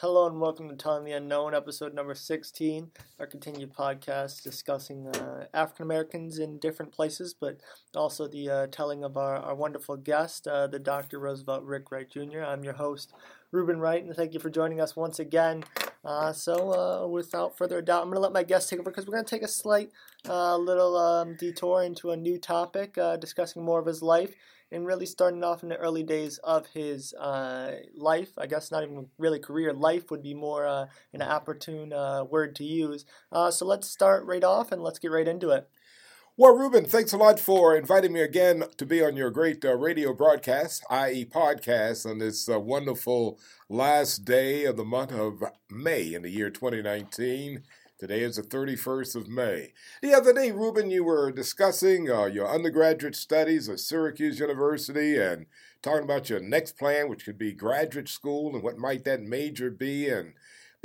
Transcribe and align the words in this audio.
Hello 0.00 0.26
and 0.26 0.42
welcome 0.42 0.68
to 0.68 0.76
Telling 0.76 1.06
the 1.06 1.12
Unknown, 1.12 1.54
episode 1.54 1.94
number 1.94 2.14
16, 2.14 2.90
our 3.18 3.26
continued 3.26 3.72
podcast 3.72 4.42
discussing 4.42 5.06
uh, 5.06 5.46
African 5.54 5.84
Americans 5.84 6.38
in 6.38 6.58
different 6.58 6.92
places, 6.92 7.32
but 7.32 7.62
also 7.94 8.28
the 8.28 8.50
uh, 8.50 8.66
telling 8.66 9.04
of 9.04 9.16
our, 9.16 9.36
our 9.36 9.54
wonderful 9.54 9.96
guest, 9.96 10.46
uh, 10.46 10.66
the 10.66 10.78
Dr. 10.78 11.18
Roosevelt 11.18 11.64
Rick 11.64 11.90
Wright 11.90 12.10
Jr. 12.10 12.42
I'm 12.42 12.62
your 12.62 12.74
host, 12.74 13.14
Ruben 13.52 13.80
Wright, 13.80 14.04
and 14.04 14.14
thank 14.14 14.34
you 14.34 14.38
for 14.38 14.50
joining 14.50 14.82
us 14.82 14.96
once 14.96 15.18
again. 15.18 15.64
Uh, 16.04 16.30
so, 16.30 16.74
uh, 16.74 17.06
without 17.06 17.56
further 17.56 17.78
ado, 17.78 17.92
I'm 17.92 18.02
going 18.02 18.16
to 18.16 18.20
let 18.20 18.34
my 18.34 18.42
guest 18.42 18.68
take 18.68 18.78
over 18.78 18.90
because 18.90 19.06
we're 19.06 19.14
going 19.14 19.24
to 19.24 19.34
take 19.34 19.42
a 19.42 19.48
slight 19.48 19.92
uh, 20.28 20.58
little 20.58 20.94
um, 20.98 21.36
detour 21.36 21.82
into 21.82 22.10
a 22.10 22.18
new 22.18 22.36
topic, 22.36 22.98
discussing 23.18 23.64
more 23.64 23.80
of 23.80 23.86
his 23.86 24.02
life 24.02 24.34
and 24.72 24.86
really 24.86 25.06
starting 25.06 25.44
off 25.44 25.62
in 25.62 25.68
the 25.68 25.76
early 25.76 26.02
days 26.02 26.38
of 26.38 26.66
his 26.68 27.14
uh, 27.14 27.72
life. 27.94 28.30
I 28.38 28.46
guess 28.46 28.70
not 28.70 28.82
even 28.82 29.06
really 29.18 29.38
career. 29.38 29.72
Life 29.72 30.10
would 30.10 30.22
be 30.22 30.34
more 30.34 30.66
uh, 30.66 30.86
an 31.12 31.22
opportune 31.22 31.92
uh, 31.92 32.24
word 32.24 32.56
to 32.56 32.64
use. 32.64 33.04
Uh, 33.30 33.50
so 33.50 33.66
let's 33.66 33.88
start 33.88 34.24
right 34.24 34.44
off 34.44 34.72
and 34.72 34.82
let's 34.82 34.98
get 34.98 35.10
right 35.10 35.28
into 35.28 35.50
it. 35.50 35.68
Well, 36.38 36.54
Ruben, 36.54 36.84
thanks 36.84 37.14
a 37.14 37.16
lot 37.16 37.40
for 37.40 37.74
inviting 37.74 38.12
me 38.12 38.20
again 38.20 38.64
to 38.76 38.84
be 38.84 39.02
on 39.02 39.16
your 39.16 39.30
great 39.30 39.64
uh, 39.64 39.74
radio 39.74 40.12
broadcast, 40.12 40.84
i.e., 40.90 41.24
podcast, 41.24 42.04
on 42.04 42.18
this 42.18 42.46
uh, 42.46 42.60
wonderful 42.60 43.38
last 43.70 44.26
day 44.26 44.66
of 44.66 44.76
the 44.76 44.84
month 44.84 45.12
of 45.12 45.42
May 45.70 46.12
in 46.12 46.20
the 46.20 46.28
year 46.28 46.50
2019. 46.50 47.62
Today 47.98 48.20
is 48.20 48.36
the 48.36 48.42
31st 48.42 49.16
of 49.16 49.26
May. 49.26 49.72
The 50.02 50.12
other 50.12 50.34
day, 50.34 50.52
Ruben, 50.52 50.90
you 50.90 51.02
were 51.02 51.32
discussing 51.32 52.10
uh, 52.10 52.26
your 52.26 52.46
undergraduate 52.46 53.16
studies 53.16 53.70
at 53.70 53.80
Syracuse 53.80 54.38
University 54.38 55.16
and 55.16 55.46
talking 55.80 56.04
about 56.04 56.28
your 56.28 56.40
next 56.40 56.76
plan, 56.76 57.08
which 57.08 57.24
could 57.24 57.38
be 57.38 57.54
graduate 57.54 58.10
school 58.10 58.54
and 58.54 58.62
what 58.62 58.76
might 58.76 59.04
that 59.04 59.22
major 59.22 59.70
be, 59.70 60.10
and 60.10 60.34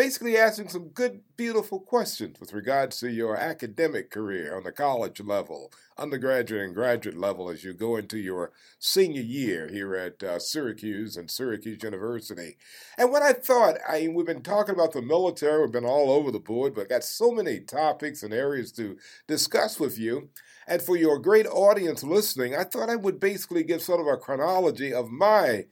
basically 0.02 0.36
asking 0.36 0.68
some 0.68 0.88
good, 0.88 1.22
beautiful 1.38 1.80
questions 1.80 2.40
with 2.40 2.54
regards 2.54 3.00
to 3.00 3.12
your 3.12 3.38
academic 3.38 4.10
career 4.10 4.58
on 4.58 4.64
the 4.64 4.72
college 4.72 5.22
level, 5.22 5.72
undergraduate 5.96 6.64
and 6.64 6.74
graduate 6.74 7.16
level 7.16 7.52
as 7.52 7.64
you 7.64 7.72
go 7.72 7.96
into 7.98 8.18
your 8.18 8.52
senior 8.80 9.22
year 9.22 9.68
here 9.68 9.94
at 9.94 10.24
uh, 10.24 10.40
Syracuse 10.40 11.18
and 11.18 11.30
Syracuse 11.30 11.84
University. 11.84 12.58
And 12.98 13.12
what 13.12 13.22
I 13.22 13.34
thought, 13.34 13.76
I 13.88 14.00
mean, 14.00 14.16
we've 14.16 14.26
been 14.26 14.42
talking 14.42 14.74
about 14.74 14.94
the 14.94 15.04
military, 15.04 15.62
we've 15.62 15.72
been 15.72 15.86
all 15.86 16.10
over 16.10 16.32
the 16.32 16.40
board, 16.40 16.74
but 16.74 16.90
got 16.90 17.04
so 17.04 17.30
many 17.30 17.60
topics 17.60 18.24
and 18.24 18.34
areas 18.34 18.72
to 18.72 18.98
discuss 19.28 19.80
with 19.80 20.00
you. 20.00 20.30
And 20.66 20.82
for 20.82 20.98
your 20.98 21.20
great 21.20 21.46
audience 21.46 22.04
listening, 22.04 22.56
I 22.56 22.64
thought 22.64 22.90
I 22.90 22.96
would 22.96 23.20
basically 23.20 23.64
give 23.64 23.84
sort 23.84 24.02
of 24.02 24.08
a 24.08 24.18
chronology 24.18 24.92
of 24.92 25.12
my 25.12 25.66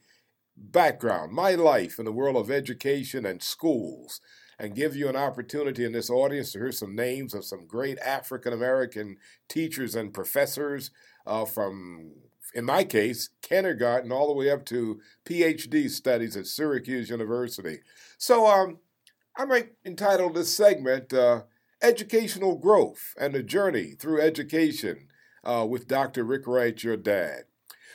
background, 0.60 1.32
my 1.32 1.54
life 1.54 1.98
in 1.98 2.04
the 2.04 2.12
world 2.12 2.36
of 2.36 2.50
education 2.50 3.24
and 3.24 3.42
schools, 3.42 4.20
and 4.58 4.74
give 4.74 4.94
you 4.94 5.08
an 5.08 5.16
opportunity 5.16 5.84
in 5.84 5.92
this 5.92 6.10
audience 6.10 6.52
to 6.52 6.58
hear 6.58 6.72
some 6.72 6.94
names 6.94 7.32
of 7.32 7.44
some 7.44 7.66
great 7.66 7.98
African 8.00 8.52
American 8.52 9.16
teachers 9.48 9.94
and 9.94 10.12
professors 10.12 10.90
uh, 11.26 11.46
from, 11.46 12.12
in 12.54 12.64
my 12.64 12.84
case, 12.84 13.30
kindergarten 13.42 14.12
all 14.12 14.28
the 14.28 14.34
way 14.34 14.50
up 14.50 14.66
to 14.66 15.00
PhD 15.24 15.88
studies 15.88 16.36
at 16.36 16.46
Syracuse 16.46 17.08
University. 17.08 17.78
So 18.18 18.46
um, 18.46 18.78
I 19.36 19.46
might 19.46 19.72
entitle 19.84 20.30
this 20.30 20.54
segment 20.54 21.12
uh, 21.14 21.42
Educational 21.82 22.56
Growth 22.56 23.14
and 23.18 23.34
the 23.34 23.42
Journey 23.42 23.92
Through 23.98 24.20
Education 24.20 25.08
uh, 25.42 25.66
with 25.68 25.88
Dr. 25.88 26.24
Rick 26.24 26.46
Wright, 26.46 26.82
your 26.82 26.98
dad. 26.98 27.44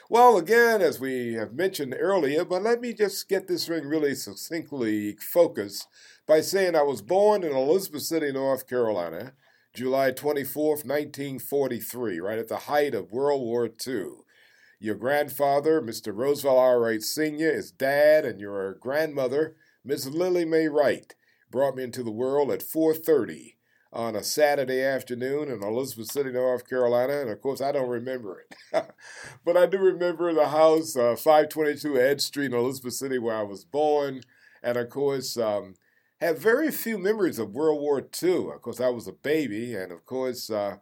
Well, 0.08 0.38
again, 0.38 0.84
as 0.84 1.00
we 1.00 1.34
have 1.34 1.54
mentioned 1.54 1.96
earlier, 1.98 2.46
but 2.46 2.62
let 2.62 2.80
me 2.80 2.94
just 2.94 3.28
get 3.28 3.48
this 3.48 3.68
ring 3.68 3.88
really 3.88 4.14
succinctly 4.14 5.16
focused 5.20 5.88
by 6.28 6.42
saying 6.42 6.76
I 6.76 6.84
was 6.84 7.02
born 7.02 7.44
in 7.44 7.56
Elizabeth 7.56 8.04
City, 8.04 8.32
North 8.32 8.68
Carolina, 8.68 9.34
July 9.74 10.12
24th, 10.12 10.86
1943, 10.86 12.20
right 12.20 12.38
at 12.38 12.50
the 12.50 12.58
height 12.58 12.94
of 12.94 13.12
World 13.12 13.42
War 13.42 13.66
II. 13.66 14.10
Your 14.80 14.94
grandfather, 14.94 15.82
Mr. 15.82 16.16
Roosevelt 16.16 16.60
R. 16.60 16.82
Wright 16.82 17.02
Sr., 17.02 17.50
is 17.50 17.72
dad, 17.72 18.26
and 18.26 18.40
your 18.40 18.76
grandmother, 18.76 19.56
Miss 19.84 20.06
Lily 20.06 20.46
Mae 20.46 20.68
Wright, 20.68 21.16
brought 21.50 21.76
me 21.76 21.82
into 21.82 22.04
the 22.04 22.12
world 22.12 22.52
at 22.52 22.62
430 22.62 23.55
on 23.96 24.14
a 24.14 24.24
Saturday 24.24 24.82
afternoon 24.82 25.50
in 25.50 25.64
Elizabeth 25.64 26.12
City, 26.12 26.30
North 26.30 26.68
Carolina. 26.68 27.22
And 27.22 27.30
of 27.30 27.40
course, 27.40 27.62
I 27.62 27.72
don't 27.72 27.88
remember 27.88 28.42
it. 28.42 28.86
but 29.46 29.56
I 29.56 29.66
do 29.66 29.78
remember 29.78 30.34
the 30.34 30.50
house, 30.50 30.98
uh, 30.98 31.16
522 31.16 31.98
Ed 31.98 32.20
Street 32.20 32.52
in 32.52 32.54
Elizabeth 32.54 32.94
City, 32.94 33.18
where 33.18 33.38
I 33.38 33.44
was 33.44 33.64
born. 33.64 34.22
And 34.62 34.78
of 34.78 34.90
course, 34.90 35.38
um, 35.38 35.76
have 36.20 36.38
very 36.38 36.72
few 36.72 36.98
memories 36.98 37.40
of 37.40 37.52
World 37.52 37.80
War 37.80 38.06
II. 38.22 38.50
Of 38.54 38.62
course, 38.62 38.82
I 38.82 38.90
was 38.90 39.08
a 39.08 39.14
baby. 39.14 39.74
And 39.74 39.94
of 39.94 40.06
course, 40.06 40.50
uh, 40.50 40.76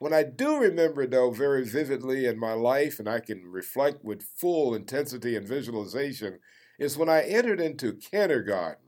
what 0.00 0.12
I 0.12 0.24
do 0.24 0.58
remember, 0.58 1.06
though, 1.06 1.30
very 1.30 1.64
vividly 1.64 2.26
in 2.26 2.36
my 2.36 2.52
life, 2.52 2.98
and 2.98 3.08
I 3.08 3.20
can 3.20 3.44
reflect 3.46 4.04
with 4.04 4.22
full 4.22 4.74
intensity 4.74 5.36
and 5.36 5.46
visualization, 5.46 6.40
is 6.80 6.98
when 6.98 7.08
I 7.08 7.22
entered 7.22 7.60
into 7.60 7.92
kindergarten 7.92 8.82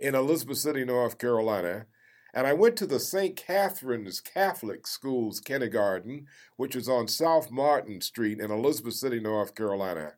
in 0.00 0.16
Elizabeth 0.16 0.58
City, 0.58 0.84
North 0.84 1.16
Carolina 1.16 1.86
and 2.34 2.48
I 2.48 2.52
went 2.52 2.76
to 2.78 2.86
the 2.86 2.98
St. 2.98 3.36
Catherine's 3.36 4.20
Catholic 4.20 4.88
Schools 4.88 5.38
kindergarten, 5.38 6.26
which 6.56 6.74
was 6.74 6.88
on 6.88 7.06
South 7.06 7.48
Martin 7.48 8.00
Street 8.00 8.40
in 8.40 8.50
Elizabeth 8.50 8.94
City, 8.94 9.20
North 9.20 9.54
Carolina. 9.54 10.14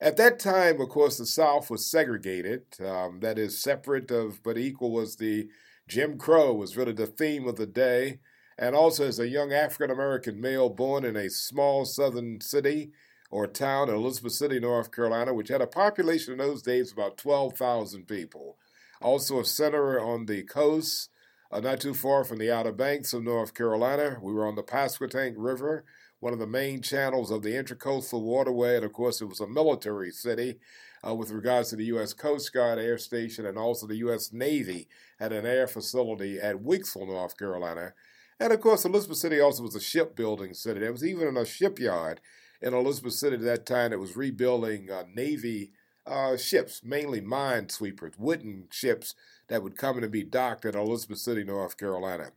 At 0.00 0.16
that 0.16 0.40
time, 0.40 0.80
of 0.80 0.88
course, 0.88 1.18
the 1.18 1.24
South 1.24 1.70
was 1.70 1.88
segregated. 1.88 2.64
Um, 2.84 3.20
that 3.20 3.38
is, 3.38 3.62
separate 3.62 4.10
of 4.10 4.42
but 4.42 4.58
equal 4.58 4.90
was 4.90 5.16
the 5.16 5.48
Jim 5.86 6.18
Crow 6.18 6.52
was 6.52 6.76
really 6.76 6.92
the 6.92 7.06
theme 7.06 7.46
of 7.46 7.54
the 7.56 7.66
day. 7.66 8.18
And 8.58 8.74
also, 8.74 9.06
as 9.06 9.20
a 9.20 9.28
young 9.28 9.52
African 9.52 9.90
American 9.90 10.40
male 10.40 10.68
born 10.68 11.04
in 11.04 11.14
a 11.14 11.30
small 11.30 11.84
southern 11.84 12.40
city 12.40 12.90
or 13.30 13.46
town 13.46 13.88
in 13.88 13.94
Elizabeth 13.94 14.32
City, 14.32 14.58
North 14.58 14.90
Carolina, 14.90 15.32
which 15.32 15.48
had 15.48 15.60
a 15.60 15.66
population 15.66 16.32
in 16.32 16.38
those 16.38 16.62
days 16.62 16.90
about 16.90 17.18
12,000 17.18 18.08
people. 18.08 18.56
Also, 19.00 19.38
a 19.38 19.44
center 19.44 20.00
on 20.00 20.26
the 20.26 20.42
coast 20.42 21.10
uh, 21.56 21.60
not 21.60 21.80
too 21.80 21.94
far 21.94 22.22
from 22.22 22.36
the 22.36 22.52
Outer 22.52 22.72
Banks 22.72 23.14
of 23.14 23.22
North 23.22 23.54
Carolina. 23.54 24.18
We 24.20 24.34
were 24.34 24.46
on 24.46 24.56
the 24.56 24.62
Pasquotank 24.62 25.36
River, 25.38 25.86
one 26.20 26.34
of 26.34 26.38
the 26.38 26.46
main 26.46 26.82
channels 26.82 27.30
of 27.30 27.42
the 27.42 27.54
Intracoastal 27.54 28.20
Waterway, 28.20 28.76
and 28.76 28.84
of 28.84 28.92
course, 28.92 29.22
it 29.22 29.24
was 29.24 29.40
a 29.40 29.46
military 29.46 30.10
city 30.10 30.58
uh, 31.06 31.14
with 31.14 31.30
regards 31.30 31.70
to 31.70 31.76
the 31.76 31.86
U.S. 31.86 32.12
Coast 32.12 32.52
Guard 32.52 32.78
Air 32.78 32.98
Station, 32.98 33.46
and 33.46 33.56
also 33.56 33.86
the 33.86 33.96
U.S. 33.96 34.34
Navy 34.34 34.86
had 35.18 35.32
an 35.32 35.46
air 35.46 35.66
facility 35.66 36.38
at 36.38 36.56
Weeksville, 36.56 37.06
North 37.06 37.38
Carolina. 37.38 37.94
And 38.38 38.52
of 38.52 38.60
course, 38.60 38.84
Elizabeth 38.84 39.16
City 39.16 39.40
also 39.40 39.62
was 39.62 39.74
a 39.74 39.80
shipbuilding 39.80 40.52
city. 40.52 40.80
There 40.80 40.92
was 40.92 41.06
even 41.06 41.38
a 41.38 41.46
shipyard 41.46 42.20
in 42.60 42.74
Elizabeth 42.74 43.14
City 43.14 43.36
at 43.36 43.42
that 43.42 43.64
time 43.64 43.92
that 43.92 43.98
was 43.98 44.14
rebuilding 44.14 44.90
uh, 44.90 45.04
Navy 45.14 45.72
uh, 46.06 46.36
ships, 46.36 46.82
mainly 46.84 47.22
minesweepers, 47.22 48.18
wooden 48.18 48.64
ships 48.70 49.14
that 49.48 49.62
would 49.62 49.76
come 49.76 49.98
and 49.98 50.10
be 50.10 50.24
docked 50.24 50.64
at 50.64 50.74
Elizabeth 50.74 51.18
City, 51.18 51.44
North 51.44 51.76
Carolina. 51.76 52.32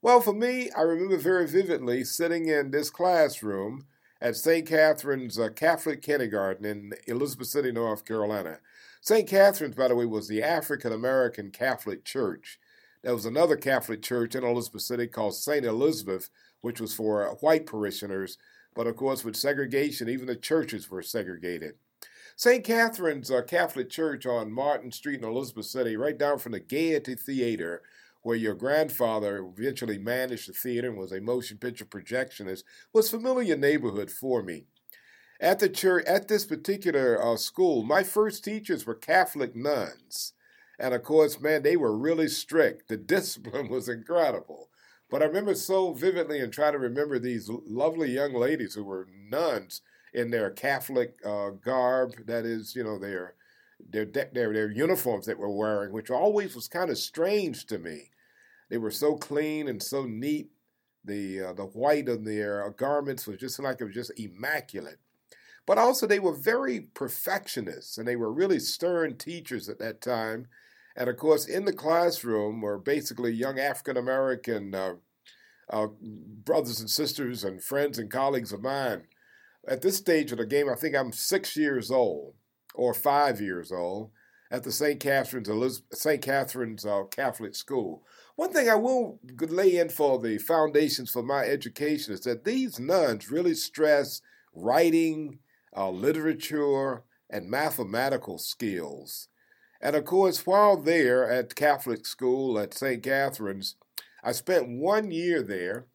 Well, 0.00 0.20
for 0.20 0.32
me, 0.32 0.70
I 0.76 0.82
remember 0.82 1.16
very 1.16 1.46
vividly 1.46 2.04
sitting 2.04 2.46
in 2.48 2.70
this 2.70 2.90
classroom 2.90 3.86
at 4.20 4.36
St. 4.36 4.66
Catherine's 4.66 5.38
uh, 5.38 5.48
Catholic 5.50 6.02
Kindergarten 6.02 6.64
in 6.64 6.92
Elizabeth 7.06 7.48
City, 7.48 7.72
North 7.72 8.04
Carolina. 8.04 8.58
St. 9.00 9.28
Catherine's, 9.28 9.76
by 9.76 9.88
the 9.88 9.94
way, 9.94 10.06
was 10.06 10.28
the 10.28 10.42
African 10.42 10.92
American 10.92 11.50
Catholic 11.50 12.04
Church. 12.04 12.58
There 13.02 13.14
was 13.14 13.26
another 13.26 13.56
Catholic 13.56 14.02
church 14.02 14.34
in 14.34 14.44
Elizabeth 14.44 14.82
City 14.82 15.06
called 15.06 15.34
St. 15.34 15.64
Elizabeth, 15.64 16.30
which 16.60 16.80
was 16.80 16.94
for 16.94 17.24
white 17.40 17.66
parishioners. 17.66 18.38
But 18.74 18.86
of 18.86 18.96
course, 18.96 19.24
with 19.24 19.36
segregation, 19.36 20.08
even 20.08 20.26
the 20.26 20.36
churches 20.36 20.90
were 20.90 21.02
segregated. 21.02 21.74
St. 22.38 22.62
Catherine's 22.62 23.32
uh, 23.32 23.42
Catholic 23.42 23.90
Church 23.90 24.24
on 24.24 24.52
Martin 24.52 24.92
Street 24.92 25.18
in 25.18 25.24
Elizabeth 25.24 25.66
City, 25.66 25.96
right 25.96 26.16
down 26.16 26.38
from 26.38 26.52
the 26.52 26.60
Gaiety 26.60 27.16
Theater, 27.16 27.82
where 28.22 28.36
your 28.36 28.54
grandfather 28.54 29.44
eventually 29.58 29.98
managed 29.98 30.48
the 30.48 30.52
theater 30.52 30.86
and 30.86 30.96
was 30.96 31.10
a 31.10 31.20
motion 31.20 31.58
picture 31.58 31.84
projectionist, 31.84 32.62
was 32.92 33.10
familiar 33.10 33.56
neighborhood 33.56 34.08
for 34.08 34.44
me. 34.44 34.66
At 35.40 35.58
the 35.58 35.68
church, 35.68 36.04
at 36.06 36.28
this 36.28 36.46
particular 36.46 37.20
uh, 37.20 37.36
school, 37.38 37.82
my 37.82 38.04
first 38.04 38.44
teachers 38.44 38.86
were 38.86 38.94
Catholic 38.94 39.56
nuns. 39.56 40.32
And 40.78 40.94
of 40.94 41.02
course, 41.02 41.40
man, 41.40 41.64
they 41.64 41.76
were 41.76 41.98
really 41.98 42.28
strict. 42.28 42.86
The 42.86 42.96
discipline 43.14 43.68
was 43.68 43.88
incredible. 43.88 44.68
But 45.10 45.22
I 45.22 45.26
remember 45.26 45.56
so 45.56 45.92
vividly 45.92 46.38
and 46.38 46.52
try 46.52 46.70
to 46.70 46.78
remember 46.78 47.18
these 47.18 47.50
lovely 47.50 48.12
young 48.12 48.32
ladies 48.32 48.74
who 48.74 48.84
were 48.84 49.08
nuns 49.28 49.82
in 50.12 50.30
their 50.30 50.50
Catholic 50.50 51.18
uh, 51.24 51.50
garb. 51.50 52.14
That 52.26 52.44
is, 52.44 52.74
you 52.74 52.84
know, 52.84 52.98
their 52.98 53.34
their, 53.90 54.04
their 54.04 54.52
their 54.52 54.70
uniforms 54.70 55.26
that 55.26 55.38
we're 55.38 55.48
wearing, 55.48 55.92
which 55.92 56.10
always 56.10 56.54
was 56.54 56.68
kind 56.68 56.90
of 56.90 56.98
strange 56.98 57.66
to 57.66 57.78
me. 57.78 58.10
They 58.70 58.78
were 58.78 58.90
so 58.90 59.16
clean 59.16 59.68
and 59.68 59.82
so 59.82 60.04
neat. 60.04 60.50
The 61.04 61.42
uh, 61.42 61.52
the 61.54 61.64
white 61.64 62.08
of 62.08 62.24
their 62.24 62.68
garments 62.76 63.26
was 63.26 63.38
just 63.38 63.58
like 63.60 63.80
it 63.80 63.84
was 63.84 63.94
just 63.94 64.18
immaculate. 64.18 64.98
But 65.66 65.78
also, 65.78 66.06
they 66.06 66.18
were 66.18 66.34
very 66.34 66.80
perfectionists, 66.80 67.98
and 67.98 68.08
they 68.08 68.16
were 68.16 68.32
really 68.32 68.58
stern 68.58 69.16
teachers 69.16 69.68
at 69.68 69.78
that 69.80 70.00
time. 70.00 70.48
And 70.96 71.08
of 71.08 71.16
course, 71.16 71.46
in 71.46 71.64
the 71.64 71.72
classroom 71.72 72.60
were 72.60 72.78
basically 72.78 73.32
young 73.32 73.58
African 73.58 73.96
American 73.96 74.74
uh, 74.74 74.94
uh, 75.70 75.88
brothers 76.00 76.80
and 76.80 76.90
sisters 76.90 77.44
and 77.44 77.62
friends 77.62 77.98
and 77.98 78.10
colleagues 78.10 78.52
of 78.52 78.62
mine. 78.62 79.02
At 79.68 79.82
this 79.82 79.98
stage 79.98 80.32
of 80.32 80.38
the 80.38 80.46
game, 80.46 80.68
I 80.70 80.74
think 80.74 80.96
I'm 80.96 81.12
six 81.12 81.54
years 81.54 81.90
old 81.90 82.34
or 82.74 82.94
five 82.94 83.38
years 83.40 83.70
old 83.70 84.10
at 84.50 84.64
the 84.64 84.72
St. 84.72 84.98
Catherine's 84.98 85.82
St. 85.92 86.22
Catherine's 86.22 86.86
uh, 86.86 87.02
Catholic 87.10 87.54
School. 87.54 88.02
One 88.36 88.50
thing 88.50 88.70
I 88.70 88.76
will 88.76 89.20
lay 89.40 89.76
in 89.76 89.90
for 89.90 90.18
the 90.18 90.38
foundations 90.38 91.10
for 91.10 91.22
my 91.22 91.42
education 91.44 92.14
is 92.14 92.20
that 92.20 92.44
these 92.44 92.80
nuns 92.80 93.30
really 93.30 93.54
stress 93.54 94.22
writing, 94.54 95.40
uh, 95.76 95.90
literature, 95.90 97.02
and 97.28 97.50
mathematical 97.50 98.38
skills. 98.38 99.28
And 99.82 99.94
of 99.94 100.06
course, 100.06 100.46
while 100.46 100.76
there 100.76 101.28
at 101.30 101.54
Catholic 101.54 102.06
school 102.06 102.58
at 102.58 102.72
St. 102.72 103.02
Catherine's, 103.02 103.76
I 104.24 104.32
spent 104.32 104.68
one 104.68 105.10
year 105.10 105.42
there. 105.42 105.88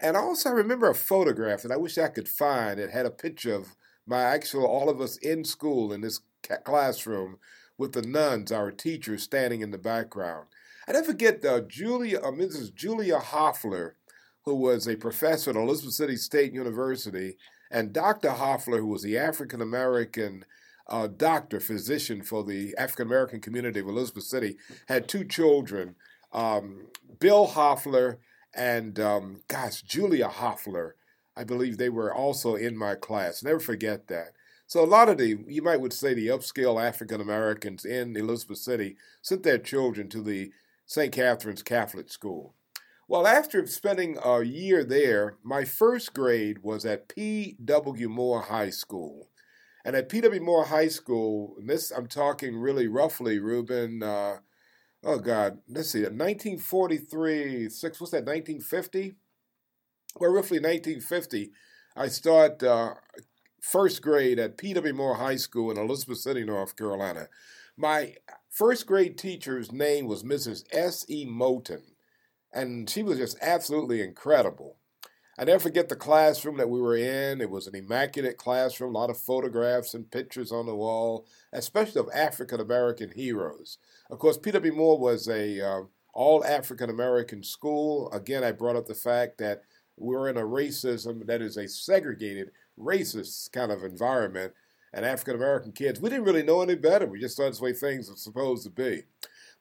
And 0.00 0.16
also, 0.16 0.50
I 0.50 0.52
remember 0.52 0.88
a 0.88 0.94
photograph 0.94 1.62
that 1.62 1.72
I 1.72 1.76
wish 1.76 1.98
I 1.98 2.08
could 2.08 2.28
find. 2.28 2.78
It 2.78 2.90
had 2.90 3.06
a 3.06 3.10
picture 3.10 3.54
of 3.54 3.76
my 4.06 4.22
actual, 4.22 4.64
all 4.64 4.88
of 4.88 5.00
us 5.00 5.16
in 5.18 5.44
school 5.44 5.92
in 5.92 6.00
this 6.00 6.20
classroom 6.64 7.38
with 7.76 7.92
the 7.92 8.02
nuns, 8.02 8.52
our 8.52 8.70
teachers, 8.70 9.22
standing 9.22 9.60
in 9.60 9.70
the 9.70 9.78
background. 9.78 10.46
I 10.88 10.92
never 10.92 11.06
forget 11.06 11.44
uh, 11.44 11.60
Julia, 11.60 12.20
uh, 12.20 12.30
Mrs. 12.30 12.74
Julia 12.74 13.18
Hoffler, 13.18 13.96
who 14.44 14.54
was 14.54 14.86
a 14.86 14.96
professor 14.96 15.50
at 15.50 15.56
Elizabeth 15.56 15.94
City 15.94 16.16
State 16.16 16.52
University, 16.52 17.36
and 17.70 17.92
Dr. 17.92 18.30
Hoffler, 18.30 18.78
who 18.78 18.86
was 18.86 19.02
the 19.02 19.18
African 19.18 19.60
American 19.60 20.44
uh, 20.88 21.06
doctor, 21.06 21.60
physician 21.60 22.22
for 22.22 22.42
the 22.42 22.74
African 22.78 23.06
American 23.06 23.40
community 23.40 23.80
of 23.80 23.88
Elizabeth 23.88 24.24
City, 24.24 24.56
had 24.86 25.06
two 25.06 25.24
children, 25.24 25.96
um, 26.32 26.86
Bill 27.18 27.46
Hoffler 27.46 28.18
and, 28.58 28.98
um, 28.98 29.42
gosh, 29.48 29.82
Julia 29.82 30.28
Hoffler. 30.28 30.96
I 31.36 31.44
believe 31.44 31.78
they 31.78 31.88
were 31.88 32.12
also 32.12 32.56
in 32.56 32.76
my 32.76 32.96
class. 32.96 33.44
Never 33.44 33.60
forget 33.60 34.08
that. 34.08 34.32
So 34.66 34.82
a 34.82 34.86
lot 34.86 35.08
of 35.08 35.16
the, 35.16 35.38
you 35.46 35.62
might 35.62 35.80
would 35.80 35.92
say, 35.92 36.12
the 36.12 36.26
upscale 36.26 36.84
African 36.84 37.20
Americans 37.20 37.84
in 37.84 38.16
Elizabeth 38.16 38.58
City 38.58 38.96
sent 39.22 39.44
their 39.44 39.58
children 39.58 40.08
to 40.10 40.20
the 40.20 40.50
St. 40.84 41.12
Catherine's 41.12 41.62
Catholic 41.62 42.10
School. 42.10 42.54
Well, 43.06 43.26
after 43.26 43.66
spending 43.66 44.18
a 44.22 44.42
year 44.42 44.84
there, 44.84 45.36
my 45.42 45.64
first 45.64 46.12
grade 46.12 46.58
was 46.62 46.84
at 46.84 47.08
P.W. 47.08 48.08
Moore 48.08 48.42
High 48.42 48.70
School. 48.70 49.30
And 49.84 49.96
at 49.96 50.10
P.W. 50.10 50.42
Moore 50.42 50.66
High 50.66 50.88
School, 50.88 51.54
and 51.58 51.70
this 51.70 51.90
I'm 51.90 52.08
talking 52.08 52.58
really 52.58 52.88
roughly, 52.88 53.38
Ruben, 53.38 54.02
uh, 54.02 54.38
oh 55.08 55.18
God, 55.18 55.58
let's 55.68 55.90
see, 55.90 56.00
1943, 56.00 57.70
six, 57.70 57.98
what's 57.98 58.10
that, 58.10 58.26
1950? 58.26 59.14
Well, 60.20 60.30
roughly 60.32 60.58
1950, 60.58 61.50
I 61.96 62.08
start 62.08 62.62
uh, 62.62 62.94
first 63.60 64.02
grade 64.02 64.38
at 64.38 64.58
P.W. 64.58 64.92
Moore 64.92 65.14
High 65.14 65.36
School 65.36 65.70
in 65.70 65.78
Elizabeth 65.78 66.18
City, 66.18 66.44
North 66.44 66.76
Carolina. 66.76 67.28
My 67.76 68.16
first 68.50 68.86
grade 68.86 69.16
teacher's 69.16 69.72
name 69.72 70.06
was 70.06 70.24
Mrs. 70.24 70.64
S.E. 70.72 71.26
Moten 71.26 71.82
and 72.52 72.88
she 72.88 73.02
was 73.02 73.18
just 73.18 73.38
absolutely 73.40 74.02
incredible. 74.02 74.76
I 75.40 75.44
never 75.44 75.60
forget 75.60 75.88
the 75.88 75.94
classroom 75.94 76.56
that 76.56 76.68
we 76.68 76.80
were 76.80 76.96
in. 76.96 77.40
It 77.40 77.48
was 77.48 77.68
an 77.68 77.76
immaculate 77.76 78.38
classroom, 78.38 78.96
a 78.96 78.98
lot 78.98 79.08
of 79.08 79.20
photographs 79.20 79.94
and 79.94 80.10
pictures 80.10 80.50
on 80.50 80.66
the 80.66 80.74
wall, 80.74 81.26
especially 81.52 82.00
of 82.00 82.10
African 82.12 82.58
American 82.58 83.12
heroes. 83.12 83.78
Of 84.10 84.18
course, 84.18 84.36
P.W. 84.36 84.72
Moore 84.72 84.98
was 84.98 85.28
a 85.28 85.64
uh, 85.64 85.82
all 86.12 86.44
African 86.44 86.90
American 86.90 87.44
school. 87.44 88.10
Again, 88.10 88.42
I 88.42 88.50
brought 88.50 88.74
up 88.74 88.86
the 88.86 88.96
fact 88.96 89.38
that 89.38 89.62
we're 89.96 90.28
in 90.28 90.36
a 90.36 90.42
racism 90.42 91.24
that 91.26 91.40
is 91.40 91.56
a 91.56 91.68
segregated, 91.68 92.50
racist 92.76 93.52
kind 93.52 93.70
of 93.70 93.84
environment. 93.84 94.54
And 94.92 95.04
African 95.04 95.36
American 95.36 95.70
kids, 95.70 96.00
we 96.00 96.10
didn't 96.10 96.24
really 96.24 96.42
know 96.42 96.62
any 96.62 96.74
better. 96.74 97.06
We 97.06 97.20
just 97.20 97.36
thought 97.36 97.54
the 97.54 97.62
way 97.62 97.74
things 97.74 98.10
were 98.10 98.16
supposed 98.16 98.64
to 98.64 98.70
be. 98.70 99.02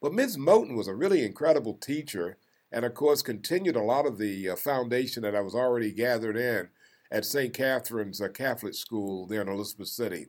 But 0.01 0.13
Ms. 0.13 0.37
Moten 0.37 0.75
was 0.75 0.87
a 0.87 0.95
really 0.95 1.23
incredible 1.23 1.75
teacher 1.75 2.37
and 2.71 2.85
of 2.85 2.93
course 2.93 3.21
continued 3.21 3.75
a 3.75 3.81
lot 3.81 4.05
of 4.05 4.17
the 4.17 4.49
uh, 4.49 4.55
foundation 4.55 5.23
that 5.23 5.35
I 5.35 5.41
was 5.41 5.55
already 5.55 5.91
gathered 5.91 6.37
in 6.37 6.69
at 7.11 7.25
St. 7.25 7.53
Catherine's 7.53 8.21
uh, 8.21 8.27
Catholic 8.29 8.73
School 8.73 9.25
there 9.27 9.41
in 9.41 9.47
Elizabeth 9.47 9.87
City. 9.87 10.27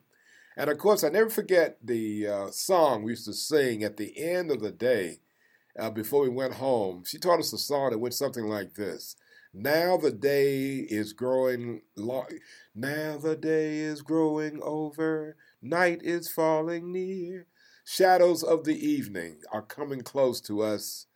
And 0.57 0.71
of 0.71 0.79
course, 0.79 1.05
I 1.05 1.09
never 1.09 1.31
forget 1.31 1.79
the 1.83 2.27
uh, 2.27 2.51
song 2.51 3.03
we 3.03 3.13
used 3.13 3.27
to 3.27 3.33
sing 3.33 3.85
at 3.85 3.97
the 3.97 4.13
end 4.19 4.51
of 4.51 4.61
the 4.61 4.73
day 4.73 5.19
uh, 5.79 5.91
before 5.91 6.23
we 6.23 6.29
went 6.29 6.55
home. 6.55 7.05
She 7.07 7.19
taught 7.19 7.39
us 7.39 7.53
a 7.53 7.59
song 7.59 7.91
that 7.91 7.99
went 7.99 8.15
something 8.15 8.45
like 8.45 8.75
this. 8.75 9.17
Now 9.55 9.97
the 9.97 10.13
day 10.13 10.79
is 10.79 11.13
growing 11.13 11.83
long. 11.97 12.27
Now 12.75 13.17
the 13.19 13.37
day 13.37 13.79
is 13.79 14.03
growing 14.03 14.61
over. 14.63 15.37
Night 15.63 16.01
is 16.03 16.31
falling 16.31 16.93
near. 16.93 17.47
Shadows 17.85 18.43
of 18.43 18.65
the 18.65 18.77
evening 18.77 19.41
are 19.53 19.63
coming 19.63 20.03
close 20.03 20.41
to 20.43 20.61
us 20.61 21.07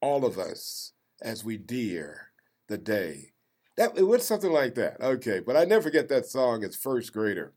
all 0.00 0.24
of 0.24 0.38
us 0.38 0.92
as 1.22 1.44
we 1.44 1.56
dear 1.56 2.32
the 2.68 2.78
day. 2.78 3.32
That 3.76 3.96
it 3.98 4.04
was 4.04 4.26
something 4.26 4.52
like 4.52 4.74
that. 4.76 5.00
Okay, 5.00 5.40
but 5.40 5.56
I 5.56 5.64
never 5.64 5.82
forget 5.82 6.08
that 6.08 6.26
song 6.26 6.64
as 6.64 6.76
first 6.76 7.12
grader. 7.12 7.52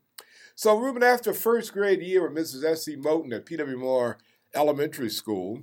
So 0.54 0.76
Ruben, 0.76 1.02
after 1.02 1.32
first 1.32 1.72
grade 1.72 2.02
year 2.02 2.22
with 2.28 2.36
Mrs. 2.36 2.64
S.C. 2.64 2.96
Moten 2.96 3.34
at 3.34 3.46
P.W. 3.46 3.78
Moore 3.78 4.18
Elementary 4.54 5.08
School, 5.08 5.62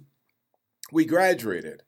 we 0.92 1.06
graduated. 1.06 1.84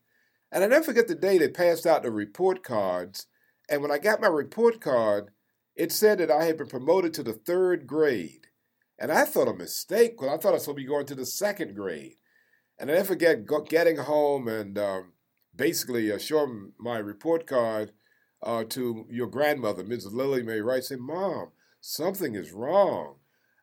And 0.52 0.64
I 0.64 0.68
never 0.68 0.86
forget 0.86 1.08
the 1.08 1.16
day 1.16 1.38
they 1.38 1.50
passed 1.50 1.88
out 1.88 2.04
the 2.04 2.12
report 2.12 2.64
cards. 2.64 3.26
And 3.68 3.82
when 3.82 3.92
I 3.92 3.98
got 3.98 4.22
my 4.22 4.28
report 4.28 4.80
card, 4.82 5.32
it 5.76 5.92
said 5.92 6.20
that 6.20 6.30
I 6.30 6.44
had 6.44 6.58
been 6.58 6.68
promoted 6.68 7.14
to 7.16 7.24
the 7.24 7.34
third 7.34 7.88
grade. 7.88 8.48
And 9.00 9.12
I 9.12 9.26
thought 9.26 9.48
a 9.48 9.54
mistake 9.54 10.18
because 10.18 10.28
I 10.28 10.38
thought 10.38 10.50
I 10.50 10.54
was 10.54 10.64
supposed 10.64 10.78
to 10.78 10.84
be 10.84 10.88
going 10.88 11.06
to 11.08 11.16
the 11.16 11.26
second 11.26 11.76
grade. 11.76 12.19
And 12.80 12.90
I 12.90 12.94
never 12.94 13.08
forget 13.08 13.46
getting 13.68 13.98
home 13.98 14.48
and 14.48 14.78
um, 14.78 15.14
basically 15.56 16.12
uh, 16.12 16.18
showing 16.18 16.72
my 16.80 16.98
report 16.98 17.46
card 17.46 17.92
uh, 18.42 18.64
to 18.70 19.06
your 19.10 19.28
grandmother, 19.28 19.84
Mrs. 19.84 20.14
Lily 20.14 20.44
Mae 20.44 20.62
Wright, 20.62 20.84
saying, 20.84 21.06
Mom, 21.06 21.50
something 21.82 22.36
is 22.36 22.54
wrong. 22.54 23.16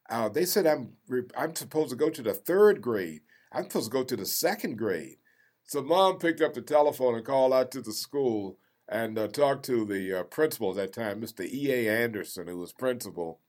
Uh, 0.08 0.28
they 0.28 0.44
said 0.44 0.66
I'm, 0.66 0.92
I'm 1.36 1.54
supposed 1.54 1.90
to 1.90 1.96
go 1.96 2.10
to 2.10 2.22
the 2.22 2.34
third 2.34 2.82
grade. 2.82 3.22
I'm 3.52 3.64
supposed 3.64 3.90
to 3.90 3.96
go 3.96 4.04
to 4.04 4.16
the 4.16 4.26
second 4.26 4.76
grade. 4.76 5.16
So 5.64 5.82
mom 5.82 6.18
picked 6.18 6.40
up 6.40 6.54
the 6.54 6.62
telephone 6.62 7.16
and 7.16 7.24
called 7.24 7.52
out 7.52 7.72
to 7.72 7.80
the 7.80 7.92
school 7.92 8.58
and 8.88 9.18
uh, 9.18 9.26
talked 9.28 9.64
to 9.64 9.84
the 9.84 10.20
uh, 10.20 10.22
principal 10.24 10.70
at 10.70 10.76
that 10.76 10.92
time, 10.92 11.20
Mr. 11.20 11.44
E.A. 11.44 11.90
Anderson, 11.90 12.46
who 12.46 12.58
was 12.58 12.72
principal. 12.72 13.40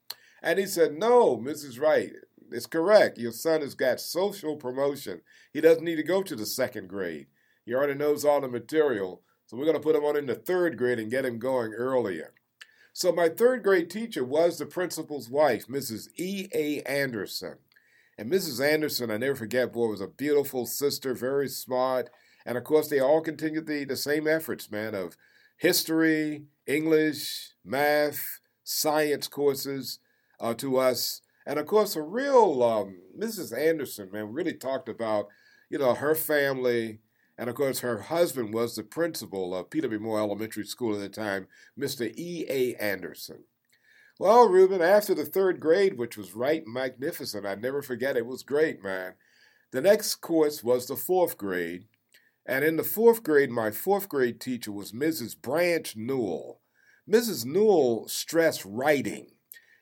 And 0.42 0.58
he 0.58 0.66
said, 0.66 0.94
No, 0.94 1.36
Mrs. 1.36 1.80
Wright, 1.80 2.10
it's 2.50 2.66
correct. 2.66 3.18
Your 3.18 3.32
son 3.32 3.60
has 3.60 3.74
got 3.74 4.00
social 4.00 4.56
promotion. 4.56 5.20
He 5.52 5.60
doesn't 5.60 5.84
need 5.84 5.96
to 5.96 6.02
go 6.02 6.22
to 6.22 6.36
the 6.36 6.46
second 6.46 6.88
grade. 6.88 7.26
He 7.64 7.74
already 7.74 7.94
knows 7.94 8.24
all 8.24 8.40
the 8.40 8.48
material. 8.48 9.22
So 9.46 9.56
we're 9.56 9.64
going 9.64 9.76
to 9.76 9.82
put 9.82 9.96
him 9.96 10.04
on 10.04 10.16
in 10.16 10.26
the 10.26 10.34
third 10.34 10.76
grade 10.76 10.98
and 10.98 11.10
get 11.10 11.24
him 11.24 11.38
going 11.38 11.72
earlier. 11.72 12.32
So 12.92 13.12
my 13.12 13.28
third 13.28 13.62
grade 13.62 13.90
teacher 13.90 14.24
was 14.24 14.58
the 14.58 14.66
principal's 14.66 15.30
wife, 15.30 15.68
Mrs. 15.68 16.08
E. 16.16 16.48
A. 16.54 16.82
Anderson. 16.82 17.58
And 18.18 18.30
Mrs. 18.30 18.60
Anderson, 18.60 19.10
I 19.10 19.18
never 19.18 19.36
forget, 19.36 19.72
boy, 19.72 19.86
was 19.86 20.00
a 20.00 20.08
beautiful 20.08 20.66
sister, 20.66 21.14
very 21.14 21.48
smart. 21.48 22.10
And 22.44 22.58
of 22.58 22.64
course, 22.64 22.88
they 22.88 22.98
all 22.98 23.20
continued 23.20 23.66
the, 23.66 23.84
the 23.84 23.96
same 23.96 24.26
efforts, 24.26 24.70
man, 24.70 24.94
of 24.94 25.16
history, 25.58 26.46
English, 26.66 27.52
math, 27.64 28.40
science 28.64 29.28
courses 29.28 30.00
uh, 30.40 30.54
to 30.54 30.78
us. 30.78 31.20
And 31.48 31.58
of 31.58 31.64
course, 31.64 31.96
a 31.96 32.02
real 32.02 32.62
um, 32.62 32.98
Mrs. 33.18 33.58
Anderson, 33.58 34.10
man, 34.12 34.34
really 34.34 34.52
talked 34.52 34.86
about, 34.86 35.28
you 35.70 35.78
know, 35.78 35.94
her 35.94 36.14
family. 36.14 36.98
And 37.38 37.48
of 37.48 37.56
course, 37.56 37.80
her 37.80 38.02
husband 38.02 38.52
was 38.52 38.76
the 38.76 38.82
principal 38.82 39.54
of 39.54 39.70
P.W. 39.70 39.98
Moore 39.98 40.18
Elementary 40.18 40.66
School 40.66 40.94
at 40.94 41.00
the 41.00 41.08
time, 41.08 41.48
Mr. 41.76 42.14
E.A. 42.14 42.74
Anderson. 42.74 43.44
Well, 44.18 44.46
Ruben, 44.46 44.82
after 44.82 45.14
the 45.14 45.24
third 45.24 45.58
grade, 45.58 45.96
which 45.96 46.18
was 46.18 46.36
right 46.36 46.64
magnificent, 46.66 47.46
I 47.46 47.54
never 47.54 47.80
forget 47.80 48.18
it, 48.18 48.26
was 48.26 48.42
great, 48.42 48.84
man. 48.84 49.14
The 49.70 49.80
next 49.80 50.16
course 50.16 50.62
was 50.62 50.86
the 50.86 50.96
fourth 50.96 51.38
grade. 51.38 51.86
And 52.44 52.62
in 52.62 52.76
the 52.76 52.84
fourth 52.84 53.22
grade, 53.22 53.50
my 53.50 53.70
fourth 53.70 54.10
grade 54.10 54.38
teacher 54.38 54.72
was 54.72 54.92
Mrs. 54.92 55.40
Branch 55.40 55.96
Newell. 55.96 56.60
Mrs. 57.08 57.46
Newell 57.46 58.06
stressed 58.06 58.66
writing. 58.66 59.28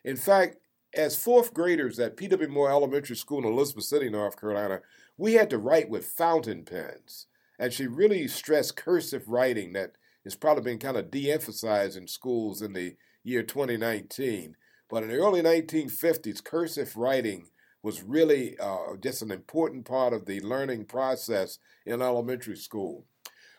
In 0.04 0.16
fact, 0.16 0.58
as 0.96 1.14
fourth 1.14 1.52
graders 1.52 1.98
at 1.98 2.16
P.W. 2.16 2.48
Moore 2.48 2.70
Elementary 2.70 3.16
School 3.16 3.38
in 3.38 3.44
Elizabeth 3.44 3.84
City, 3.84 4.08
North 4.08 4.40
Carolina, 4.40 4.80
we 5.16 5.34
had 5.34 5.50
to 5.50 5.58
write 5.58 5.88
with 5.88 6.06
fountain 6.06 6.64
pens. 6.64 7.26
And 7.58 7.72
she 7.72 7.86
really 7.86 8.28
stressed 8.28 8.76
cursive 8.76 9.28
writing 9.28 9.72
that 9.74 9.92
has 10.24 10.34
probably 10.34 10.64
been 10.64 10.78
kind 10.78 10.96
of 10.96 11.10
de 11.10 11.30
emphasized 11.30 11.96
in 11.96 12.06
schools 12.06 12.62
in 12.62 12.72
the 12.72 12.96
year 13.22 13.42
2019. 13.42 14.56
But 14.88 15.02
in 15.02 15.08
the 15.08 15.16
early 15.16 15.42
1950s, 15.42 16.42
cursive 16.42 16.96
writing 16.96 17.48
was 17.82 18.02
really 18.02 18.58
uh, 18.58 18.96
just 19.00 19.22
an 19.22 19.30
important 19.30 19.84
part 19.84 20.12
of 20.12 20.26
the 20.26 20.40
learning 20.40 20.86
process 20.86 21.58
in 21.84 22.02
elementary 22.02 22.56
school. 22.56 23.06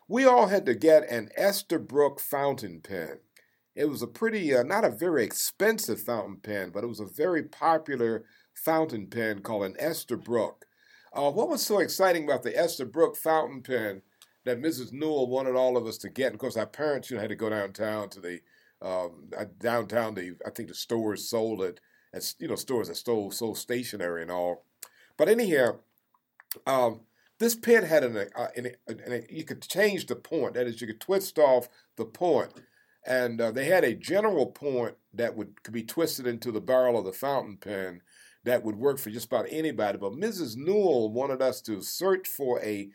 We 0.08 0.26
all 0.26 0.48
had 0.48 0.66
to 0.66 0.76
get 0.76 1.10
an 1.10 1.30
Esterbrook 1.38 2.20
fountain 2.20 2.82
pen. 2.82 3.20
It 3.78 3.88
was 3.88 4.02
a 4.02 4.08
pretty, 4.08 4.56
uh, 4.56 4.64
not 4.64 4.84
a 4.84 4.90
very 4.90 5.24
expensive 5.24 6.02
fountain 6.02 6.38
pen, 6.38 6.72
but 6.74 6.84
it 6.84 6.88
was 6.88 7.00
a 7.00 7.06
very 7.06 7.44
popular 7.44 8.24
fountain 8.56 9.06
pen 9.06 9.42
called 9.42 9.66
an 9.66 9.76
Esterbrook. 9.76 10.64
Uh, 11.14 11.32
what 11.32 11.48
was 11.48 11.64
so 11.64 11.78
exciting 11.80 12.24
about 12.24 12.42
the 12.42 12.52
Esterbrook 12.52 13.16
fountain 13.16 13.62
pen 13.62 14.02
that 14.46 14.60
Mrs. 14.60 14.92
Newell 14.92 15.30
wanted 15.30 15.56
all 15.56 15.78
of 15.78 15.86
us 15.86 16.00
to 16.00 16.10
get? 16.10 16.28
And 16.28 16.36
of 16.36 16.40
course, 16.40 16.58
our 16.58 16.66
parents 16.66 17.12
you 17.12 17.16
know, 17.18 17.22
had 17.22 17.30
to 17.30 17.36
go 17.36 17.52
downtown 17.52 18.10
to 18.10 18.20
the 18.20 18.40
um, 18.82 19.30
uh, 19.38 19.46
downtown. 19.60 20.16
The 20.16 20.36
I 20.46 20.50
think 20.50 20.70
the 20.70 20.76
stores 20.76 21.30
sold 21.30 21.62
it 21.62 21.80
as 22.14 22.36
you 22.40 22.48
know 22.48 22.56
stores 22.56 22.88
that 22.88 22.96
stole 22.96 23.32
sold 23.32 23.58
stationery 23.58 24.24
and 24.24 24.32
all. 24.32 24.66
But 25.18 25.30
anyhow, 25.30 25.78
um, 26.66 27.02
this 27.40 27.56
pen 27.56 27.84
had 27.84 28.04
an, 28.04 28.18
uh, 28.18 28.48
an, 28.56 28.72
an, 28.88 29.26
you 29.30 29.44
could 29.44 29.62
change 29.62 30.08
the 30.08 30.16
point. 30.16 30.56
That 30.56 30.68
is, 30.68 30.82
you 30.82 30.88
could 30.88 31.02
twist 31.02 31.38
off 31.38 31.70
the 31.96 32.06
point, 32.06 32.52
and 33.08 33.40
uh, 33.40 33.52
they 33.52 33.66
had 33.66 33.86
a 33.86 33.94
general 33.94 34.48
point 34.48 34.96
that 35.14 35.36
would 35.36 35.64
could 35.64 35.74
be 35.74 35.84
twisted 35.84 36.28
into 36.28 36.52
the 36.52 36.62
barrel 36.62 37.00
of 37.00 37.06
the 37.06 37.14
fountain 37.14 37.58
pen 37.58 38.02
that 38.44 38.64
would 38.64 38.76
work 38.76 39.00
for 39.00 39.10
just 39.10 39.28
about 39.28 39.48
anybody. 39.50 39.98
But 39.98 40.14
Mrs. 40.14 40.56
Newell 40.56 41.12
wanted 41.12 41.42
us 41.42 41.62
to 41.62 41.82
search 41.82 42.28
for 42.28 42.62
a 42.62 42.90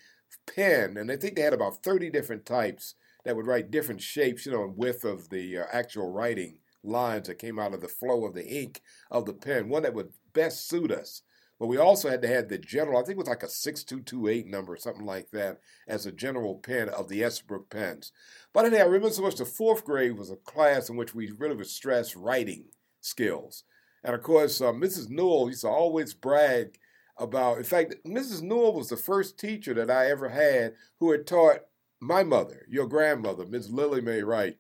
pen, 0.47 0.97
and 0.97 1.11
I 1.11 1.17
think 1.17 1.37
they 1.37 1.43
had 1.43 1.53
about 1.53 1.83
30 1.83 2.11
different 2.11 2.47
types 2.47 2.95
that 3.25 3.37
would 3.37 3.47
write 3.47 3.71
different 3.71 4.01
shapes, 4.01 4.47
you 4.47 4.53
know, 4.53 4.65
and 4.65 4.77
width 4.77 5.05
of 5.05 5.29
the 5.31 5.59
uh, 5.59 5.65
actual 5.73 6.11
writing 6.11 6.59
lines 6.85 7.29
that 7.29 7.39
came 7.39 7.59
out 7.59 7.75
of 7.75 7.81
the 7.81 7.89
flow 7.89 8.25
of 8.25 8.35
the 8.35 8.47
ink 8.47 8.83
of 9.11 9.25
the 9.25 9.33
pen, 9.33 9.69
one 9.69 9.83
that 9.83 9.95
would 9.95 10.13
best 10.33 10.69
suit 10.69 10.91
us. 10.91 11.23
But 11.63 11.69
we 11.69 11.77
also 11.77 12.11
had 12.11 12.23
to 12.23 12.29
have 12.29 12.49
the 12.49 12.59
general, 12.59 12.99
I 12.99 13.03
think 13.03 13.11
it 13.11 13.19
was 13.19 13.29
like 13.29 13.45
a 13.45 13.49
6228 13.49 14.49
number, 14.49 14.77
something 14.77 15.07
like 15.07 15.31
that, 15.31 15.61
as 15.87 16.07
a 16.07 16.11
general 16.11 16.57
pen 16.57 16.89
of 16.89 17.09
the 17.09 17.21
Esterbrook 17.21 17.71
pens. 17.71 18.11
But 18.53 18.65
anyhow, 18.65 18.83
I 18.83 18.87
remember 18.87 19.11
so 19.11 19.23
much 19.23 19.37
the 19.37 19.45
fourth 19.45 19.85
grade 19.85 20.19
was 20.19 20.33
a 20.33 20.35
class 20.35 20.91
in 20.91 20.97
which 20.97 21.15
we 21.15 21.31
really 21.31 21.55
would 21.55 21.69
stress 21.69 22.17
writing 22.17 22.65
skills. 23.01 23.63
And 24.03 24.13
of 24.13 24.25
course, 24.25 24.61
uh, 24.61 24.73
Mrs. 24.73 25.09
Newell 25.09 25.47
used 25.47 25.61
to 25.61 25.69
always 25.69 26.15
brag 26.15 26.81
about, 27.17 27.59
in 27.59 27.65
fact, 27.65 27.95
Mrs. 28.05 28.43
Newell 28.43 28.75
was 28.75 28.89
the 28.89 28.97
first 28.97 29.39
teacher 29.39 29.73
that 29.75 29.89
I 29.89 30.11
ever 30.11 30.31
had 30.31 30.75
who 30.99 31.13
had 31.13 31.29
taught 31.29 31.61
my 32.01 32.25
mother, 32.25 32.67
your 32.69 32.89
grandmother, 32.89 33.47
Miss 33.47 33.71
Lily 33.71 34.01
Mae 34.01 34.23
Wright. 34.23 34.57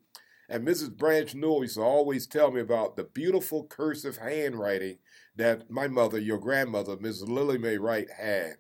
And 0.49 0.67
Mrs. 0.67 0.97
Branch 0.97 1.35
Newell 1.35 1.63
used 1.63 1.77
to 1.77 1.83
always 1.83 2.27
tell 2.27 2.51
me 2.51 2.61
about 2.61 2.97
the 2.97 3.05
beautiful 3.05 3.65
cursive 3.65 4.19
handwriting 4.19 4.99
that 5.37 5.71
my 5.71 5.89
mother, 5.89 6.19
your 6.19 6.39
grandmother, 6.39 6.97
Mrs. 6.97 7.29
Lily 7.29 7.59
Mae 7.59 7.79
Wright, 7.79 8.09
had. 8.11 8.57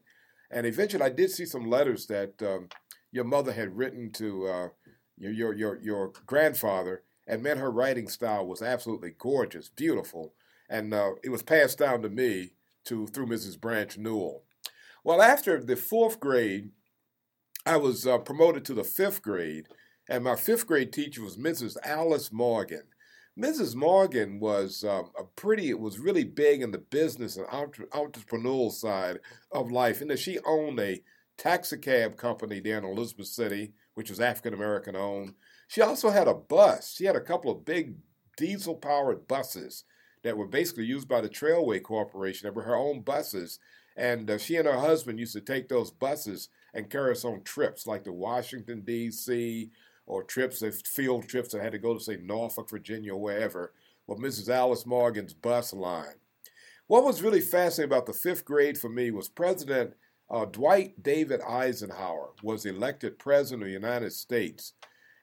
And 0.50 0.66
eventually 0.66 1.02
I 1.02 1.10
did 1.10 1.30
see 1.30 1.44
some 1.44 1.68
letters 1.68 2.06
that 2.06 2.40
um, 2.42 2.68
your 3.10 3.24
mother 3.24 3.52
had 3.52 3.76
written 3.76 4.10
to 4.12 4.46
uh, 4.46 4.68
your, 5.18 5.32
your, 5.32 5.54
your, 5.54 5.80
your 5.82 6.12
grandfather, 6.26 7.02
and 7.26 7.42
meant 7.42 7.60
her 7.60 7.70
writing 7.70 8.08
style 8.08 8.46
was 8.46 8.62
absolutely 8.62 9.12
gorgeous, 9.16 9.68
beautiful 9.68 10.34
and 10.72 10.94
uh, 10.94 11.10
it 11.22 11.28
was 11.28 11.42
passed 11.42 11.78
down 11.78 12.00
to 12.02 12.08
me 12.08 12.54
to 12.86 13.06
through 13.06 13.26
Mrs. 13.26 13.60
Branch 13.60 13.98
Newell. 13.98 14.44
Well, 15.04 15.20
after 15.20 15.62
the 15.62 15.76
fourth 15.76 16.18
grade, 16.18 16.70
I 17.66 17.76
was 17.76 18.06
uh, 18.06 18.18
promoted 18.18 18.64
to 18.64 18.74
the 18.74 18.82
fifth 18.82 19.22
grade, 19.22 19.66
and 20.08 20.24
my 20.24 20.36
fifth 20.36 20.66
grade 20.66 20.92
teacher 20.92 21.22
was 21.22 21.36
Mrs. 21.36 21.76
Alice 21.84 22.32
Morgan. 22.32 22.82
Mrs. 23.38 23.74
Morgan 23.74 24.40
was 24.40 24.84
um, 24.84 25.10
a 25.18 25.24
pretty, 25.24 25.70
it 25.70 25.80
was 25.80 25.98
really 25.98 26.24
big 26.24 26.60
in 26.60 26.70
the 26.70 26.78
business 26.78 27.36
and 27.36 27.46
entre- 27.50 27.86
entrepreneurial 27.86 28.70
side 28.70 29.20
of 29.50 29.72
life, 29.72 30.02
and 30.02 30.18
she 30.18 30.38
owned 30.44 30.78
a 30.78 31.00
taxicab 31.38 32.16
company 32.16 32.60
there 32.60 32.78
in 32.78 32.84
Elizabeth 32.84 33.28
City, 33.28 33.72
which 33.94 34.10
was 34.10 34.20
African 34.20 34.52
American 34.52 34.94
owned. 34.96 35.34
She 35.66 35.80
also 35.80 36.10
had 36.10 36.28
a 36.28 36.34
bus. 36.34 36.94
She 36.94 37.06
had 37.06 37.16
a 37.16 37.20
couple 37.20 37.50
of 37.50 37.64
big 37.64 37.96
diesel 38.36 38.74
powered 38.74 39.26
buses 39.26 39.84
that 40.22 40.36
were 40.36 40.46
basically 40.46 40.84
used 40.84 41.08
by 41.08 41.22
the 41.22 41.28
Trailway 41.28 41.82
Corporation. 41.82 42.46
That 42.46 42.54
were 42.54 42.62
her 42.62 42.76
own 42.76 43.00
buses, 43.00 43.58
and 43.96 44.30
uh, 44.30 44.36
she 44.36 44.56
and 44.56 44.66
her 44.66 44.78
husband 44.78 45.18
used 45.18 45.32
to 45.32 45.40
take 45.40 45.68
those 45.68 45.90
buses 45.90 46.50
and 46.74 46.90
carry 46.90 47.12
us 47.12 47.24
on 47.24 47.42
trips 47.42 47.86
like 47.86 48.04
to 48.04 48.12
Washington 48.12 48.82
D.C. 48.82 49.70
or 50.12 50.22
trips, 50.22 50.62
field 50.84 51.26
trips 51.26 51.52
that 51.52 51.62
had 51.62 51.72
to 51.72 51.78
go 51.78 51.94
to 51.94 52.00
say 52.00 52.18
Norfolk, 52.22 52.68
Virginia, 52.68 53.14
or 53.14 53.20
wherever. 53.20 53.72
Well, 54.06 54.18
Mrs. 54.18 54.50
Alice 54.50 54.84
Morgan's 54.84 55.32
bus 55.32 55.72
line. 55.72 56.16
What 56.86 57.04
was 57.04 57.22
really 57.22 57.40
fascinating 57.40 57.90
about 57.90 58.04
the 58.04 58.12
fifth 58.12 58.44
grade 58.44 58.76
for 58.76 58.90
me 58.90 59.10
was 59.10 59.30
President 59.30 59.94
uh, 60.30 60.44
Dwight 60.44 61.02
David 61.02 61.40
Eisenhower 61.40 62.32
was 62.42 62.66
elected 62.66 63.18
president 63.18 63.62
of 63.62 63.68
the 63.68 63.72
United 63.72 64.12
States, 64.12 64.74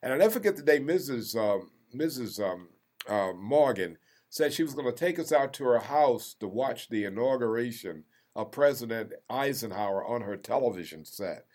and 0.02 0.12
I 0.12 0.18
never 0.18 0.32
forget 0.32 0.56
the 0.56 0.64
day 0.64 0.80
Mrs. 0.80 1.36
Um, 1.36 1.70
Mrs. 1.96 2.40
Um, 2.40 2.70
uh, 3.08 3.34
Morgan 3.34 3.98
said 4.30 4.54
she 4.54 4.64
was 4.64 4.74
going 4.74 4.88
to 4.88 4.92
take 4.92 5.20
us 5.20 5.32
out 5.32 5.54
to 5.54 5.66
her 5.66 5.80
house 5.80 6.36
to 6.40 6.48
watch 6.48 6.90
the 6.90 7.04
inauguration 7.04 8.06
of 8.36 8.52
President 8.52 9.14
Eisenhower 9.30 10.04
on 10.04 10.22
her 10.22 10.38
television 10.38 11.06
set. 11.06 11.46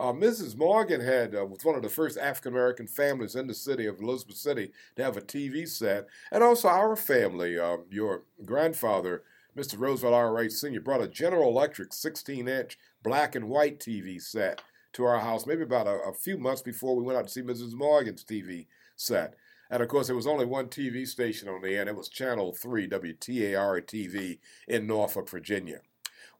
Uh, 0.00 0.14
Mrs. 0.14 0.56
Morgan 0.56 1.02
had 1.02 1.34
uh, 1.34 1.44
was 1.44 1.62
one 1.62 1.74
of 1.74 1.82
the 1.82 1.90
first 1.90 2.16
African 2.16 2.54
American 2.54 2.86
families 2.86 3.36
in 3.36 3.46
the 3.46 3.52
city 3.52 3.84
of 3.84 4.00
Elizabeth 4.00 4.38
City 4.38 4.72
to 4.96 5.04
have 5.04 5.18
a 5.18 5.20
TV 5.20 5.68
set, 5.68 6.06
and 6.32 6.42
also 6.42 6.68
our 6.68 6.96
family. 6.96 7.58
Uh, 7.58 7.76
your 7.90 8.22
grandfather, 8.46 9.24
Mr. 9.54 9.78
Roosevelt 9.78 10.14
R. 10.14 10.32
Wright 10.32 10.50
Sr., 10.50 10.80
brought 10.80 11.02
a 11.02 11.06
General 11.06 11.50
Electric 11.50 11.90
16-inch 11.90 12.78
black 13.02 13.34
and 13.34 13.50
white 13.50 13.78
TV 13.78 14.18
set 14.22 14.62
to 14.94 15.04
our 15.04 15.20
house, 15.20 15.46
maybe 15.46 15.64
about 15.64 15.86
a, 15.86 16.00
a 16.08 16.14
few 16.14 16.38
months 16.38 16.62
before 16.62 16.96
we 16.96 17.02
went 17.02 17.18
out 17.18 17.26
to 17.26 17.32
see 17.32 17.42
Mrs. 17.42 17.74
Morgan's 17.74 18.24
TV 18.24 18.68
set. 18.96 19.34
And 19.68 19.82
of 19.82 19.90
course, 19.90 20.06
there 20.06 20.16
was 20.16 20.26
only 20.26 20.46
one 20.46 20.68
TV 20.68 21.06
station 21.06 21.46
on 21.46 21.60
the 21.60 21.76
end. 21.76 21.90
It 21.90 21.96
was 21.96 22.08
Channel 22.08 22.54
3, 22.54 22.88
WTAR 22.88 23.82
TV 23.82 24.38
in 24.66 24.86
Norfolk, 24.86 25.28
Virginia. 25.28 25.80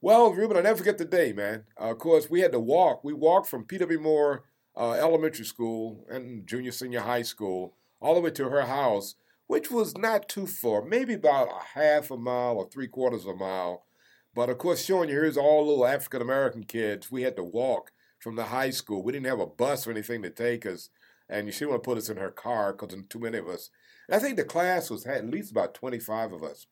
Well, 0.01 0.33
Ruben, 0.33 0.57
I 0.57 0.61
never 0.61 0.77
forget 0.77 0.97
the 0.97 1.05
day, 1.05 1.31
man. 1.31 1.65
Uh, 1.79 1.91
of 1.91 1.99
course, 1.99 2.29
we 2.29 2.41
had 2.41 2.51
to 2.53 2.59
walk. 2.59 3.03
We 3.03 3.13
walked 3.13 3.47
from 3.47 3.65
P.W. 3.65 3.99
Moore 3.99 4.43
uh, 4.75 4.93
Elementary 4.93 5.45
School 5.45 6.05
and 6.09 6.47
junior 6.47 6.71
senior 6.71 7.01
high 7.01 7.21
school 7.21 7.75
all 7.99 8.15
the 8.15 8.21
way 8.21 8.31
to 8.31 8.49
her 8.49 8.63
house, 8.63 9.13
which 9.45 9.69
was 9.69 9.95
not 9.95 10.27
too 10.27 10.47
far, 10.47 10.81
maybe 10.81 11.13
about 11.13 11.49
a 11.49 11.79
half 11.79 12.09
a 12.09 12.17
mile 12.17 12.57
or 12.57 12.67
three 12.67 12.87
quarters 12.87 13.25
of 13.25 13.35
a 13.35 13.35
mile. 13.35 13.85
But 14.33 14.49
of 14.49 14.57
course, 14.57 14.83
showing 14.83 15.09
you 15.09 15.15
here's 15.15 15.37
all 15.37 15.67
little 15.67 15.85
African 15.85 16.21
American 16.21 16.63
kids. 16.63 17.11
We 17.11 17.21
had 17.21 17.35
to 17.35 17.43
walk 17.43 17.91
from 18.17 18.35
the 18.35 18.45
high 18.45 18.71
school. 18.71 19.03
We 19.03 19.11
didn't 19.11 19.27
have 19.27 19.39
a 19.39 19.45
bus 19.45 19.85
or 19.85 19.91
anything 19.91 20.23
to 20.23 20.31
take 20.31 20.65
us 20.65 20.89
and 21.31 21.51
she 21.53 21.65
want 21.65 21.81
to 21.81 21.87
put 21.87 21.97
us 21.97 22.09
in 22.09 22.17
her 22.17 22.29
car 22.29 22.73
because 22.73 22.95
too 23.09 23.19
many 23.19 23.37
of 23.37 23.47
us. 23.47 23.69
And 24.07 24.15
I 24.15 24.19
think 24.19 24.35
the 24.35 24.43
class 24.43 24.89
was 24.89 25.05
had 25.05 25.17
at 25.17 25.29
least 25.29 25.51
about 25.51 25.73
25 25.73 26.33
of 26.33 26.43
us. 26.43 26.67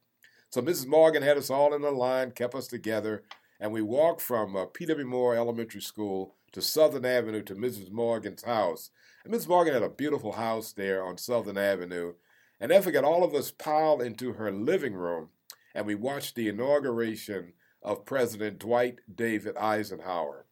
So 0.52 0.64
Mrs. 0.64 0.88
Morgan 0.88 1.22
had 1.22 1.38
us 1.38 1.52
all 1.52 1.76
in 1.76 1.84
a 1.84 1.92
line, 1.92 2.32
kept 2.32 2.56
us 2.56 2.68
together, 2.68 3.24
and 3.60 3.72
we 3.72 3.84
walked 3.84 4.20
from 4.20 4.56
uh, 4.56 4.66
P.W. 4.66 5.06
Moore 5.06 5.36
Elementary 5.36 5.82
School 5.82 6.34
to 6.54 6.62
Southern 6.62 7.06
Avenue 7.06 7.44
to 7.44 7.54
Mrs. 7.54 7.92
Morgan's 7.92 8.44
house. 8.44 8.90
And 9.24 9.32
Mrs. 9.32 9.48
Morgan 9.48 9.76
had 9.76 9.84
a 9.84 9.90
beautiful 9.90 10.32
house 10.32 10.74
there 10.74 11.04
on 11.04 11.20
Southern 11.20 11.58
Avenue. 11.58 12.14
And 12.60 12.72
then 12.72 12.82
got 12.92 13.04
all 13.04 13.24
of 13.24 13.36
us 13.36 13.52
piled 13.52 14.02
into 14.02 14.34
her 14.34 14.52
living 14.52 14.94
room, 14.94 15.30
and 15.76 15.86
we 15.86 15.94
watched 15.94 16.34
the 16.34 16.50
inauguration 16.50 17.54
of 17.84 18.06
President 18.06 18.58
Dwight 18.58 19.00
David 19.14 19.56
Eisenhower. 19.56 20.48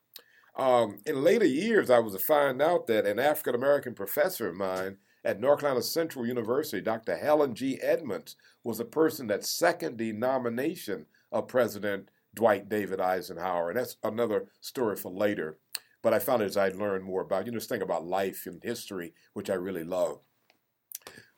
Um, 0.58 0.98
in 1.06 1.24
later 1.24 1.46
years, 1.46 1.92
I 1.92 2.00
was 2.00 2.14
to 2.14 2.20
find 2.20 2.62
out 2.62 2.88
that 2.88 3.06
an 3.06 3.20
African 3.20 3.54
American 3.54 3.94
professor 3.94 4.50
of 4.50 4.56
mine 4.56 4.98
at 5.24 5.40
North 5.40 5.60
Carolina 5.60 5.84
Central 5.84 6.26
University, 6.26 6.82
Dr. 6.82 7.16
Helen 7.16 7.54
G. 7.54 7.80
Edmonds, 7.80 8.36
was 8.64 8.80
the 8.80 8.86
person 8.86 9.28
that 9.28 9.46
seconded 9.46 10.00
the 10.00 10.14
nomination 10.14 11.06
of 11.32 11.48
President 11.48 12.10
Dwight 12.34 12.70
David 12.70 13.00
Eisenhower. 13.00 13.70
And 13.70 13.80
that's 13.80 13.98
another 14.04 14.48
story 14.60 14.96
for 14.96 15.12
later. 15.12 15.60
But 16.02 16.14
I 16.14 16.20
found 16.20 16.42
it 16.42 16.46
as 16.46 16.58
I 16.58 16.70
learned 16.70 17.04
more 17.04 17.22
about, 17.22 17.46
you 17.46 17.52
know, 17.52 17.58
this 17.58 17.68
thing 17.68 17.82
about 17.82 18.06
life 18.06 18.46
and 18.48 18.64
history, 18.64 19.14
which 19.34 19.50
I 19.50 19.56
really 19.56 19.84
love. 19.84 20.22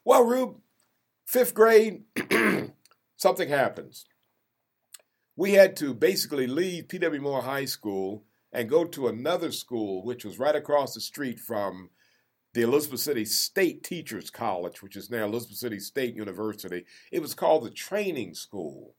Well, 0.06 0.24
Rube, 0.24 0.60
fifth 1.26 1.54
grade, 1.54 2.04
something 3.18 3.50
happens. 3.50 4.06
We 5.36 5.54
had 5.54 5.76
to 5.78 5.94
basically 5.94 6.48
leave 6.48 6.88
P.W. 6.88 7.22
Moore 7.22 7.42
High 7.42 7.66
School 7.66 8.26
and 8.52 8.70
go 8.70 8.86
to 8.86 9.08
another 9.08 9.52
school, 9.52 10.04
which 10.04 10.26
was 10.26 10.40
right 10.40 10.56
across 10.56 10.94
the 10.94 11.02
street 11.02 11.40
from 11.40 11.90
the 12.54 12.62
Elizabeth 12.62 13.00
City 13.00 13.26
State 13.26 13.84
Teachers 13.84 14.30
College, 14.30 14.82
which 14.82 14.96
is 14.96 15.10
now 15.10 15.26
Elizabeth 15.26 15.58
City 15.58 15.80
State 15.80 16.16
University. 16.16 16.86
It 17.12 17.22
was 17.22 17.36
called 17.36 17.64
the 17.64 17.70
Training 17.70 18.34
School. 18.34 18.96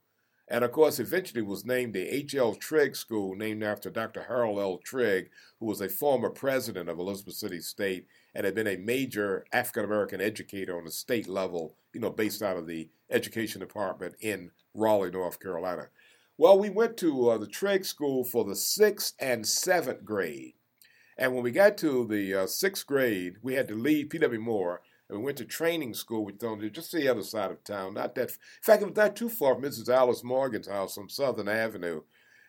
And 0.48 0.64
of 0.64 0.72
course, 0.72 0.98
eventually 0.98 1.42
was 1.42 1.64
named 1.64 1.94
the 1.94 2.08
H.L. 2.08 2.56
Trigg 2.56 2.96
School, 2.96 3.36
named 3.36 3.62
after 3.62 3.88
Dr. 3.88 4.24
Harold 4.24 4.58
L. 4.58 4.78
Trigg, 4.78 5.30
who 5.60 5.66
was 5.66 5.80
a 5.80 5.88
former 5.88 6.28
president 6.28 6.88
of 6.88 6.98
Elizabeth 6.98 7.34
City 7.34 7.60
State 7.60 8.06
and 8.34 8.44
had 8.44 8.56
been 8.56 8.66
a 8.66 8.76
major 8.76 9.44
African 9.52 9.84
American 9.84 10.20
educator 10.20 10.76
on 10.76 10.84
the 10.84 10.90
state 10.90 11.28
level, 11.28 11.76
you 11.92 12.00
know, 12.00 12.10
based 12.10 12.42
out 12.42 12.56
of 12.56 12.66
the 12.66 12.88
education 13.10 13.60
department 13.60 14.14
in 14.20 14.50
Raleigh, 14.74 15.12
North 15.12 15.38
Carolina. 15.38 15.86
Well, 16.40 16.58
we 16.58 16.70
went 16.70 16.96
to 16.96 17.28
uh, 17.28 17.36
the 17.36 17.46
trade 17.46 17.84
School 17.84 18.24
for 18.24 18.44
the 18.44 18.56
sixth 18.56 19.14
and 19.20 19.46
seventh 19.46 20.06
grade. 20.06 20.54
And 21.18 21.34
when 21.34 21.42
we 21.42 21.50
got 21.50 21.76
to 21.76 22.06
the 22.06 22.32
uh, 22.34 22.46
sixth 22.46 22.86
grade, 22.86 23.34
we 23.42 23.56
had 23.56 23.68
to 23.68 23.74
leave 23.74 24.08
P.W. 24.08 24.40
Moore 24.40 24.80
and 25.10 25.18
we 25.18 25.24
went 25.26 25.36
to 25.36 25.44
training 25.44 25.92
school, 25.92 26.24
which 26.24 26.42
on 26.42 26.66
just 26.72 26.92
the 26.92 27.08
other 27.08 27.22
side 27.22 27.50
of 27.50 27.62
town. 27.62 27.92
Not 27.92 28.14
that, 28.14 28.30
in 28.30 28.36
fact, 28.62 28.80
it 28.80 28.88
was 28.88 28.96
not 28.96 29.16
too 29.16 29.28
far 29.28 29.54
from 29.54 29.64
Mrs. 29.64 29.90
Alice 29.90 30.24
Morgan's 30.24 30.66
house 30.66 30.96
on 30.96 31.10
Southern 31.10 31.46
Avenue. 31.46 32.04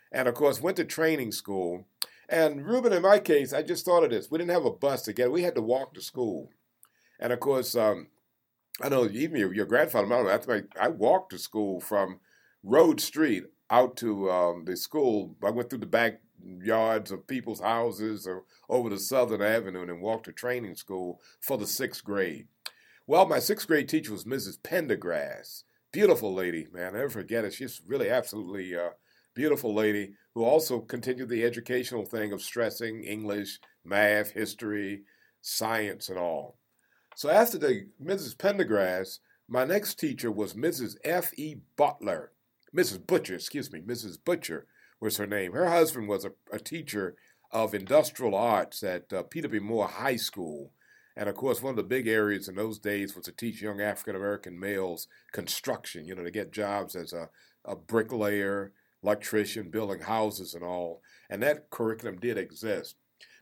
And 0.09 0.29
of 0.29 0.35
course, 0.35 0.61
went 0.61 0.77
to 0.77 0.85
training 0.85 1.33
school. 1.33 1.85
And 2.29 2.65
Ruben, 2.65 2.93
in 2.93 3.01
my 3.01 3.19
case, 3.19 3.51
I 3.51 3.61
just 3.61 3.83
thought 3.83 4.05
of 4.05 4.11
this. 4.11 4.31
We 4.31 4.37
didn't 4.37 4.51
have 4.51 4.63
a 4.63 4.71
bus 4.71 5.01
to 5.01 5.11
get. 5.11 5.33
We 5.33 5.43
had 5.43 5.55
to 5.55 5.61
walk 5.61 5.95
to 5.95 6.01
school. 6.01 6.47
And 7.19 7.33
of 7.33 7.41
course, 7.41 7.75
um, 7.75 8.07
I 8.81 8.87
know 8.87 9.03
even 9.11 9.35
your, 9.35 9.65
grandfather, 9.65 10.31
I, 10.49 10.61
I 10.79 10.87
walked 10.87 11.31
to 11.31 11.37
school 11.37 11.81
from 11.81 12.21
Road 12.63 13.01
Street 13.01 13.43
out 13.71 13.95
to 13.97 14.29
um, 14.29 14.65
the 14.65 14.77
school. 14.77 15.35
I 15.43 15.49
went 15.49 15.69
through 15.69 15.79
the 15.79 15.85
back 15.87 16.21
yards 16.43 17.11
of 17.11 17.27
people's 17.27 17.61
houses 17.61 18.27
or 18.27 18.43
over 18.69 18.89
to 18.89 18.99
Southern 18.99 19.41
Avenue 19.41 19.83
and 19.83 20.01
walked 20.01 20.25
to 20.25 20.31
training 20.31 20.75
school 20.75 21.21
for 21.39 21.57
the 21.57 21.67
sixth 21.67 22.03
grade. 22.03 22.47
Well, 23.07 23.25
my 23.27 23.39
sixth 23.39 23.67
grade 23.67 23.89
teacher 23.89 24.11
was 24.11 24.25
Mrs. 24.25 24.59
Pendergrass. 24.59 25.63
Beautiful 25.91 26.33
lady, 26.33 26.67
man. 26.71 26.95
I 26.95 26.99
never 26.99 27.09
forget 27.09 27.45
it. 27.45 27.53
She's 27.53 27.81
really 27.85 28.09
absolutely 28.09 28.75
uh, 28.75 28.91
beautiful 29.33 29.73
lady 29.73 30.13
who 30.33 30.43
also 30.43 30.79
continued 30.79 31.29
the 31.29 31.43
educational 31.43 32.05
thing 32.05 32.31
of 32.31 32.41
stressing 32.41 33.03
English, 33.03 33.59
math, 33.83 34.31
history, 34.31 35.03
science, 35.41 36.09
and 36.09 36.17
all. 36.17 36.57
So 37.15 37.29
after 37.29 37.57
the 37.57 37.87
Mrs. 38.01 38.35
Pendergrass, 38.35 39.19
my 39.47 39.65
next 39.65 39.99
teacher 39.99 40.31
was 40.31 40.53
Mrs. 40.53 40.95
F. 41.03 41.37
E. 41.37 41.57
Butler. 41.75 42.31
Mrs. 42.75 43.05
Butcher, 43.05 43.35
excuse 43.35 43.71
me, 43.71 43.81
Mrs. 43.81 44.17
Butcher 44.23 44.65
was 44.99 45.17
her 45.17 45.27
name. 45.27 45.51
Her 45.53 45.69
husband 45.69 46.07
was 46.07 46.25
a, 46.25 46.31
a 46.51 46.59
teacher 46.59 47.15
of 47.51 47.73
industrial 47.73 48.35
arts 48.35 48.83
at 48.83 49.11
uh, 49.11 49.23
P.W. 49.23 49.61
Moore 49.61 49.87
High 49.87 50.15
School. 50.15 50.71
And 51.17 51.27
of 51.27 51.35
course, 51.35 51.61
one 51.61 51.71
of 51.71 51.77
the 51.77 51.83
big 51.83 52.07
areas 52.07 52.47
in 52.47 52.55
those 52.55 52.79
days 52.79 53.15
was 53.15 53.25
to 53.25 53.33
teach 53.33 53.61
young 53.61 53.81
African 53.81 54.15
American 54.15 54.57
males 54.57 55.07
construction, 55.33 56.05
you 56.05 56.15
know, 56.15 56.23
to 56.23 56.31
get 56.31 56.53
jobs 56.53 56.95
as 56.95 57.11
a, 57.11 57.29
a 57.65 57.75
bricklayer, 57.75 58.71
electrician, 59.03 59.69
building 59.69 60.01
houses 60.01 60.53
and 60.53 60.63
all. 60.63 61.01
And 61.29 61.43
that 61.43 61.69
curriculum 61.69 62.17
did 62.19 62.37
exist. 62.37 62.95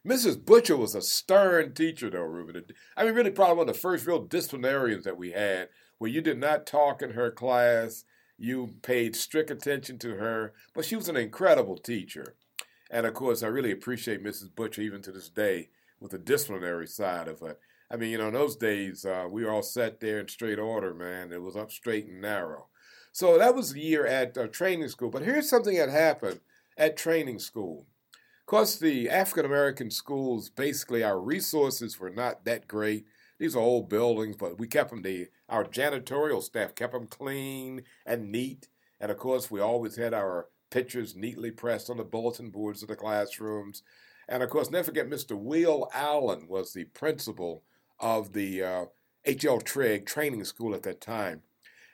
Mrs. 0.08 0.44
Butcher 0.44 0.78
was 0.78 0.96
a 0.96 1.02
stern 1.02 1.74
teacher, 1.74 2.10
though, 2.10 2.22
Ruben. 2.22 2.64
I 2.96 3.04
mean, 3.04 3.14
really, 3.14 3.32
probably 3.32 3.58
one 3.58 3.70
of 3.70 3.76
the 3.76 3.80
first 3.80 4.08
real 4.08 4.24
disciplinarians 4.24 5.04
that 5.04 5.18
we 5.18 5.32
had, 5.32 5.70
where 5.98 6.10
you 6.10 6.22
did 6.22 6.40
not 6.40 6.66
talk 6.66 7.02
in 7.02 7.12
her 7.12 7.30
class, 7.30 8.06
you 8.40 8.76
paid 8.82 9.16
strict 9.16 9.52
attention 9.52 10.00
to 10.00 10.16
her, 10.16 10.54
but 10.74 10.86
she 10.86 10.96
was 10.96 11.10
an 11.10 11.18
incredible 11.18 11.78
teacher. 11.78 12.36
And 12.90 13.06
of 13.06 13.14
course, 13.14 13.44
I 13.44 13.48
really 13.48 13.72
appreciate 13.72 14.24
Mrs. 14.24 14.54
Butcher 14.56 14.82
even 14.82 15.02
to 15.04 15.12
this 15.12 15.30
day 15.30 15.70
with 16.00 16.12
the 16.12 16.18
disciplinary 16.18 16.88
side 16.88 17.28
of 17.28 17.42
it. 17.42 17.60
I 17.92 17.98
mean, 17.98 18.12
you 18.12 18.18
know, 18.18 18.28
in 18.28 18.34
those 18.34 18.56
days, 18.56 19.06
uh, 19.06 19.28
we 19.30 19.46
all 19.46 19.64
sat 19.64 20.00
there 20.00 20.20
in 20.20 20.28
straight 20.28 20.60
order, 20.60 20.94
man. 20.94 21.32
It 21.32 21.42
was 21.42 21.56
up 21.56 21.72
straight 21.72 22.08
and 22.08 22.22
narrow. 22.22 22.68
So 23.12 23.38
that 23.38 23.56
was 23.56 23.74
a 23.74 23.80
year 23.80 24.06
at 24.06 24.38
uh, 24.38 24.48
training 24.48 24.88
school. 24.90 25.10
But 25.10 25.24
here's 25.24 25.50
something 25.50 25.76
that 25.78 25.90
happened 25.90 26.40
at 26.78 26.98
training 26.98 27.40
school. 27.40 27.88
Of 28.14 28.46
course, 28.46 28.78
the 28.78 29.10
African 29.10 29.46
American 29.46 29.92
schools, 29.92 30.50
basically, 30.50 31.04
our 31.04 31.20
resources 31.20 32.00
were 32.00 32.10
not 32.10 32.46
that 32.46 32.68
great. 32.68 33.06
These 33.40 33.56
are 33.56 33.60
old 33.60 33.90
buildings, 33.90 34.36
but 34.38 34.60
we 34.60 34.68
kept 34.68 34.92
them, 34.92 35.02
the, 35.02 35.28
our 35.50 35.66
janitorial 35.66 36.44
staff 36.44 36.76
kept 36.76 36.94
them 36.94 37.08
clean 37.08 37.84
and 38.06 38.32
neat. 38.32 38.68
And 39.00 39.12
of 39.12 39.18
course, 39.18 39.50
we 39.50 39.60
always 39.60 39.96
had 39.96 40.14
our 40.14 40.48
pictures 40.70 41.16
neatly 41.16 41.52
pressed 41.52 41.90
on 41.90 41.98
the 41.98 42.04
bulletin 42.04 42.50
boards 42.50 42.82
of 42.82 42.90
the 42.90 42.96
classrooms. 42.96 43.84
And 44.28 44.44
of 44.44 44.50
course, 44.50 44.70
never 44.70 44.86
forget 44.86 45.10
Mr. 45.10 45.38
Will 45.38 45.90
Allen 45.94 46.48
was 46.48 46.74
the 46.74 46.86
principal 46.86 47.64
of 48.00 48.34
the 48.34 48.64
uh, 48.64 48.86
H.L. 49.26 49.60
Trigg 49.62 50.06
training 50.06 50.44
school 50.46 50.74
at 50.76 50.84
that 50.84 51.02
time. 51.02 51.42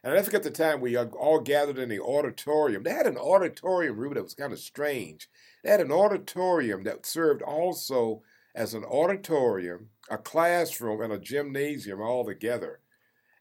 And 0.03 0.11
I 0.11 0.17
never 0.17 0.25
forget 0.25 0.43
the 0.43 0.51
time 0.51 0.81
we 0.81 0.95
all 0.95 1.39
gathered 1.39 1.79
in 1.79 1.89
the 1.89 1.99
auditorium. 1.99 2.83
They 2.83 2.91
had 2.91 3.07
an 3.07 3.17
auditorium 3.17 3.97
room 3.97 4.13
that 4.13 4.23
was 4.23 4.35
kind 4.35 4.53
of 4.53 4.59
strange. 4.59 5.27
They 5.63 5.71
had 5.71 5.81
an 5.81 5.91
auditorium 5.91 6.83
that 6.83 7.07
served 7.07 7.41
also 7.41 8.21
as 8.53 8.75
an 8.75 8.83
auditorium, 8.83 9.89
a 10.09 10.17
classroom, 10.17 11.01
and 11.01 11.11
a 11.11 11.17
gymnasium 11.17 12.01
all 12.01 12.23
together. 12.23 12.81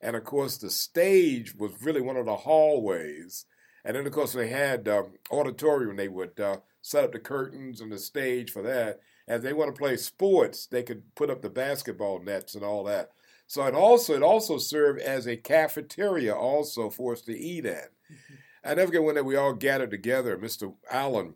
And 0.04 0.14
of 0.16 0.24
course, 0.24 0.58
the 0.58 0.68
stage 0.68 1.54
was 1.54 1.82
really 1.82 2.02
one 2.02 2.18
of 2.18 2.26
the 2.26 2.36
hallways. 2.36 3.46
And 3.86 3.96
then, 3.96 4.06
of 4.06 4.12
course, 4.12 4.34
they 4.34 4.48
had 4.48 4.86
um, 4.86 5.14
auditorium. 5.30 5.96
They 5.96 6.08
would 6.08 6.38
uh, 6.38 6.58
set 6.82 7.04
up 7.04 7.12
the 7.12 7.18
curtains 7.18 7.80
and 7.80 7.90
the 7.90 7.98
stage 7.98 8.50
for 8.50 8.60
that. 8.62 9.00
And 9.26 9.38
if 9.38 9.42
they 9.42 9.54
want 9.54 9.74
to 9.74 9.78
play 9.78 9.96
sports, 9.96 10.66
they 10.66 10.82
could 10.82 11.14
put 11.14 11.30
up 11.30 11.40
the 11.40 11.48
basketball 11.48 12.22
nets 12.22 12.54
and 12.54 12.62
all 12.62 12.84
that. 12.84 13.12
So 13.46 13.64
it 13.64 13.74
also 13.74 14.14
it 14.14 14.22
also 14.22 14.58
served 14.58 15.00
as 15.00 15.26
a 15.26 15.38
cafeteria 15.38 16.34
also 16.34 16.90
for 16.90 17.14
us 17.14 17.22
to 17.22 17.38
eat 17.38 17.64
at. 17.64 17.90
Mm-hmm. 18.12 18.34
I 18.62 18.74
never 18.74 18.88
forget 18.88 19.04
when 19.04 19.14
that 19.14 19.24
we 19.24 19.36
all 19.36 19.54
gathered 19.54 19.90
together, 19.90 20.36
Mr. 20.36 20.74
Allen, 20.90 21.34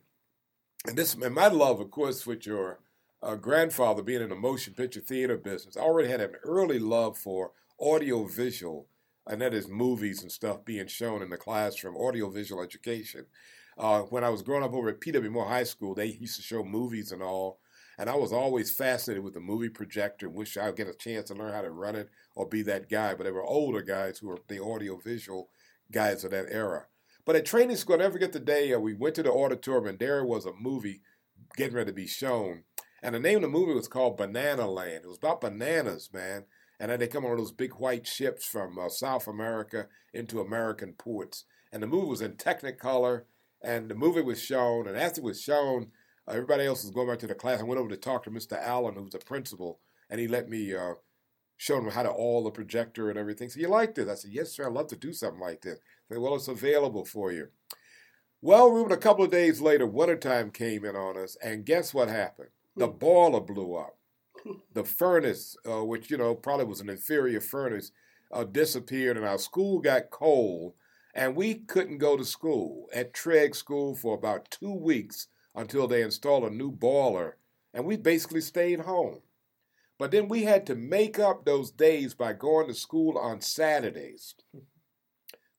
and 0.87 0.97
this 0.97 1.15
and 1.15 1.35
my 1.35 1.49
love, 1.49 1.81
of 1.81 1.91
course, 1.91 2.27
with 2.27 2.47
your 2.47 2.81
uh, 3.23 3.35
grandfather 3.37 4.03
being 4.03 4.23
in 4.23 4.31
the 4.31 4.35
motion 4.35 4.75
picture 4.75 5.01
theater 5.01 5.37
business, 5.37 5.77
I 5.77 5.81
already 5.81 6.09
had 6.09 6.21
an 6.21 6.37
early 6.45 6.79
love 6.79 7.17
for 7.17 7.53
audiovisual, 7.81 8.89
and 9.27 9.41
that 9.41 9.55
is 9.55 9.69
movies 9.69 10.23
and 10.23 10.33
stuff 10.33 10.65
being 10.65 10.87
shown 10.87 11.23
in 11.23 11.31
the 11.31 11.37
classroom, 11.37 11.97
audiovisual 11.97 12.63
education. 12.63 13.27
Uh, 13.77 14.01
when 14.03 14.25
I 14.25 14.31
was 14.31 14.43
growing 14.43 14.65
up 14.65 14.73
over 14.73 14.89
at 14.89 15.01
P.W. 15.01 15.31
Moore 15.31 15.47
High 15.47 15.65
School, 15.65 15.95
they 15.95 16.07
used 16.07 16.37
to 16.37 16.43
show 16.43 16.65
movies 16.65 17.13
and 17.13 17.23
all, 17.23 17.61
and 17.99 18.11
I 18.11 18.17
was 18.17 18.33
always 18.33 18.75
fascinated 18.75 19.23
with 19.23 19.35
the 19.35 19.41
movie 19.41 19.69
projector. 19.69 20.27
And 20.27 20.35
wish 20.35 20.57
I'd 20.57 20.77
get 20.77 20.89
a 20.89 20.95
chance 20.95 21.29
to 21.29 21.35
learn 21.35 21.53
how 21.53 21.63
to 21.63 21.71
run 21.71 21.97
it 21.97 22.09
or 22.35 22.49
be 22.49 22.63
that 22.63 22.89
guy. 22.89 23.15
But 23.15 23.25
there 23.25 23.35
were 23.35 23.45
older 23.45 23.83
guys 23.83 24.19
who 24.19 24.29
were 24.29 24.39
the 24.49 24.61
audiovisual 24.61 25.49
guys 25.93 26.25
of 26.25 26.31
that 26.33 26.47
era. 26.51 26.87
But 27.25 27.37
at 27.37 27.45
training 27.45 27.77
school, 27.77 27.97
I 27.97 27.99
never 27.99 28.13
forget 28.13 28.33
the 28.33 28.41
day 28.41 28.73
uh, 28.73 28.79
we 28.79 28.95
went 28.95 29.15
to 29.17 29.23
the 29.23 29.33
auditorium 29.33 29.87
and 29.87 29.99
there 29.99 30.25
was 30.25 30.47
a 30.47 30.53
movie 30.53 31.03
getting 31.57 31.75
ready 31.75 31.91
to 31.91 31.95
be 31.95 32.07
shown. 32.07 32.65
And 33.03 33.15
the 33.15 33.21
name 33.21 33.37
of 33.37 33.43
the 33.43 33.49
movie 33.49 33.75
was 33.75 33.89
called 33.89 34.17
Banana 34.17 34.67
Land. 34.67 35.05
It 35.05 35.09
was 35.09 35.19
about 35.19 35.41
bananas, 35.41 36.09
man. 36.13 36.47
And 36.81 36.91
then 36.91 37.01
they 37.01 37.09
come 37.09 37.25
on 37.25 37.37
those 37.37 37.53
big 37.53 37.73
white 37.75 38.07
ships 38.07 38.45
from 38.45 38.79
uh, 38.79 38.89
South 38.89 39.27
America 39.27 39.89
into 40.13 40.41
American 40.41 40.93
ports. 40.93 41.45
And 41.73 41.83
the 41.83 41.87
movie 41.87 42.09
was 42.09 42.21
in 42.21 42.33
Technicolor, 42.33 43.23
and 43.63 43.91
the 43.91 43.95
movie 43.95 44.23
was 44.23 44.41
shown. 44.41 44.87
And 44.87 44.97
after 44.97 45.21
it 45.21 45.25
was 45.25 45.41
shown, 45.41 45.89
uh, 46.27 46.33
everybody 46.33 46.65
else 46.65 46.85
was 46.85 46.93
going 46.93 47.09
back 47.09 47.19
to 47.21 47.27
the 47.27 47.35
class. 47.35 47.61
I 47.61 47.65
went 47.65 47.81
over 47.81 47.91
to 47.91 47.97
talk 47.97 48.25
to 48.25 48.31
Mr. 48.31 48.59
Allen, 48.61 48.95
who's 48.95 49.11
the 49.11 49.19
principal, 49.19 49.81
and 50.09 50.21
he 50.21 50.29
let 50.29 50.49
me 50.49 50.75
uh, 50.75 50.95
show 51.57 51.79
him 51.79 51.91
how 51.91 52.05
to 52.05 52.11
all 52.11 52.45
the 52.45 52.51
projector 52.51 53.11
and 53.11 53.19
everything. 53.19 53.49
So 53.51 53.61
you 53.61 53.69
like 53.69 53.95
this? 53.95 54.09
I 54.09 54.15
said, 54.15 54.31
yes, 54.33 54.53
sir. 54.53 54.67
I'd 54.67 54.73
love 54.73 54.87
to 54.89 54.97
do 54.97 55.13
something 55.13 55.41
like 55.41 55.63
this. 55.63 55.81
Said, 56.09 56.19
well, 56.19 56.37
it's 56.37 56.49
available 56.49 57.05
for 57.05 57.33
you. 57.33 57.49
Well, 58.41 58.71
Ruben, 58.71 58.93
a 58.93 58.97
couple 58.97 59.25
of 59.25 59.33
days 59.33 59.61
later, 59.61 59.85
wintertime 59.85 60.53
came 60.53 60.85
in 60.85 60.95
on 60.95 61.19
us, 61.19 61.37
and 61.43 61.67
guess 61.67 61.93
what 61.93 62.09
happened? 62.09 62.51
The 62.77 62.87
hmm. 62.87 62.99
boiler 62.99 63.41
blew 63.41 63.75
up. 63.75 63.98
The 64.73 64.85
furnace, 64.85 65.57
uh, 65.69 65.85
which, 65.85 66.11
you 66.11 66.17
know, 66.17 66.35
probably 66.35 66.67
was 66.67 66.81
an 66.81 66.89
inferior 66.89 67.41
furnace, 67.41 67.93
uh, 68.33 68.45
disappeared, 68.45 69.17
and 69.17 69.27
our 69.27 69.39
school 69.39 69.81
got 69.81 70.11
cold, 70.11 70.75
and 71.15 71.35
we 71.35 71.55
couldn't 71.55 71.99
go 71.99 72.17
to 72.17 72.25
school 72.25 72.87
at 72.95 73.15
Trigg 73.15 73.55
School 73.55 73.95
for 73.95 74.15
about 74.15 74.51
two 74.51 74.73
weeks 74.73 75.29
until 75.55 75.89
they 75.89 76.03
installed 76.03 76.45
a 76.45 76.51
new 76.51 76.71
boiler, 76.71 77.37
and 77.75 77.85
we 77.85 77.97
basically 77.97 78.41
stayed 78.41 78.81
home. 78.81 79.21
But 79.99 80.13
then 80.13 80.29
we 80.29 80.45
had 80.45 80.65
to 80.67 80.77
make 80.77 81.19
up 81.19 81.45
those 81.45 81.73
days 81.73 82.15
by 82.15 82.33
going 82.33 82.69
to 82.69 82.75
school 82.75 83.19
on 83.19 83.41
Saturdays 83.41 84.35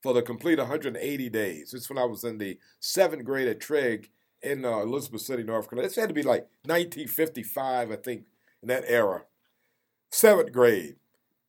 for 0.01 0.13
the 0.13 0.21
complete 0.21 0.59
180 0.59 1.29
days. 1.29 1.71
This 1.71 1.81
is 1.81 1.89
when 1.89 1.97
I 1.97 2.05
was 2.05 2.23
in 2.23 2.37
the 2.37 2.57
seventh 2.79 3.25
grade 3.25 3.49
at 3.49 3.59
Trigg 3.59 4.09
in 4.41 4.63
uh, 4.63 4.79
Elizabeth 4.79 5.21
City, 5.21 5.43
North 5.43 5.69
Carolina. 5.69 5.89
This 5.89 5.97
had 5.97 6.07
to 6.07 6.15
be 6.15 6.23
like 6.23 6.47
1955, 6.63 7.91
I 7.91 7.95
think, 7.97 8.23
in 8.61 8.67
that 8.67 8.83
era. 8.87 9.23
Seventh 10.11 10.51
grade. 10.51 10.95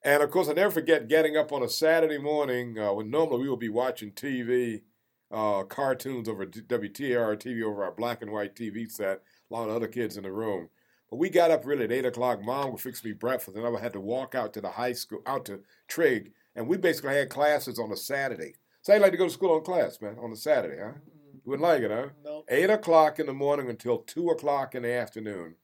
And 0.03 0.23
of 0.23 0.31
course, 0.31 0.49
I 0.49 0.55
never 0.55 0.71
forget 0.71 1.09
getting 1.09 1.37
up 1.37 1.53
on 1.53 1.63
a 1.63 1.69
Saturday 1.69 2.19
morning 2.19 2.79
uh, 2.79 2.93
when 2.93 3.11
normally 3.11 3.43
we 3.43 3.51
would 3.51 3.59
be 3.59 3.69
watching 3.69 4.13
TV, 4.13 4.83
uh, 5.31 5.63
cartoons 5.65 6.29
over 6.29 6.47
WTAR 6.47 7.37
TV 7.37 7.63
over 7.63 7.85
our 7.85 7.93
black 7.93 8.23
and 8.23 8.33
white 8.33 8.55
TV 8.55 8.91
set, 8.91 9.23
a 9.51 9.55
lot 9.55 9.69
of 9.69 9.77
other 9.77 9.89
kids 9.89 10.17
in 10.17 10.25
the 10.25 10.33
room. 10.33 10.69
But 11.11 11.17
we 11.17 11.29
got 11.29 11.51
up 11.51 11.67
really 11.67 11.85
at 11.85 11.93
8 11.93 12.07
o'clock. 12.07 12.43
Mom 12.43 12.73
would 12.73 12.81
fix 12.81 13.05
me 13.05 13.13
breakfast, 13.13 13.57
and 13.57 13.67
I 13.67 13.81
had 13.81 13.93
to 13.93 14.01
walk 14.01 14.35
out 14.35 14.53
to 14.55 14.61
the 14.61 14.71
high 14.71 14.93
school, 14.93 15.23
out 15.27 15.45
to 15.47 15.61
Trigg, 15.89 16.33
and 16.55 16.69
we 16.69 16.77
basically 16.77 17.15
had 17.15 17.29
classes 17.29 17.79
on 17.79 17.93
a 17.93 17.97
Saturday. 17.97 18.55
So 18.83 18.95
you 18.95 19.01
like 19.01 19.13
to 19.13 19.19
go 19.19 19.27
to 19.27 19.33
school 19.33 19.55
on 19.55 19.65
class, 19.65 20.01
man, 20.01 20.17
on 20.21 20.33
a 20.33 20.37
Saturday, 20.37 20.81
huh? 20.81 20.93
You 21.35 21.41
wouldn't 21.45 21.69
like 21.69 21.83
it, 21.83 21.91
huh? 21.91 22.09
Nope. 22.25 22.47
8 22.49 22.71
o'clock 22.71 23.19
in 23.19 23.27
the 23.27 23.33
morning 23.33 23.69
until 23.69 23.99
2 23.99 24.31
o'clock 24.31 24.75
in 24.75 24.85
the 24.85 24.93
afternoon. 24.93 25.57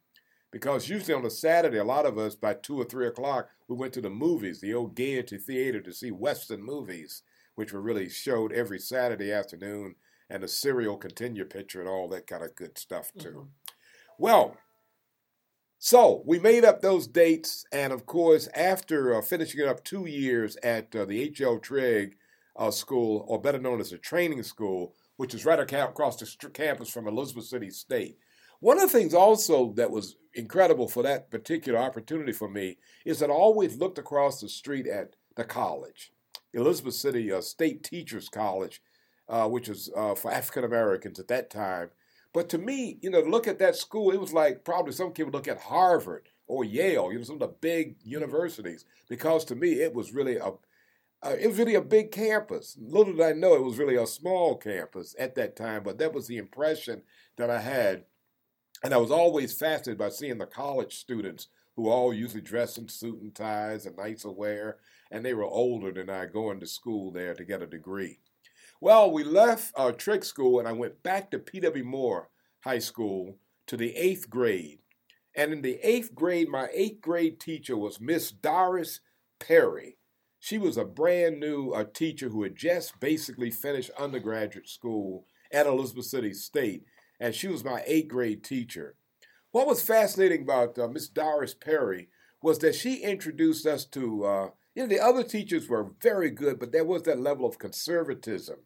Because 0.56 0.88
usually 0.88 1.12
on 1.12 1.26
a 1.26 1.28
Saturday, 1.28 1.76
a 1.76 1.84
lot 1.84 2.06
of 2.06 2.16
us, 2.16 2.34
by 2.34 2.54
2 2.54 2.80
or 2.80 2.86
3 2.86 3.08
o'clock, 3.08 3.50
we 3.68 3.76
went 3.76 3.92
to 3.92 4.00
the 4.00 4.08
movies, 4.08 4.58
the 4.58 4.72
old 4.72 4.94
Gaiety 4.94 5.36
Theater, 5.36 5.82
to 5.82 5.92
see 5.92 6.10
Western 6.10 6.62
movies, 6.62 7.22
which 7.56 7.74
were 7.74 7.82
really 7.82 8.08
showed 8.08 8.54
every 8.54 8.78
Saturday 8.78 9.30
afternoon 9.30 9.96
and 10.30 10.42
the 10.42 10.48
serial 10.48 10.96
continue 10.96 11.44
picture 11.44 11.80
and 11.80 11.90
all 11.90 12.08
that 12.08 12.26
kind 12.26 12.42
of 12.42 12.54
good 12.54 12.78
stuff 12.78 13.12
too. 13.18 13.28
Mhm. 13.28 13.74
Well, 14.18 14.56
so 15.78 16.22
we 16.24 16.38
made 16.38 16.64
up 16.64 16.80
those 16.80 17.06
dates, 17.06 17.66
and 17.70 17.92
of 17.92 18.06
course, 18.06 18.48
after 18.54 19.14
uh, 19.14 19.20
finishing 19.20 19.60
up 19.68 19.84
two 19.84 20.06
years 20.06 20.56
at 20.62 20.96
uh, 20.96 21.04
the 21.04 21.20
H.L. 21.20 21.58
Trigg 21.58 22.16
uh, 22.56 22.70
School, 22.70 23.26
or 23.28 23.38
better 23.38 23.58
known 23.58 23.78
as 23.78 23.90
the 23.90 23.98
training 23.98 24.42
school, 24.42 24.94
which 25.18 25.34
is 25.34 25.44
right 25.44 25.60
across 25.60 26.16
the 26.16 26.48
campus 26.48 26.88
from 26.88 27.06
Elizabeth 27.06 27.44
City 27.44 27.68
State. 27.68 28.16
One 28.60 28.78
of 28.78 28.90
the 28.90 28.98
things 28.98 29.14
also 29.14 29.72
that 29.72 29.90
was 29.90 30.16
incredible 30.34 30.88
for 30.88 31.02
that 31.02 31.30
particular 31.30 31.78
opportunity 31.78 32.32
for 32.32 32.48
me 32.48 32.78
is 33.04 33.18
that 33.18 33.30
I 33.30 33.32
always 33.32 33.78
looked 33.78 33.98
across 33.98 34.40
the 34.40 34.48
street 34.48 34.86
at 34.86 35.16
the 35.34 35.44
college, 35.44 36.12
Elizabeth 36.52 36.94
City 36.94 37.32
uh, 37.32 37.40
State 37.40 37.82
Teachers 37.82 38.28
College, 38.28 38.82
uh, 39.28 39.48
which 39.48 39.68
was 39.68 39.90
uh, 39.96 40.14
for 40.14 40.30
African 40.30 40.64
Americans 40.64 41.18
at 41.18 41.28
that 41.28 41.50
time. 41.50 41.90
But 42.32 42.48
to 42.50 42.58
me, 42.58 42.98
you 43.00 43.10
know, 43.10 43.20
look 43.20 43.46
at 43.46 43.58
that 43.60 43.76
school, 43.76 44.10
it 44.10 44.20
was 44.20 44.32
like 44.32 44.64
probably 44.64 44.92
some 44.92 45.12
people 45.12 45.32
look 45.32 45.48
at 45.48 45.58
Harvard 45.58 46.28
or 46.46 46.64
Yale, 46.64 47.10
you 47.10 47.18
know, 47.18 47.24
some 47.24 47.36
of 47.36 47.40
the 47.40 47.48
big 47.48 47.96
universities, 48.04 48.84
because 49.08 49.44
to 49.46 49.54
me 49.54 49.80
it 49.80 49.94
was 49.94 50.12
really 50.12 50.36
a 50.36 50.52
uh, 51.22 51.34
it 51.40 51.46
was 51.48 51.58
really 51.58 51.74
a 51.74 51.80
big 51.80 52.12
campus. 52.12 52.76
Little 52.78 53.14
did 53.14 53.22
I 53.22 53.32
know 53.32 53.54
it 53.54 53.64
was 53.64 53.78
really 53.78 53.96
a 53.96 54.06
small 54.06 54.56
campus 54.56 55.14
at 55.18 55.34
that 55.36 55.56
time, 55.56 55.82
but 55.82 55.98
that 55.98 56.12
was 56.12 56.26
the 56.26 56.36
impression 56.36 57.02
that 57.36 57.50
I 57.50 57.60
had. 57.60 58.04
And 58.84 58.92
I 58.92 58.98
was 58.98 59.10
always 59.10 59.52
fascinated 59.52 59.98
by 59.98 60.10
seeing 60.10 60.38
the 60.38 60.46
college 60.46 60.96
students 60.96 61.48
who 61.74 61.88
all 61.88 62.12
usually 62.12 62.40
dress 62.40 62.78
in 62.78 62.88
suit 62.88 63.20
and 63.20 63.34
ties 63.34 63.86
and 63.86 63.96
nicer 63.96 64.30
wear, 64.30 64.78
and 65.10 65.24
they 65.24 65.34
were 65.34 65.44
older 65.44 65.92
than 65.92 66.08
I 66.08 66.26
going 66.26 66.60
to 66.60 66.66
school 66.66 67.10
there 67.10 67.34
to 67.34 67.44
get 67.44 67.62
a 67.62 67.66
degree. 67.66 68.18
Well, 68.80 69.10
we 69.10 69.24
left 69.24 69.72
our 69.76 69.92
Trigg 69.92 70.24
School 70.24 70.58
and 70.58 70.68
I 70.68 70.72
went 70.72 71.02
back 71.02 71.30
to 71.30 71.38
P.W. 71.38 71.84
Moore 71.84 72.28
High 72.60 72.78
School 72.78 73.38
to 73.66 73.76
the 73.76 73.94
eighth 73.96 74.28
grade. 74.28 74.80
And 75.34 75.52
in 75.52 75.62
the 75.62 75.78
eighth 75.82 76.14
grade, 76.14 76.48
my 76.48 76.68
eighth 76.72 77.00
grade 77.00 77.40
teacher 77.40 77.76
was 77.76 78.00
Miss 78.00 78.30
Doris 78.30 79.00
Perry. 79.38 79.98
She 80.40 80.58
was 80.58 80.76
a 80.76 80.84
brand 80.84 81.40
new 81.40 81.70
uh, 81.70 81.84
teacher 81.92 82.28
who 82.28 82.42
had 82.42 82.56
just 82.56 82.98
basically 83.00 83.50
finished 83.50 83.90
undergraduate 83.98 84.68
school 84.68 85.26
at 85.52 85.66
Elizabeth 85.66 86.06
City 86.06 86.32
State, 86.32 86.84
and 87.18 87.34
she 87.34 87.48
was 87.48 87.64
my 87.64 87.82
eighth 87.86 88.08
grade 88.08 88.44
teacher. 88.44 88.96
What 89.52 89.66
was 89.66 89.82
fascinating 89.82 90.42
about 90.42 90.78
uh, 90.78 90.88
Miss 90.88 91.08
Doris 91.08 91.54
Perry 91.54 92.08
was 92.42 92.58
that 92.58 92.74
she 92.74 93.02
introduced 93.02 93.66
us 93.66 93.84
to, 93.86 94.24
uh, 94.24 94.48
you 94.74 94.82
know, 94.82 94.88
the 94.88 95.00
other 95.00 95.22
teachers 95.22 95.68
were 95.68 95.92
very 96.02 96.30
good, 96.30 96.58
but 96.58 96.72
there 96.72 96.84
was 96.84 97.02
that 97.04 97.18
level 97.18 97.46
of 97.46 97.58
conservatism. 97.58 98.58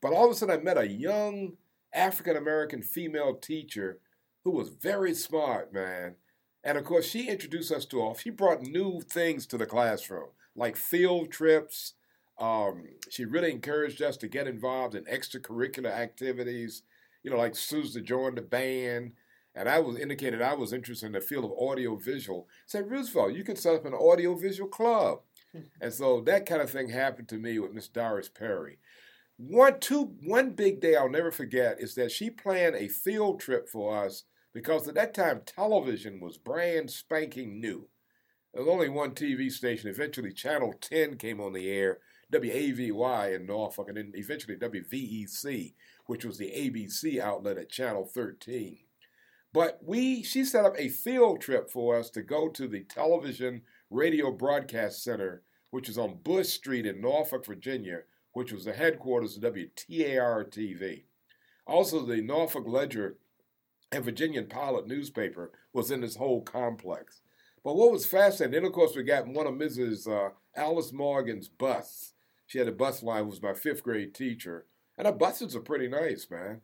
But 0.00 0.12
all 0.12 0.26
of 0.26 0.30
a 0.30 0.34
sudden, 0.34 0.58
I 0.58 0.62
met 0.62 0.78
a 0.78 0.88
young 0.88 1.56
African 1.92 2.36
American 2.36 2.82
female 2.82 3.34
teacher 3.34 3.98
who 4.44 4.52
was 4.52 4.68
very 4.68 5.14
smart, 5.14 5.72
man. 5.72 6.14
And 6.62 6.78
of 6.78 6.84
course, 6.84 7.06
she 7.06 7.28
introduced 7.28 7.72
us 7.72 7.86
to 7.86 8.00
all, 8.00 8.14
she 8.14 8.30
brought 8.30 8.62
new 8.62 9.00
things 9.00 9.46
to 9.48 9.58
the 9.58 9.66
classroom, 9.66 10.28
like 10.54 10.76
field 10.76 11.30
trips. 11.30 11.94
Um, 12.38 12.84
she 13.10 13.24
really 13.24 13.50
encouraged 13.50 14.00
us 14.00 14.16
to 14.18 14.28
get 14.28 14.46
involved 14.46 14.94
in 14.94 15.04
extracurricular 15.04 15.90
activities, 15.90 16.82
you 17.22 17.30
know, 17.30 17.36
like 17.36 17.56
Susan 17.56 18.04
joined 18.04 18.38
the 18.38 18.42
band. 18.42 19.12
And 19.54 19.68
I 19.68 19.80
was 19.80 19.98
indicated 19.98 20.40
I 20.40 20.54
was 20.54 20.72
interested 20.72 21.06
in 21.06 21.12
the 21.12 21.20
field 21.20 21.44
of 21.44 21.52
audio 21.58 21.96
visual. 21.96 22.46
Said 22.66 22.90
Roosevelt, 22.90 23.34
you 23.34 23.42
can 23.42 23.56
set 23.56 23.74
up 23.74 23.84
an 23.84 23.94
audio 23.94 24.34
visual 24.34 24.68
club. 24.68 25.20
and 25.80 25.92
so 25.92 26.20
that 26.22 26.46
kind 26.46 26.62
of 26.62 26.70
thing 26.70 26.88
happened 26.88 27.28
to 27.28 27.36
me 27.36 27.58
with 27.58 27.72
Miss 27.72 27.88
Doris 27.88 28.28
Perry. 28.28 28.78
One 29.36 29.80
two 29.80 30.12
one 30.22 30.50
big 30.50 30.80
day 30.80 30.96
I'll 30.96 31.08
never 31.08 31.32
forget 31.32 31.80
is 31.80 31.94
that 31.94 32.12
she 32.12 32.30
planned 32.30 32.76
a 32.76 32.88
field 32.88 33.40
trip 33.40 33.68
for 33.68 34.04
us 34.04 34.24
because 34.52 34.86
at 34.86 34.94
that 34.96 35.14
time 35.14 35.40
television 35.46 36.20
was 36.20 36.36
brand 36.36 36.90
spanking 36.90 37.60
new. 37.60 37.88
There 38.52 38.62
was 38.62 38.70
only 38.70 38.88
one 38.88 39.12
TV 39.12 39.50
station. 39.50 39.88
Eventually, 39.88 40.32
Channel 40.32 40.74
10 40.80 41.16
came 41.16 41.40
on 41.40 41.52
the 41.52 41.70
air, 41.70 41.98
WAVY 42.32 43.34
in 43.34 43.46
Norfolk, 43.46 43.88
and 43.88 43.96
then 43.96 44.12
eventually 44.14 44.56
WVEC, 44.56 45.74
which 46.10 46.24
was 46.24 46.38
the 46.38 46.50
ABC 46.50 47.20
outlet 47.20 47.56
at 47.56 47.70
Channel 47.70 48.04
13. 48.04 48.78
But 49.52 49.78
we, 49.80 50.24
she 50.24 50.44
set 50.44 50.64
up 50.64 50.74
a 50.76 50.88
field 50.88 51.40
trip 51.40 51.70
for 51.70 51.96
us 51.96 52.10
to 52.10 52.20
go 52.20 52.48
to 52.48 52.66
the 52.66 52.80
Television 52.80 53.62
Radio 53.90 54.32
Broadcast 54.32 55.04
Center, 55.04 55.44
which 55.70 55.88
is 55.88 55.96
on 55.96 56.18
Boush 56.24 56.46
Street 56.46 56.84
in 56.84 57.00
Norfolk, 57.00 57.46
Virginia, 57.46 58.00
which 58.32 58.50
was 58.50 58.64
the 58.64 58.72
headquarters 58.72 59.36
of 59.36 59.44
WTAR 59.44 60.50
TV. 60.50 61.04
Also, 61.64 62.04
the 62.04 62.20
Norfolk 62.20 62.64
Ledger 62.66 63.14
and 63.92 64.04
Virginian 64.04 64.46
Pilot 64.48 64.88
newspaper 64.88 65.52
was 65.72 65.92
in 65.92 66.00
this 66.00 66.16
whole 66.16 66.42
complex. 66.42 67.20
But 67.62 67.76
what 67.76 67.92
was 67.92 68.04
fascinating, 68.04 68.66
of 68.66 68.72
course 68.72 68.96
we 68.96 69.04
got 69.04 69.28
one 69.28 69.46
of 69.46 69.54
Mrs. 69.54 70.08
Uh, 70.08 70.30
Alice 70.56 70.92
Morgan's 70.92 71.46
bus. 71.46 72.14
She 72.48 72.58
had 72.58 72.66
a 72.66 72.72
bus 72.72 73.00
line, 73.04 73.28
was 73.28 73.40
my 73.40 73.54
fifth 73.54 73.84
grade 73.84 74.12
teacher. 74.12 74.66
And 75.00 75.06
her 75.06 75.14
buses 75.14 75.56
are 75.56 75.60
pretty 75.60 75.88
nice, 75.88 76.26
man. 76.30 76.60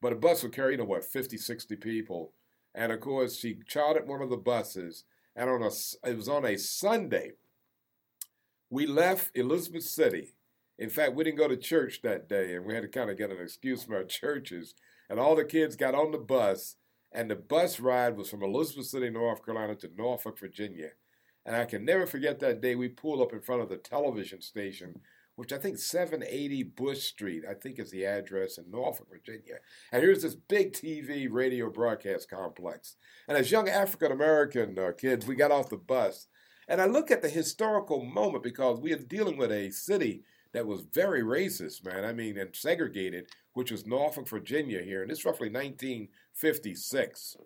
But 0.00 0.12
a 0.12 0.16
bus 0.16 0.44
would 0.44 0.52
carry, 0.52 0.74
you 0.74 0.78
know, 0.78 0.84
what, 0.84 1.02
50, 1.02 1.36
60 1.36 1.74
people. 1.74 2.32
And 2.72 2.92
of 2.92 3.00
course, 3.00 3.36
she 3.36 3.58
chartered 3.66 4.06
one 4.06 4.22
of 4.22 4.30
the 4.30 4.36
buses. 4.36 5.02
And 5.34 5.50
on 5.50 5.60
a, 5.60 5.70
it 6.08 6.16
was 6.16 6.28
on 6.28 6.44
a 6.44 6.56
Sunday. 6.56 7.32
We 8.70 8.86
left 8.86 9.36
Elizabeth 9.36 9.82
City. 9.82 10.34
In 10.78 10.88
fact, 10.88 11.16
we 11.16 11.24
didn't 11.24 11.38
go 11.38 11.48
to 11.48 11.56
church 11.56 12.00
that 12.02 12.28
day, 12.28 12.54
and 12.54 12.64
we 12.64 12.74
had 12.74 12.82
to 12.82 12.88
kind 12.88 13.10
of 13.10 13.18
get 13.18 13.32
an 13.32 13.38
excuse 13.42 13.82
from 13.82 13.96
our 13.96 14.04
churches. 14.20 14.76
And 15.08 15.18
all 15.18 15.34
the 15.34 15.44
kids 15.44 15.74
got 15.74 15.96
on 15.96 16.12
the 16.12 16.18
bus, 16.18 16.76
and 17.10 17.28
the 17.28 17.34
bus 17.34 17.80
ride 17.80 18.16
was 18.16 18.30
from 18.30 18.44
Elizabeth 18.44 18.86
City, 18.86 19.10
North 19.10 19.44
Carolina 19.44 19.74
to 19.74 19.90
Norfolk, 19.98 20.38
Virginia. 20.38 20.90
And 21.44 21.56
I 21.56 21.64
can 21.64 21.84
never 21.84 22.06
forget 22.06 22.38
that 22.38 22.60
day 22.60 22.76
we 22.76 22.88
pulled 22.88 23.20
up 23.20 23.32
in 23.32 23.40
front 23.40 23.62
of 23.62 23.68
the 23.68 23.78
television 23.78 24.42
station, 24.42 25.00
which 25.40 25.54
I 25.54 25.56
think 25.56 25.78
780 25.78 26.64
Boush 26.64 26.98
Street, 26.98 27.44
I 27.48 27.54
think 27.54 27.78
is 27.78 27.90
the 27.90 28.04
address 28.04 28.58
in 28.58 28.70
Norfolk, 28.70 29.08
Virginia. 29.10 29.54
And 29.90 30.02
here's 30.02 30.20
this 30.20 30.34
big 30.34 30.74
TV 30.74 31.28
radio 31.30 31.70
broadcast 31.70 32.28
complex. 32.28 32.96
And 33.26 33.38
as 33.38 33.50
young 33.50 33.66
African 33.66 34.12
American 34.12 34.78
uh, 34.78 34.92
kids, 34.92 35.26
we 35.26 35.36
got 35.36 35.50
off 35.50 35.70
the 35.70 35.78
bus. 35.78 36.26
And 36.68 36.78
I 36.78 36.84
look 36.84 37.10
at 37.10 37.22
the 37.22 37.30
historical 37.30 38.04
moment 38.04 38.44
because 38.44 38.80
we 38.80 38.92
are 38.92 38.98
dealing 38.98 39.38
with 39.38 39.50
a 39.50 39.70
city 39.70 40.24
that 40.52 40.66
was 40.66 40.82
very 40.82 41.22
racist, 41.22 41.86
man. 41.86 42.04
I 42.04 42.12
mean, 42.12 42.36
and 42.36 42.54
segregated, 42.54 43.30
which 43.54 43.70
was 43.70 43.86
Norfolk, 43.86 44.28
Virginia 44.28 44.82
here. 44.82 45.00
And 45.00 45.10
it's 45.10 45.24
roughly 45.24 45.48
1956. 45.48 47.38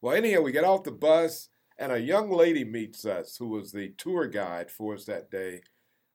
Well, 0.00 0.14
anyhow, 0.14 0.42
we 0.42 0.52
get 0.52 0.62
off 0.62 0.84
the 0.84 0.92
bus, 0.92 1.48
and 1.76 1.90
a 1.90 1.98
young 1.98 2.30
lady 2.30 2.64
meets 2.64 3.04
us 3.04 3.36
who 3.36 3.48
was 3.48 3.72
the 3.72 3.88
tour 3.98 4.28
guide 4.28 4.70
for 4.70 4.94
us 4.94 5.06
that 5.06 5.28
day. 5.28 5.62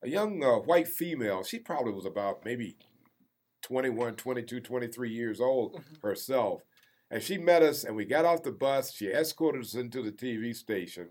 A 0.08 0.10
young 0.10 0.42
uh, 0.42 0.60
white 0.60 0.88
female. 0.88 1.44
She 1.44 1.60
probably 1.60 1.92
was 1.92 2.06
about 2.06 2.46
maybe 2.46 2.78
21, 3.64 4.16
22, 4.16 4.62
23 4.62 5.10
years 5.10 5.42
old 5.42 5.82
herself. 6.02 6.62
And 7.12 7.22
she 7.22 7.38
met 7.38 7.62
us, 7.62 7.84
and 7.84 7.94
we 7.94 8.06
got 8.06 8.24
off 8.24 8.42
the 8.42 8.54
bus. 8.54 8.94
She 8.94 9.08
escorted 9.08 9.66
us 9.66 9.74
into 9.74 10.02
the 10.02 10.14
TV 10.14 10.56
station. 10.56 11.10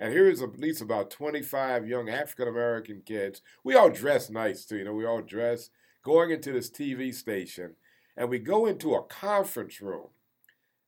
And 0.00 0.14
here 0.14 0.30
is 0.30 0.40
at 0.40 0.58
least 0.58 0.80
about 0.80 1.10
25 1.10 1.86
young 1.86 2.08
African 2.08 2.48
American 2.48 3.02
kids. 3.04 3.42
We 3.64 3.74
all 3.74 3.90
dress 3.90 4.30
nice 4.30 4.64
too, 4.64 4.78
you 4.78 4.84
know, 4.84 4.94
we 4.94 5.04
all 5.04 5.20
dress 5.20 5.68
going 6.02 6.30
into 6.30 6.52
this 6.52 6.70
TV 6.70 7.12
station. 7.12 7.76
And 8.16 8.30
we 8.30 8.38
go 8.38 8.64
into 8.64 8.94
a 8.94 9.04
conference 9.04 9.82
room. 9.82 10.08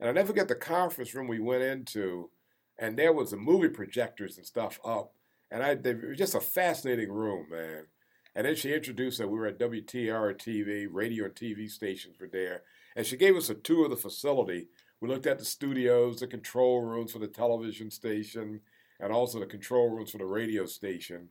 And 0.01 0.09
I 0.09 0.13
never 0.13 0.29
forget 0.29 0.49
the 0.49 0.55
conference 0.55 1.15
room 1.15 1.29
we 1.29 1.41
went 1.41 1.63
into, 1.63 2.31
and 2.79 2.99
there 2.99 3.13
was 3.13 3.33
the 3.33 3.37
movie 3.37 3.69
projectors 3.69 4.39
and 4.39 4.47
stuff 4.47 4.81
up. 4.83 5.13
And 5.51 5.63
I, 5.63 5.75
they, 5.75 5.95
was 5.95 6.19
just 6.19 6.35
a 6.35 6.41
fascinating 6.41 7.13
room, 7.13 7.47
man. 7.51 7.87
And 8.35 8.47
then 8.47 8.57
she 8.57 8.75
introduced 8.75 9.19
that 9.19 9.29
we 9.29 9.39
were 9.39 9.47
at 9.47 9.59
WTR 9.59 10.35
TV, 10.37 10.87
radio 10.91 11.27
and 11.27 11.35
TV 11.35 11.71
stations 11.71 12.17
were 12.21 12.29
there. 12.31 12.63
And 12.97 13.07
she 13.07 13.17
gave 13.17 13.37
us 13.37 13.49
a 13.49 13.55
tour 13.55 13.85
of 13.85 13.91
the 13.91 13.97
facility. 13.97 14.69
We 15.01 15.09
looked 15.09 15.27
at 15.27 15.39
the 15.39 15.45
studios, 15.45 16.21
the 16.21 16.27
control 16.27 16.81
rooms 16.81 17.13
for 17.13 17.19
the 17.21 17.29
television 17.29 17.91
station, 17.91 18.61
and 19.01 19.13
also 19.13 19.39
the 19.39 19.47
control 19.47 19.91
rooms 19.91 20.11
for 20.11 20.19
the 20.19 20.27
radio 20.27 20.67
station. 20.67 21.29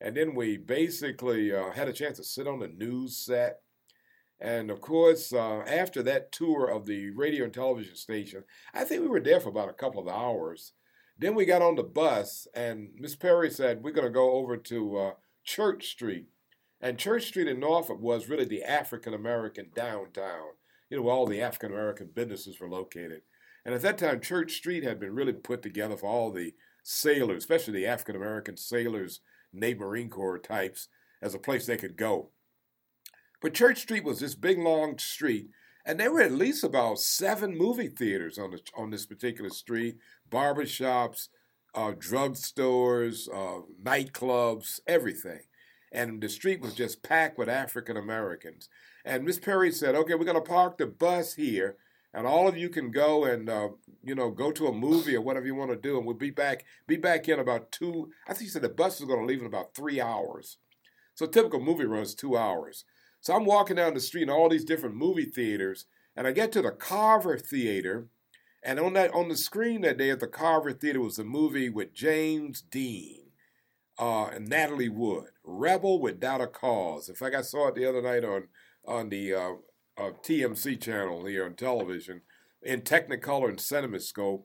And 0.00 0.16
then 0.16 0.34
we 0.34 0.56
basically 0.56 1.52
uh, 1.52 1.72
had 1.72 1.88
a 1.88 1.92
chance 1.92 2.18
to 2.18 2.24
sit 2.24 2.46
on 2.46 2.60
the 2.60 2.68
news 2.68 3.16
set. 3.16 3.60
And 4.40 4.70
of 4.70 4.80
course, 4.80 5.32
uh, 5.32 5.64
after 5.66 6.02
that 6.04 6.30
tour 6.30 6.68
of 6.68 6.86
the 6.86 7.10
radio 7.10 7.44
and 7.44 7.52
television 7.52 7.96
station, 7.96 8.44
I 8.72 8.84
think 8.84 9.02
we 9.02 9.08
were 9.08 9.20
there 9.20 9.40
for 9.40 9.48
about 9.48 9.68
a 9.68 9.74
couple 9.74 10.00
of 10.00 10.08
hours. 10.08 10.72
Then 11.18 11.34
we 11.34 11.44
got 11.44 11.62
on 11.62 11.74
the 11.74 11.82
bus, 11.82 12.46
and 12.54 12.90
Miss 12.96 13.16
Perry 13.16 13.50
said, 13.50 13.82
We're 13.82 13.92
going 13.92 14.06
to 14.06 14.12
go 14.12 14.32
over 14.32 14.56
to 14.56 14.96
uh, 14.96 15.10
Church 15.44 15.88
Street. 15.88 16.26
And 16.80 16.96
Church 16.96 17.26
Street 17.26 17.48
in 17.48 17.58
Norfolk 17.58 18.00
was 18.00 18.28
really 18.28 18.44
the 18.44 18.62
African 18.62 19.14
American 19.14 19.70
downtown, 19.74 20.52
you 20.88 20.96
know, 20.96 21.02
where 21.02 21.14
all 21.14 21.26
the 21.26 21.42
African 21.42 21.72
American 21.72 22.10
businesses 22.14 22.60
were 22.60 22.68
located. 22.68 23.22
And 23.64 23.74
at 23.74 23.82
that 23.82 23.98
time, 23.98 24.20
Church 24.20 24.52
Street 24.52 24.84
had 24.84 25.00
been 25.00 25.14
really 25.14 25.32
put 25.32 25.60
together 25.60 25.96
for 25.96 26.06
all 26.06 26.30
the 26.30 26.54
sailors, 26.84 27.38
especially 27.38 27.74
the 27.74 27.86
African 27.86 28.14
American 28.14 28.56
sailors, 28.56 29.20
Navy 29.52 29.80
Marine 29.80 30.08
Corps 30.08 30.38
types, 30.38 30.88
as 31.20 31.34
a 31.34 31.38
place 31.38 31.66
they 31.66 31.76
could 31.76 31.96
go. 31.96 32.30
But 33.42 33.54
Church 33.54 33.80
Street 33.80 34.04
was 34.04 34.20
this 34.20 34.34
big 34.34 34.58
long 34.58 34.98
street, 34.98 35.50
and 35.84 35.98
there 35.98 36.12
were 36.12 36.20
at 36.20 36.32
least 36.32 36.64
about 36.64 36.98
seven 36.98 37.56
movie 37.56 37.88
theaters 37.88 38.38
on 38.38 38.52
the, 38.52 38.60
on 38.76 38.90
this 38.90 39.06
particular 39.06 39.50
street, 39.50 39.98
barbershops, 40.30 41.28
uh, 41.74 41.92
drugstores, 41.92 43.28
uh, 43.32 43.62
nightclubs, 43.82 44.80
everything. 44.86 45.40
And 45.92 46.20
the 46.20 46.28
street 46.28 46.60
was 46.60 46.74
just 46.74 47.02
packed 47.02 47.38
with 47.38 47.48
African 47.48 47.96
Americans. 47.96 48.68
And 49.04 49.24
Miss 49.24 49.38
Perry 49.38 49.72
said, 49.72 49.94
"Okay, 49.94 50.14
we're 50.14 50.24
going 50.24 50.34
to 50.34 50.40
park 50.40 50.78
the 50.78 50.86
bus 50.86 51.34
here, 51.34 51.76
and 52.12 52.26
all 52.26 52.48
of 52.48 52.56
you 52.56 52.68
can 52.68 52.90
go 52.90 53.24
and 53.24 53.48
uh, 53.48 53.70
you 54.02 54.14
know 54.14 54.30
go 54.30 54.50
to 54.52 54.66
a 54.66 54.72
movie 54.72 55.16
or 55.16 55.20
whatever 55.20 55.46
you 55.46 55.54
want 55.54 55.70
to 55.70 55.76
do, 55.76 55.96
and 55.96 56.06
we'll 56.06 56.16
be 56.16 56.30
back 56.30 56.64
be 56.86 56.96
back 56.96 57.28
in 57.28 57.38
about 57.38 57.72
two. 57.72 58.10
I 58.26 58.34
think 58.34 58.48
she 58.48 58.52
said 58.52 58.62
the 58.62 58.68
bus 58.68 59.00
is 59.00 59.06
going 59.06 59.20
to 59.20 59.26
leave 59.26 59.40
in 59.40 59.46
about 59.46 59.74
three 59.74 60.00
hours. 60.00 60.58
So 61.14 61.26
typical 61.26 61.60
movie 61.60 61.84
runs 61.84 62.14
two 62.14 62.36
hours. 62.36 62.84
So 63.20 63.34
I'm 63.34 63.44
walking 63.44 63.76
down 63.76 63.94
the 63.94 64.00
street 64.00 64.22
in 64.22 64.30
all 64.30 64.48
these 64.48 64.64
different 64.64 64.94
movie 64.94 65.24
theaters, 65.24 65.86
and 66.16 66.26
I 66.26 66.32
get 66.32 66.52
to 66.52 66.62
the 66.62 66.70
Carver 66.70 67.38
Theater, 67.38 68.08
and 68.62 68.80
on 68.80 68.92
that 68.94 69.12
on 69.12 69.28
the 69.28 69.36
screen 69.36 69.82
that 69.82 69.98
day 69.98 70.10
at 70.10 70.20
the 70.20 70.26
Carver 70.26 70.72
Theater 70.72 71.00
was 71.00 71.18
a 71.18 71.24
movie 71.24 71.68
with 71.68 71.94
James 71.94 72.60
Dean 72.60 73.30
uh, 73.98 74.26
and 74.26 74.48
Natalie 74.48 74.88
Wood, 74.88 75.30
Rebel 75.44 76.00
Without 76.00 76.40
a 76.40 76.46
Cause. 76.46 77.08
In 77.08 77.14
fact, 77.14 77.34
I 77.34 77.42
saw 77.42 77.68
it 77.68 77.74
the 77.74 77.86
other 77.86 78.02
night 78.02 78.24
on 78.24 78.48
on 78.86 79.08
the 79.10 79.34
uh, 79.34 79.52
uh, 79.98 80.10
TMC 80.22 80.80
channel 80.80 81.26
here 81.26 81.44
on 81.44 81.54
television 81.54 82.22
in 82.62 82.82
Technicolor 82.82 83.48
and 83.48 83.58
CinemaScope. 83.58 84.44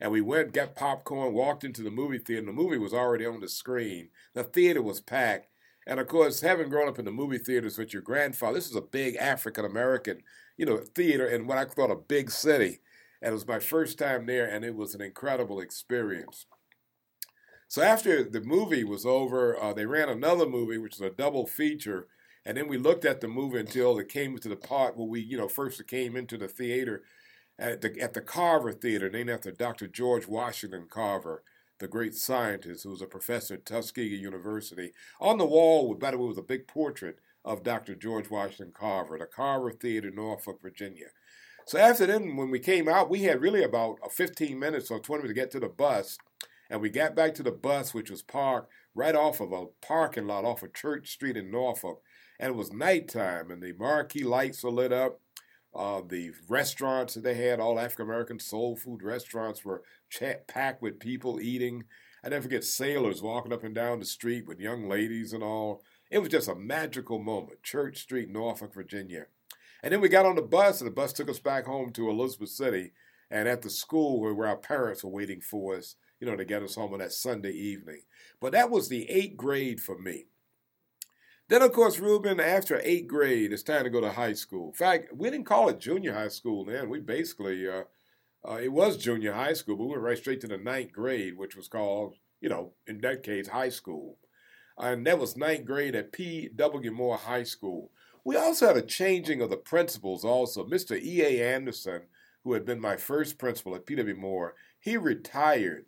And 0.00 0.10
we 0.10 0.20
went, 0.20 0.52
got 0.52 0.74
popcorn, 0.74 1.32
walked 1.32 1.62
into 1.62 1.82
the 1.82 1.90
movie 1.90 2.18
theater. 2.18 2.46
The 2.46 2.52
movie 2.52 2.78
was 2.78 2.92
already 2.92 3.24
on 3.24 3.40
the 3.40 3.48
screen. 3.48 4.08
The 4.34 4.42
theater 4.42 4.82
was 4.82 5.00
packed. 5.00 5.46
And 5.86 6.00
of 6.00 6.08
course, 6.08 6.40
having 6.40 6.68
grown 6.68 6.88
up 6.88 6.98
in 6.98 7.04
the 7.04 7.12
movie 7.12 7.38
theaters 7.38 7.78
with 7.78 7.92
your 7.92 8.02
grandfather, 8.02 8.54
this 8.54 8.68
is 8.68 8.76
a 8.76 8.80
big 8.80 9.16
African 9.16 9.64
American, 9.64 10.22
you 10.56 10.66
know, 10.66 10.80
theater 10.94 11.26
in 11.26 11.46
what 11.46 11.58
I 11.58 11.64
thought 11.64 11.90
a 11.90 11.96
big 11.96 12.30
city. 12.30 12.80
And 13.22 13.30
it 13.30 13.34
was 13.34 13.46
my 13.46 13.60
first 13.60 13.98
time 13.98 14.26
there, 14.26 14.46
and 14.46 14.64
it 14.64 14.74
was 14.74 14.94
an 14.94 15.00
incredible 15.00 15.60
experience. 15.60 16.44
So 17.68 17.80
after 17.80 18.22
the 18.22 18.40
movie 18.40 18.84
was 18.84 19.06
over, 19.06 19.58
uh, 19.58 19.72
they 19.72 19.86
ran 19.86 20.08
another 20.08 20.46
movie, 20.46 20.76
which 20.76 20.98
was 20.98 21.10
a 21.10 21.14
double 21.14 21.46
feature. 21.46 22.08
And 22.44 22.56
then 22.56 22.68
we 22.68 22.76
looked 22.76 23.04
at 23.04 23.20
the 23.20 23.28
movie 23.28 23.60
until 23.60 23.98
it 23.98 24.08
came 24.08 24.36
to 24.36 24.48
the 24.48 24.56
part 24.56 24.96
where 24.96 25.06
we, 25.06 25.20
you 25.20 25.38
know, 25.38 25.48
first 25.48 25.86
came 25.86 26.16
into 26.16 26.36
the 26.36 26.48
theater 26.48 27.02
at 27.58 27.80
the, 27.80 27.98
at 28.00 28.12
the 28.12 28.20
Carver 28.20 28.72
Theater, 28.72 29.08
named 29.08 29.30
after 29.30 29.52
Dr. 29.52 29.86
George 29.86 30.26
Washington 30.26 30.86
Carver 30.90 31.44
the 31.82 31.88
great 31.88 32.14
scientist 32.14 32.84
who 32.84 32.90
was 32.90 33.02
a 33.02 33.06
professor 33.06 33.54
at 33.54 33.66
Tuskegee 33.66 34.14
University. 34.16 34.92
On 35.20 35.36
the 35.36 35.44
wall, 35.44 35.94
by 35.94 36.12
the 36.12 36.16
way, 36.18 36.28
was 36.28 36.38
a 36.38 36.42
big 36.42 36.68
portrait 36.68 37.18
of 37.44 37.64
Dr. 37.64 37.96
George 37.96 38.30
Washington 38.30 38.72
Carver, 38.72 39.18
the 39.18 39.26
Carver 39.26 39.72
Theater, 39.72 40.12
Norfolk, 40.12 40.62
Virginia. 40.62 41.08
So 41.66 41.78
after 41.78 42.06
then, 42.06 42.36
when 42.36 42.50
we 42.50 42.58
came 42.58 42.88
out, 42.88 43.10
we 43.10 43.22
had 43.22 43.40
really 43.40 43.62
about 43.62 43.98
15 44.10 44.58
minutes 44.58 44.90
or 44.90 44.98
20 44.98 45.22
minutes 45.22 45.30
to 45.30 45.40
get 45.40 45.50
to 45.52 45.60
the 45.60 45.68
bus. 45.68 46.18
And 46.68 46.80
we 46.80 46.90
got 46.90 47.14
back 47.14 47.34
to 47.34 47.42
the 47.42 47.52
bus, 47.52 47.94
which 47.94 48.10
was 48.10 48.22
parked 48.22 48.70
right 48.94 49.14
off 49.14 49.40
of 49.40 49.52
a 49.52 49.66
parking 49.80 50.26
lot 50.26 50.44
off 50.44 50.62
of 50.62 50.74
Church 50.74 51.10
Street 51.10 51.36
in 51.36 51.50
Norfolk. 51.50 52.02
And 52.40 52.50
it 52.50 52.56
was 52.56 52.72
nighttime, 52.72 53.50
and 53.50 53.62
the 53.62 53.72
marquee 53.78 54.24
lights 54.24 54.64
were 54.64 54.70
lit 54.70 54.92
up. 54.92 55.20
Uh, 55.74 56.02
the 56.06 56.32
restaurants 56.48 57.14
that 57.14 57.24
they 57.24 57.34
had, 57.34 57.60
all 57.60 57.78
African 57.78 58.06
American 58.06 58.38
soul 58.38 58.76
food 58.76 59.02
restaurants, 59.02 59.64
were 59.64 59.82
packed 60.46 60.82
with 60.82 60.98
people 60.98 61.40
eating. 61.40 61.84
I 62.24 62.28
never 62.28 62.42
forget 62.42 62.64
sailors 62.64 63.22
walking 63.22 63.52
up 63.52 63.64
and 63.64 63.74
down 63.74 63.98
the 63.98 64.04
street 64.04 64.46
with 64.46 64.60
young 64.60 64.88
ladies 64.88 65.32
and 65.32 65.42
all. 65.42 65.82
It 66.10 66.18
was 66.18 66.28
just 66.28 66.48
a 66.48 66.54
magical 66.54 67.18
moment. 67.18 67.62
Church 67.62 67.98
Street, 67.98 68.28
Norfolk, 68.28 68.74
Virginia. 68.74 69.26
And 69.82 69.92
then 69.92 70.00
we 70.00 70.08
got 70.08 70.26
on 70.26 70.36
the 70.36 70.42
bus, 70.42 70.80
and 70.80 70.88
the 70.88 70.94
bus 70.94 71.12
took 71.12 71.28
us 71.28 71.40
back 71.40 71.66
home 71.66 71.90
to 71.92 72.08
Elizabeth 72.08 72.50
City. 72.50 72.92
And 73.30 73.48
at 73.48 73.62
the 73.62 73.70
school 73.70 74.20
where, 74.20 74.46
our 74.46 74.56
parents 74.56 75.02
were 75.02 75.10
waiting 75.10 75.40
for 75.40 75.76
us, 75.76 75.96
you 76.20 76.26
know, 76.26 76.36
to 76.36 76.44
get 76.44 76.62
us 76.62 76.74
home 76.74 76.92
on 76.92 76.98
that 77.00 77.12
Sunday 77.12 77.52
evening. 77.52 78.02
But 78.40 78.52
that 78.52 78.70
was 78.70 78.88
the 78.88 79.08
eighth 79.10 79.36
grade 79.36 79.80
for 79.80 79.98
me. 79.98 80.26
Then, 81.48 81.62
of 81.62 81.72
course, 81.72 81.98
Ruben, 81.98 82.40
after 82.40 82.80
eighth 82.84 83.08
grade, 83.08 83.52
it's 83.52 83.62
time 83.62 83.84
to 83.84 83.90
go 83.90 84.00
to 84.00 84.10
high 84.10 84.34
school. 84.34 84.68
In 84.68 84.74
fact, 84.74 85.12
we 85.14 85.30
didn't 85.30 85.46
call 85.46 85.68
it 85.68 85.80
junior 85.80 86.14
high 86.14 86.28
school 86.28 86.64
then. 86.64 86.88
We 86.88 87.00
basically, 87.00 87.68
uh, 87.68 87.84
uh, 88.48 88.56
it 88.56 88.72
was 88.72 88.96
junior 88.96 89.32
high 89.32 89.52
school, 89.54 89.76
but 89.76 89.84
we 89.84 89.90
went 89.90 90.02
right 90.02 90.18
straight 90.18 90.40
to 90.42 90.46
the 90.46 90.58
ninth 90.58 90.92
grade, 90.92 91.36
which 91.36 91.56
was 91.56 91.68
called, 91.68 92.14
you 92.40 92.48
know, 92.48 92.72
in 92.86 93.00
that 93.00 93.22
case, 93.22 93.48
high 93.48 93.68
school. 93.70 94.18
And 94.78 95.06
that 95.06 95.18
was 95.18 95.36
ninth 95.36 95.64
grade 95.64 95.94
at 95.94 96.12
P.W. 96.12 96.90
Moore 96.92 97.16
High 97.16 97.44
School. 97.44 97.90
We 98.24 98.36
also 98.36 98.68
had 98.68 98.76
a 98.76 98.82
changing 98.82 99.40
of 99.40 99.50
the 99.50 99.56
principals 99.56 100.24
also. 100.24 100.64
Mr. 100.64 101.00
E.A. 101.00 101.42
Anderson, 101.54 102.02
who 102.44 102.52
had 102.52 102.64
been 102.64 102.80
my 102.80 102.96
first 102.96 103.38
principal 103.38 103.74
at 103.74 103.86
P.W. 103.86 104.14
Moore, 104.14 104.54
he 104.78 104.96
retired. 104.96 105.86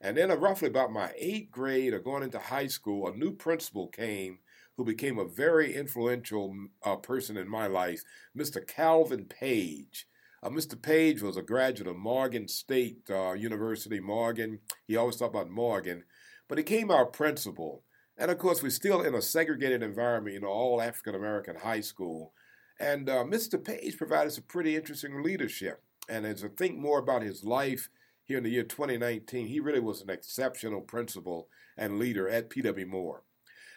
And 0.00 0.16
then, 0.16 0.30
roughly 0.30 0.68
about 0.68 0.92
my 0.92 1.12
eighth 1.16 1.50
grade 1.50 1.92
or 1.92 1.98
going 1.98 2.22
into 2.22 2.38
high 2.38 2.68
school, 2.68 3.08
a 3.08 3.16
new 3.16 3.32
principal 3.32 3.88
came 3.88 4.38
who 4.76 4.84
became 4.84 5.18
a 5.18 5.24
very 5.24 5.74
influential 5.74 6.54
uh, 6.84 6.96
person 6.96 7.36
in 7.36 7.48
my 7.48 7.66
life, 7.66 8.04
Mr. 8.36 8.64
Calvin 8.64 9.24
Page. 9.24 10.06
Uh, 10.40 10.50
Mr. 10.50 10.80
Page 10.80 11.20
was 11.20 11.36
a 11.36 11.42
graduate 11.42 11.88
of 11.88 11.96
Morgan 11.96 12.46
State 12.46 13.02
uh, 13.10 13.32
University, 13.32 13.98
Morgan. 13.98 14.60
He 14.86 14.96
always 14.96 15.16
talked 15.16 15.34
about 15.34 15.50
Morgan, 15.50 16.04
but 16.48 16.58
he 16.58 16.64
came 16.64 16.92
our 16.92 17.06
principal. 17.06 17.82
And 18.18 18.32
of 18.32 18.38
course, 18.38 18.62
we're 18.62 18.70
still 18.70 19.02
in 19.02 19.14
a 19.14 19.22
segregated 19.22 19.82
environment, 19.82 20.34
you 20.34 20.40
know, 20.40 20.48
all 20.48 20.82
African 20.82 21.14
American 21.14 21.54
high 21.54 21.80
school. 21.80 22.32
And 22.80 23.08
uh, 23.08 23.24
Mr. 23.24 23.62
Page 23.62 23.96
provided 23.96 24.32
some 24.32 24.44
pretty 24.48 24.74
interesting 24.74 25.22
leadership. 25.22 25.82
And 26.08 26.26
as 26.26 26.44
I 26.44 26.48
think 26.48 26.76
more 26.76 26.98
about 26.98 27.22
his 27.22 27.44
life 27.44 27.88
here 28.24 28.38
in 28.38 28.44
the 28.44 28.50
year 28.50 28.64
2019, 28.64 29.46
he 29.46 29.60
really 29.60 29.80
was 29.80 30.02
an 30.02 30.10
exceptional 30.10 30.80
principal 30.80 31.48
and 31.76 31.98
leader 31.98 32.28
at 32.28 32.50
P.W. 32.50 32.86
Moore. 32.86 33.22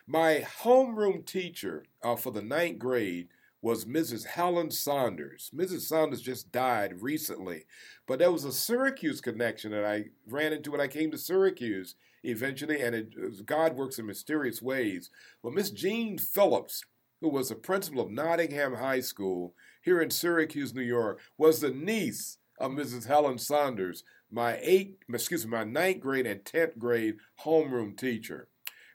My 0.08 0.46
homeroom 0.62 1.26
teacher 1.26 1.86
uh, 2.04 2.16
for 2.16 2.32
the 2.32 2.42
ninth 2.42 2.80
grade 2.80 3.28
was 3.62 3.86
Mrs. 3.86 4.26
Helen 4.26 4.72
Saunders. 4.72 5.52
Mrs. 5.56 5.82
Saunders 5.82 6.22
just 6.22 6.52
died 6.52 7.02
recently, 7.02 7.66
but 8.08 8.18
there 8.18 8.32
was 8.32 8.44
a 8.44 8.52
Syracuse 8.52 9.22
connection 9.22 9.72
that 9.72 9.86
I 9.86 10.06
ran 10.28 10.52
into 10.52 10.72
when 10.72 10.82
I 10.82 10.88
came 10.88 11.12
to 11.12 11.18
Syracuse 11.18 11.96
eventually, 12.24 12.82
and 12.82 12.96
it, 12.96 13.46
God 13.46 13.76
works 13.76 14.00
in 14.00 14.06
mysterious 14.06 14.62
ways. 14.62 15.10
Well, 15.42 15.54
Miss 15.54 15.72
Jean 15.72 16.18
Phillips, 16.18 16.84
who 17.20 17.30
was 17.30 17.50
the 17.50 17.56
principal 17.56 18.02
of 18.02 18.12
Nottingham 18.12 18.76
High 18.76 19.02
School 19.02 19.54
here 19.82 20.02
in 20.02 20.10
Syracuse, 20.10 20.74
New 20.74 20.82
York, 20.82 21.20
was 21.38 21.62
the 21.62 21.72
niece 21.72 22.38
of 22.60 22.72
Mrs. 22.72 23.08
Helen 23.08 23.38
Saunders, 23.38 24.04
my 24.32 24.60
eighth, 24.62 24.98
excuse 25.12 25.46
me, 25.46 25.52
my 25.52 25.64
ninth 25.64 26.00
grade 26.00 26.28
and 26.28 26.46
tenth 26.46 26.78
grade 26.78 27.16
homeroom 27.44 27.98
teacher. 27.98 28.48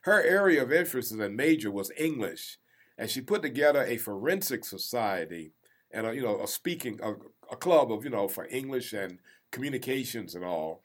Her 0.02 0.22
area 0.22 0.62
of 0.62 0.72
interest 0.72 1.12
and 1.12 1.36
major 1.36 1.70
was 1.70 1.90
English, 1.98 2.58
and 2.96 3.10
she 3.10 3.20
put 3.20 3.42
together 3.42 3.82
a 3.82 3.96
forensic 3.96 4.64
society 4.64 5.52
and 5.90 6.06
a, 6.06 6.14
you 6.14 6.22
know 6.22 6.42
a 6.42 6.46
speaking 6.46 7.00
a, 7.02 7.14
a 7.50 7.56
club 7.56 7.90
of 7.90 8.04
you 8.04 8.10
know 8.10 8.28
for 8.28 8.46
English 8.46 8.92
and 8.92 9.18
communications 9.50 10.34
and 10.34 10.44
all. 10.44 10.82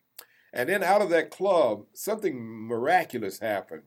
And 0.54 0.68
then 0.68 0.84
out 0.84 1.02
of 1.02 1.10
that 1.10 1.32
club, 1.32 1.86
something 1.94 2.68
miraculous 2.68 3.40
happened. 3.40 3.84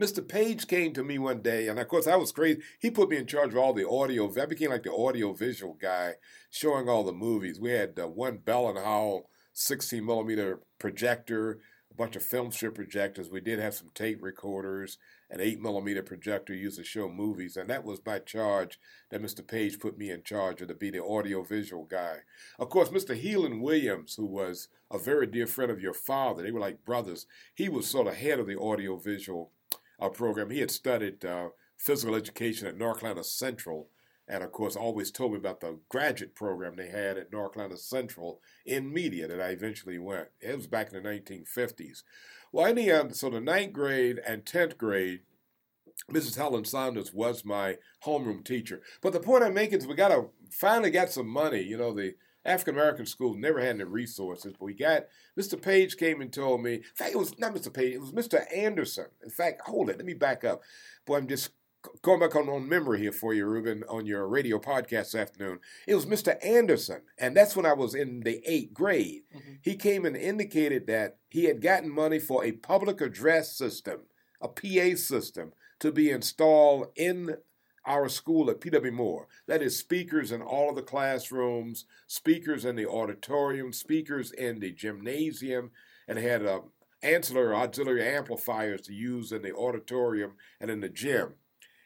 Mr. 0.00 0.26
Page 0.26 0.66
came 0.66 0.92
to 0.92 1.04
me 1.04 1.18
one 1.18 1.40
day, 1.40 1.68
and 1.68 1.78
of 1.78 1.86
course 1.86 2.08
I 2.08 2.16
was 2.16 2.32
crazy. 2.32 2.60
He 2.80 2.90
put 2.90 3.08
me 3.08 3.16
in 3.16 3.26
charge 3.26 3.50
of 3.50 3.58
all 3.58 3.72
the 3.72 3.88
audio. 3.88 4.32
I 4.40 4.46
became 4.46 4.70
like 4.70 4.82
the 4.82 4.92
audio 4.92 5.32
visual 5.32 5.74
guy, 5.80 6.14
showing 6.50 6.88
all 6.88 7.04
the 7.04 7.12
movies. 7.12 7.60
We 7.60 7.70
had 7.70 7.98
uh, 7.98 8.08
one 8.08 8.38
Bell 8.38 8.68
and 8.68 8.78
Howell 8.78 9.30
16 9.52 10.04
millimeter 10.04 10.62
projector 10.80 11.60
a 11.94 11.96
bunch 11.96 12.16
of 12.16 12.22
film 12.22 12.50
strip 12.50 12.74
projectors. 12.74 13.30
We 13.30 13.40
did 13.40 13.58
have 13.58 13.74
some 13.74 13.90
tape 13.94 14.22
recorders, 14.22 14.98
an 15.30 15.40
8 15.40 15.60
millimeter 15.60 16.02
projector 16.02 16.54
used 16.54 16.78
to 16.78 16.84
show 16.84 17.08
movies, 17.08 17.56
and 17.56 17.68
that 17.70 17.84
was 17.84 18.00
by 18.00 18.18
charge 18.18 18.78
that 19.10 19.22
Mr. 19.22 19.46
Page 19.46 19.78
put 19.78 19.98
me 19.98 20.10
in 20.10 20.22
charge 20.22 20.60
of 20.60 20.68
to 20.68 20.74
be 20.74 20.90
the 20.90 21.02
audiovisual 21.02 21.84
guy. 21.84 22.18
Of 22.58 22.68
course, 22.68 22.90
Mr. 22.90 23.20
Heelan 23.20 23.60
Williams, 23.60 24.14
who 24.16 24.26
was 24.26 24.68
a 24.90 24.98
very 24.98 25.26
dear 25.26 25.46
friend 25.46 25.70
of 25.70 25.80
your 25.80 25.94
father, 25.94 26.42
they 26.42 26.52
were 26.52 26.60
like 26.60 26.84
brothers, 26.84 27.26
he 27.54 27.68
was 27.68 27.86
sort 27.86 28.06
of 28.06 28.16
head 28.16 28.38
of 28.38 28.46
the 28.46 28.56
audiovisual 28.56 29.50
uh, 30.00 30.08
program. 30.08 30.50
He 30.50 30.60
had 30.60 30.70
studied 30.70 31.24
uh, 31.24 31.48
physical 31.76 32.14
education 32.14 32.66
at 32.66 32.76
North 32.76 33.00
Carolina 33.00 33.24
Central 33.24 33.88
and 34.26 34.42
of 34.42 34.52
course 34.52 34.76
always 34.76 35.10
told 35.10 35.32
me 35.32 35.38
about 35.38 35.60
the 35.60 35.78
graduate 35.88 36.34
program 36.34 36.76
they 36.76 36.88
had 36.88 37.18
at 37.18 37.32
North 37.32 37.54
Carolina 37.54 37.76
Central 37.76 38.40
in 38.64 38.92
media 38.92 39.28
that 39.28 39.40
I 39.40 39.48
eventually 39.48 39.98
went. 39.98 40.28
It 40.40 40.56
was 40.56 40.66
back 40.66 40.92
in 40.92 41.02
the 41.02 41.08
1950s. 41.08 42.02
Well, 42.54 42.66
in 42.66 42.76
the 42.76 42.88
end, 42.88 43.16
so 43.16 43.30
the 43.30 43.40
ninth 43.40 43.72
grade 43.72 44.20
and 44.24 44.44
10th 44.44 44.78
grade, 44.78 45.22
Mrs. 46.08 46.36
Helen 46.36 46.64
Saunders 46.64 47.12
was 47.12 47.44
my 47.44 47.78
homeroom 48.06 48.44
teacher. 48.44 48.80
But 49.02 49.12
the 49.12 49.18
point 49.18 49.42
I'm 49.42 49.54
making 49.54 49.78
is 49.78 49.88
we 49.88 49.96
got 49.96 50.10
to 50.10 50.30
finally 50.52 50.92
got 50.92 51.10
some 51.10 51.26
money. 51.26 51.62
You 51.62 51.76
know, 51.76 51.92
the 51.92 52.14
African 52.44 52.76
American 52.76 53.06
schools 53.06 53.38
never 53.38 53.58
had 53.58 53.70
any 53.70 53.82
resources, 53.82 54.52
but 54.56 54.66
we 54.66 54.74
got 54.74 55.06
Mr. 55.36 55.60
Page 55.60 55.96
came 55.96 56.20
and 56.20 56.32
told 56.32 56.62
me. 56.62 56.74
In 56.74 56.82
fact, 56.94 57.10
it 57.10 57.18
was 57.18 57.36
not 57.40 57.56
Mr. 57.56 57.74
Page, 57.74 57.94
it 57.94 58.00
was 58.00 58.12
Mr. 58.12 58.44
Anderson. 58.56 59.06
In 59.24 59.30
fact, 59.30 59.62
hold 59.66 59.90
it, 59.90 59.96
let 59.96 60.06
me 60.06 60.14
back 60.14 60.44
up. 60.44 60.62
Boy, 61.06 61.16
I'm 61.16 61.26
just 61.26 61.50
going 62.02 62.20
back 62.20 62.36
on, 62.36 62.48
on 62.48 62.68
memory 62.68 63.00
here 63.00 63.12
for 63.12 63.34
you, 63.34 63.46
Ruben, 63.46 63.84
on 63.88 64.06
your 64.06 64.26
radio 64.28 64.58
podcast 64.58 65.12
this 65.12 65.14
afternoon. 65.14 65.60
It 65.86 65.94
was 65.94 66.06
Mr. 66.06 66.36
Anderson, 66.44 67.02
and 67.18 67.36
that's 67.36 67.56
when 67.56 67.66
I 67.66 67.72
was 67.72 67.94
in 67.94 68.20
the 68.20 68.42
eighth 68.44 68.74
grade. 68.74 69.22
Mm-hmm. 69.34 69.52
He 69.62 69.76
came 69.76 70.04
and 70.04 70.16
indicated 70.16 70.86
that 70.86 71.18
he 71.28 71.44
had 71.44 71.60
gotten 71.60 71.90
money 71.90 72.18
for 72.18 72.44
a 72.44 72.52
public 72.52 73.00
address 73.00 73.56
system, 73.56 74.00
a 74.40 74.48
PA 74.48 74.96
system, 74.96 75.52
to 75.80 75.92
be 75.92 76.10
installed 76.10 76.88
in 76.96 77.36
our 77.86 78.08
school 78.08 78.50
at 78.50 78.60
P.W. 78.60 78.92
Moore. 78.92 79.28
That 79.46 79.62
is 79.62 79.78
speakers 79.78 80.32
in 80.32 80.40
all 80.42 80.70
of 80.70 80.76
the 80.76 80.82
classrooms, 80.82 81.84
speakers 82.06 82.64
in 82.64 82.76
the 82.76 82.88
auditorium, 82.88 83.72
speakers 83.72 84.32
in 84.32 84.60
the 84.60 84.72
gymnasium, 84.72 85.70
and 86.08 86.18
had 86.18 86.46
uh, 86.46 86.60
ancillary 87.02 87.54
auxiliary 87.54 88.06
amplifiers 88.06 88.80
to 88.82 88.94
use 88.94 89.32
in 89.32 89.42
the 89.42 89.54
auditorium 89.54 90.32
and 90.60 90.70
in 90.70 90.80
the 90.80 90.88
gym. 90.88 91.34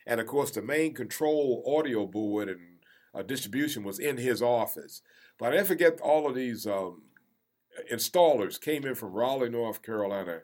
And 0.09 0.23
of 0.23 0.27
course, 0.27 0.51
the 0.51 0.63
main 0.63 0.95
control 0.95 1.63
audio 1.67 2.07
board 2.07 2.49
and 2.49 2.79
uh, 3.15 3.23
distribution 3.23 3.85
was 3.85 3.99
in 3.99 4.17
his 4.17 4.41
office. 4.41 5.03
But 5.39 5.55
I 5.55 5.63
forget 5.63 6.01
all 6.01 6.27
of 6.27 6.35
these 6.35 6.67
um, 6.67 7.03
installers 7.93 8.59
came 8.59 8.87
in 8.87 8.95
from 8.95 9.13
Raleigh, 9.13 9.51
North 9.51 9.83
Carolina, 9.83 10.41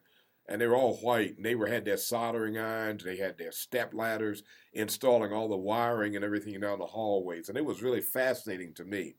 and 0.47 0.61
they 0.61 0.67
were 0.67 0.77
all 0.77 0.97
white. 0.99 1.39
And 1.39 1.47
they 1.47 1.55
were 1.55 1.69
had 1.69 1.87
their 1.87 1.97
soldering 1.97 2.59
irons, 2.59 3.05
they 3.05 3.17
had 3.17 3.39
their 3.39 3.53
step 3.53 3.95
ladders, 3.95 4.43
installing 4.75 5.33
all 5.33 5.49
the 5.49 5.57
wiring 5.57 6.15
and 6.15 6.25
everything 6.25 6.61
down 6.61 6.79
the 6.79 6.85
hallways. 6.85 7.49
And 7.49 7.57
it 7.57 7.65
was 7.65 7.83
really 7.83 8.03
fascinating 8.03 8.75
to 8.75 8.85
me. 8.85 9.17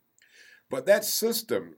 But 0.70 0.86
that 0.86 1.06
system, 1.06 1.78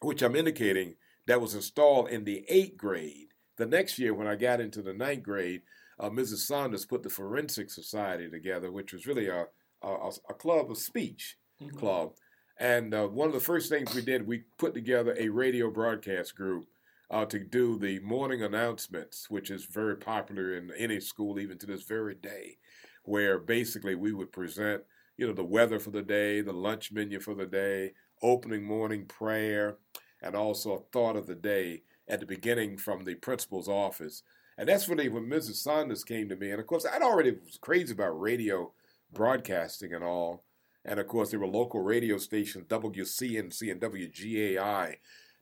which 0.00 0.22
I'm 0.22 0.34
indicating, 0.34 0.96
that 1.28 1.40
was 1.40 1.54
installed 1.54 2.08
in 2.08 2.24
the 2.24 2.44
eighth 2.48 2.76
grade. 2.76 3.28
The 3.58 3.66
next 3.66 3.96
year, 3.96 4.12
when 4.12 4.26
I 4.26 4.34
got 4.34 4.60
into 4.60 4.82
the 4.82 4.92
ninth 4.92 5.22
grade, 5.22 5.62
uh, 5.98 6.10
Mrs. 6.10 6.46
Saunders 6.46 6.84
put 6.84 7.02
the 7.02 7.10
Forensic 7.10 7.70
Society 7.70 8.28
together, 8.28 8.70
which 8.70 8.92
was 8.92 9.06
really 9.06 9.28
a, 9.28 9.46
a, 9.82 10.10
a 10.28 10.34
club 10.34 10.70
of 10.70 10.78
speech 10.78 11.36
mm-hmm. 11.62 11.76
club. 11.76 12.12
And 12.58 12.94
uh, 12.94 13.06
one 13.06 13.28
of 13.28 13.34
the 13.34 13.40
first 13.40 13.68
things 13.68 13.94
we 13.94 14.02
did, 14.02 14.26
we 14.26 14.44
put 14.58 14.74
together 14.74 15.14
a 15.18 15.28
radio 15.28 15.70
broadcast 15.70 16.34
group 16.34 16.66
uh, 17.10 17.24
to 17.26 17.38
do 17.38 17.78
the 17.78 18.00
morning 18.00 18.42
announcements, 18.42 19.30
which 19.30 19.50
is 19.50 19.64
very 19.64 19.96
popular 19.96 20.56
in 20.56 20.70
any 20.76 21.00
school, 21.00 21.38
even 21.38 21.58
to 21.58 21.66
this 21.66 21.82
very 21.82 22.14
day, 22.14 22.56
where 23.04 23.38
basically 23.38 23.94
we 23.94 24.12
would 24.12 24.32
present, 24.32 24.82
you 25.16 25.26
know, 25.26 25.32
the 25.32 25.44
weather 25.44 25.78
for 25.78 25.90
the 25.90 26.02
day, 26.02 26.40
the 26.40 26.52
lunch 26.52 26.92
menu 26.92 27.20
for 27.20 27.34
the 27.34 27.46
day, 27.46 27.92
opening 28.22 28.64
morning 28.64 29.04
prayer, 29.06 29.76
and 30.22 30.34
also 30.34 30.74
a 30.74 30.80
thought 30.92 31.16
of 31.16 31.26
the 31.26 31.34
day 31.34 31.82
at 32.08 32.20
the 32.20 32.26
beginning 32.26 32.76
from 32.76 33.04
the 33.04 33.14
principal's 33.14 33.68
office. 33.68 34.22
And 34.58 34.68
that's 34.68 34.88
really 34.88 35.08
when 35.08 35.26
Mrs. 35.26 35.56
Saunders 35.56 36.04
came 36.04 36.28
to 36.28 36.36
me. 36.36 36.50
And 36.50 36.60
of 36.60 36.66
course, 36.66 36.86
I'd 36.86 37.02
already 37.02 37.32
was 37.32 37.58
crazy 37.60 37.92
about 37.92 38.20
radio 38.20 38.72
broadcasting 39.12 39.92
and 39.92 40.04
all. 40.04 40.44
And 40.84 41.00
of 41.00 41.08
course, 41.08 41.30
there 41.30 41.40
were 41.40 41.46
local 41.46 41.80
radio 41.80 42.16
stations, 42.16 42.66
WCNC 42.68 43.70
and 43.70 43.80
WGAI, 43.80 44.96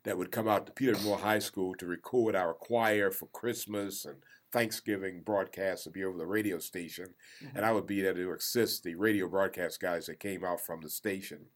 that 0.05 0.17
would 0.17 0.31
come 0.31 0.47
out 0.47 0.65
to 0.67 0.71
P.W. 0.71 1.03
Moore 1.03 1.17
High 1.17 1.39
School 1.39 1.75
to 1.75 1.85
record 1.85 2.35
our 2.35 2.53
choir 2.53 3.11
for 3.11 3.25
Christmas 3.27 4.05
and 4.05 4.17
Thanksgiving 4.51 5.21
broadcasts 5.25 5.83
to 5.83 5.89
be 5.89 6.05
over 6.05 6.17
the 6.17 6.27
radio 6.27 6.59
station. 6.59 7.15
Mm-hmm. 7.43 7.57
And 7.57 7.65
I 7.65 7.71
would 7.71 7.87
be 7.87 8.01
there 8.01 8.13
to 8.13 8.31
assist 8.31 8.83
the 8.83 8.95
radio 8.95 9.27
broadcast 9.27 9.81
guys 9.81 10.05
that 10.05 10.19
came 10.19 10.45
out 10.45 10.61
from 10.61 10.81
the 10.81 10.89
station. 10.89 11.47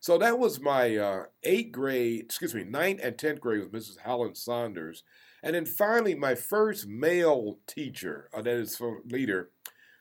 So 0.00 0.16
that 0.16 0.38
was 0.38 0.60
my 0.60 0.96
uh, 0.96 1.24
eighth 1.42 1.72
grade, 1.72 2.24
excuse 2.24 2.54
me, 2.54 2.64
ninth 2.64 3.00
and 3.02 3.18
tenth 3.18 3.40
grade 3.40 3.60
with 3.60 3.72
Mrs. 3.72 3.98
Helen 3.98 4.34
Saunders. 4.34 5.04
And 5.42 5.54
then 5.54 5.66
finally, 5.66 6.14
my 6.14 6.34
first 6.34 6.86
male 6.86 7.58
teacher, 7.66 8.28
uh, 8.34 8.42
that 8.42 8.54
is 8.54 8.76
for 8.76 9.00
leader, 9.06 9.50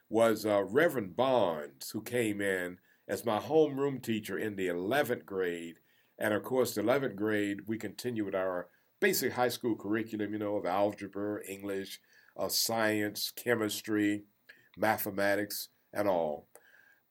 was 0.10 0.46
uh, 0.46 0.64
Reverend 0.64 1.16
Bonds, 1.16 1.92
who 1.92 2.02
came 2.02 2.42
in 2.42 2.78
as 3.08 3.26
my 3.26 3.40
homeroom 3.40 4.02
teacher 4.02 4.38
in 4.38 4.56
the 4.56 4.68
11th 4.68 5.26
grade. 5.26 5.76
And 6.18 6.34
of 6.34 6.44
course, 6.44 6.76
the 6.76 6.82
11th 6.82 7.16
grade, 7.16 7.62
we 7.68 7.78
continued 7.78 8.26
with 8.26 8.36
our 8.36 8.68
basic 9.00 9.34
high 9.34 9.50
school 9.50 9.76
curriculum, 9.76 10.34
you 10.34 10.40
know, 10.40 10.58
of 10.58 10.66
algebra, 10.66 11.40
English, 11.48 12.00
uh, 12.38 12.50
science, 12.50 13.32
chemistry, 13.36 14.24
mathematics, 14.78 15.70
and 15.94 16.08
all. 16.08 16.48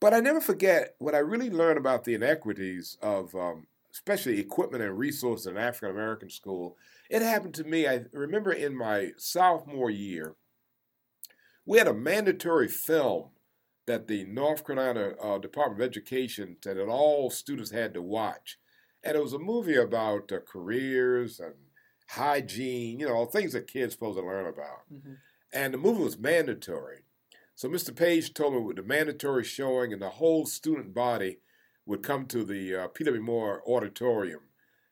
But 0.00 0.14
I 0.14 0.20
never 0.20 0.40
forget 0.40 0.94
what 0.98 1.14
I 1.14 1.18
really 1.18 1.50
learned 1.50 1.78
about 1.78 2.04
the 2.04 2.14
inequities 2.14 2.96
of, 3.02 3.34
um, 3.34 3.66
especially 3.92 4.38
equipment 4.38 4.82
and 4.82 4.96
resources 4.96 5.46
in 5.46 5.56
African 5.56 5.90
American 5.90 6.30
school. 6.30 6.76
It 7.08 7.22
happened 7.22 7.54
to 7.54 7.64
me. 7.64 7.86
I 7.86 8.04
remember 8.12 8.52
in 8.52 8.76
my 8.76 9.12
sophomore 9.16 9.90
year, 9.90 10.36
we 11.64 11.78
had 11.78 11.88
a 11.88 11.94
mandatory 11.94 12.68
film 12.68 13.30
that 13.86 14.06
the 14.06 14.24
North 14.24 14.66
Carolina 14.66 15.14
uh, 15.22 15.38
Department 15.38 15.80
of 15.80 15.86
Education 15.86 16.56
said 16.62 16.76
that 16.76 16.88
all 16.88 17.30
students 17.30 17.70
had 17.70 17.94
to 17.94 18.02
watch. 18.02 18.58
And 19.02 19.16
it 19.16 19.22
was 19.22 19.32
a 19.32 19.38
movie 19.38 19.76
about 19.76 20.30
uh, 20.30 20.38
careers 20.40 21.40
and 21.40 21.54
hygiene, 22.10 23.00
you 23.00 23.08
know, 23.08 23.24
things 23.24 23.54
that 23.54 23.66
kids 23.66 23.94
supposed 23.94 24.18
to 24.18 24.24
learn 24.24 24.46
about. 24.46 24.92
Mm-hmm. 24.92 25.14
And 25.52 25.72
the 25.72 25.78
movie 25.78 26.02
was 26.02 26.18
mandatory. 26.18 27.04
So 27.54 27.68
Mr. 27.68 27.96
Page 27.96 28.34
told 28.34 28.54
me 28.54 28.60
with 28.60 28.76
the 28.76 28.82
mandatory 28.82 29.44
showing 29.44 29.92
and 29.92 30.02
the 30.02 30.10
whole 30.10 30.46
student 30.46 30.94
body 30.94 31.38
would 31.86 32.02
come 32.02 32.26
to 32.26 32.44
the 32.44 32.74
uh, 32.74 32.88
P.W. 32.88 33.22
Moore 33.22 33.62
auditorium. 33.66 34.42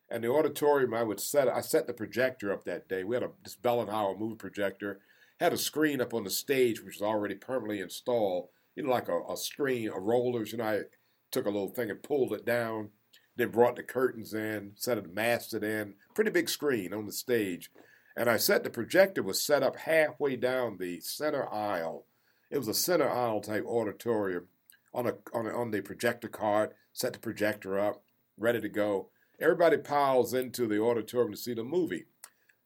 And 0.09 0.23
the 0.23 0.33
auditorium, 0.33 0.95
I 0.95 1.03
would 1.03 1.21
set, 1.21 1.49
I 1.49 1.61
set 1.61 1.87
the 1.87 1.93
projector 1.93 2.53
up 2.53 2.65
that 2.65 2.89
day. 2.89 3.03
We 3.03 3.17
had 3.17 3.25
a, 3.25 3.31
this 3.43 3.57
Howell 3.65 4.17
movie 4.19 4.37
projector, 4.37 5.01
had 5.41 5.53
a 5.53 5.59
screen 5.59 6.01
up 6.01 6.15
on 6.15 6.25
the 6.25 6.31
stage, 6.31 6.81
which 6.81 7.01
was 7.01 7.03
already 7.03 7.35
permanently 7.35 7.81
installed, 7.81 8.49
you 8.77 8.85
know, 8.85 8.91
like 8.91 9.09
a, 9.09 9.21
a 9.29 9.37
screen, 9.37 9.89
a 9.89 9.99
rollers. 9.99 10.53
You 10.53 10.59
know, 10.59 10.65
I 10.65 10.81
took 11.31 11.47
a 11.47 11.51
little 11.51 11.71
thing 11.71 11.91
and 11.91 12.03
pulled 12.03 12.33
it 12.33 12.47
down, 12.47 12.91
then 13.37 13.51
brought 13.51 13.77
the 13.77 13.83
curtains 13.83 14.33
in, 14.33 14.73
set 14.77 14.99
it, 14.99 15.13
masked 15.13 15.55
it 15.55 15.65
in, 15.65 15.95
pretty 16.15 16.31
big 16.31 16.49
screen 16.49 16.95
on 16.95 17.07
the 17.07 17.13
stage. 17.13 17.71
And 18.17 18.31
I 18.31 18.37
set 18.37 18.63
the 18.63 18.71
projector 18.71 19.23
was 19.23 19.43
set 19.43 19.63
up 19.63 19.77
halfway 19.77 20.37
down 20.37 20.79
the 20.79 21.01
center 21.01 21.53
aisle 21.53 22.07
it 22.51 22.59
was 22.59 22.69
a 22.69 22.75
center 22.75 23.09
aisle 23.09 23.41
type 23.41 23.65
auditorium 23.67 24.47
on 24.95 25.07
a 25.07 25.15
on, 25.33 25.47
a, 25.47 25.51
on 25.51 25.71
the 25.71 25.81
projector 25.81 26.29
card. 26.29 26.71
Set 26.93 27.13
the 27.13 27.19
projector 27.19 27.79
up, 27.79 28.03
ready 28.39 28.61
to 28.61 28.69
go. 28.69 29.11
Everybody 29.41 29.77
piles 29.77 30.33
into 30.33 30.67
the 30.67 30.83
auditorium 30.83 31.33
to 31.33 31.39
see 31.39 31.55
the 31.55 31.65
movie. 31.65 32.07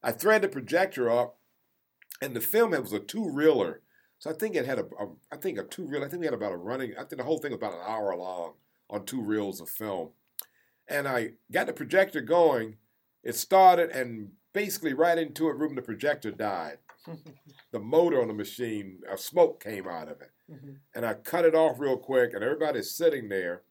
I 0.02 0.12
thread 0.12 0.42
the 0.42 0.48
projector 0.48 1.11
up, 1.11 1.38
and 2.22 2.35
the 2.35 2.40
film 2.40 2.72
it 2.74 2.83
was 2.83 2.92
a 2.92 3.00
two 3.00 3.28
reeler. 3.28 3.83
So 4.18 4.30
I 4.30 4.35
think 4.35 4.54
it 4.54 4.66
had 4.66 4.78
a, 4.78 4.85
a 4.85 5.09
I 5.33 5.37
think 5.37 5.59
a 5.59 5.64
two 5.64 5.87
reel. 5.87 6.04
I 6.04 6.09
think 6.09 6.20
we 6.20 6.26
had 6.26 6.35
about 6.35 6.52
a 6.52 6.56
running. 6.56 6.92
I 6.92 7.04
think 7.04 7.18
the 7.18 7.24
whole 7.24 7.38
thing 7.38 7.50
was 7.50 7.59
about 7.59 7.74
an 7.74 7.80
hour 7.87 8.14
long 8.16 8.54
on 8.88 9.04
two 9.04 9.22
reels 9.22 9.61
of 9.61 9.68
film. 9.68 10.11
And 10.88 11.09
I 11.09 11.33
got 11.50 11.66
the 11.66 11.72
projector 11.72 12.20
going. 12.20 12.76
It 13.22 13.35
started, 13.35 13.90
and 13.90 14.30
basically 14.52 14.94
right 14.94 15.18
into 15.18 15.48
it, 15.48 15.56
Ruben, 15.56 15.76
the 15.76 15.83
projector 15.83 16.30
died. 16.30 16.78
the 17.72 17.78
motor 17.78 18.20
on 18.20 18.28
the 18.28 18.35
machine, 18.35 19.00
a 19.11 19.16
smoke 19.16 19.62
came 19.62 19.87
out 19.87 20.09
of 20.09 20.20
it. 20.20 20.30
Mm-hmm. 20.50 20.72
And 20.94 21.06
I 21.06 21.14
cut 21.14 21.44
it 21.44 21.54
off 21.54 21.78
real 21.78 21.96
quick, 21.96 22.33
and 22.35 22.42
everybody's 22.42 22.90
sitting 22.90 23.28
there. 23.28 23.62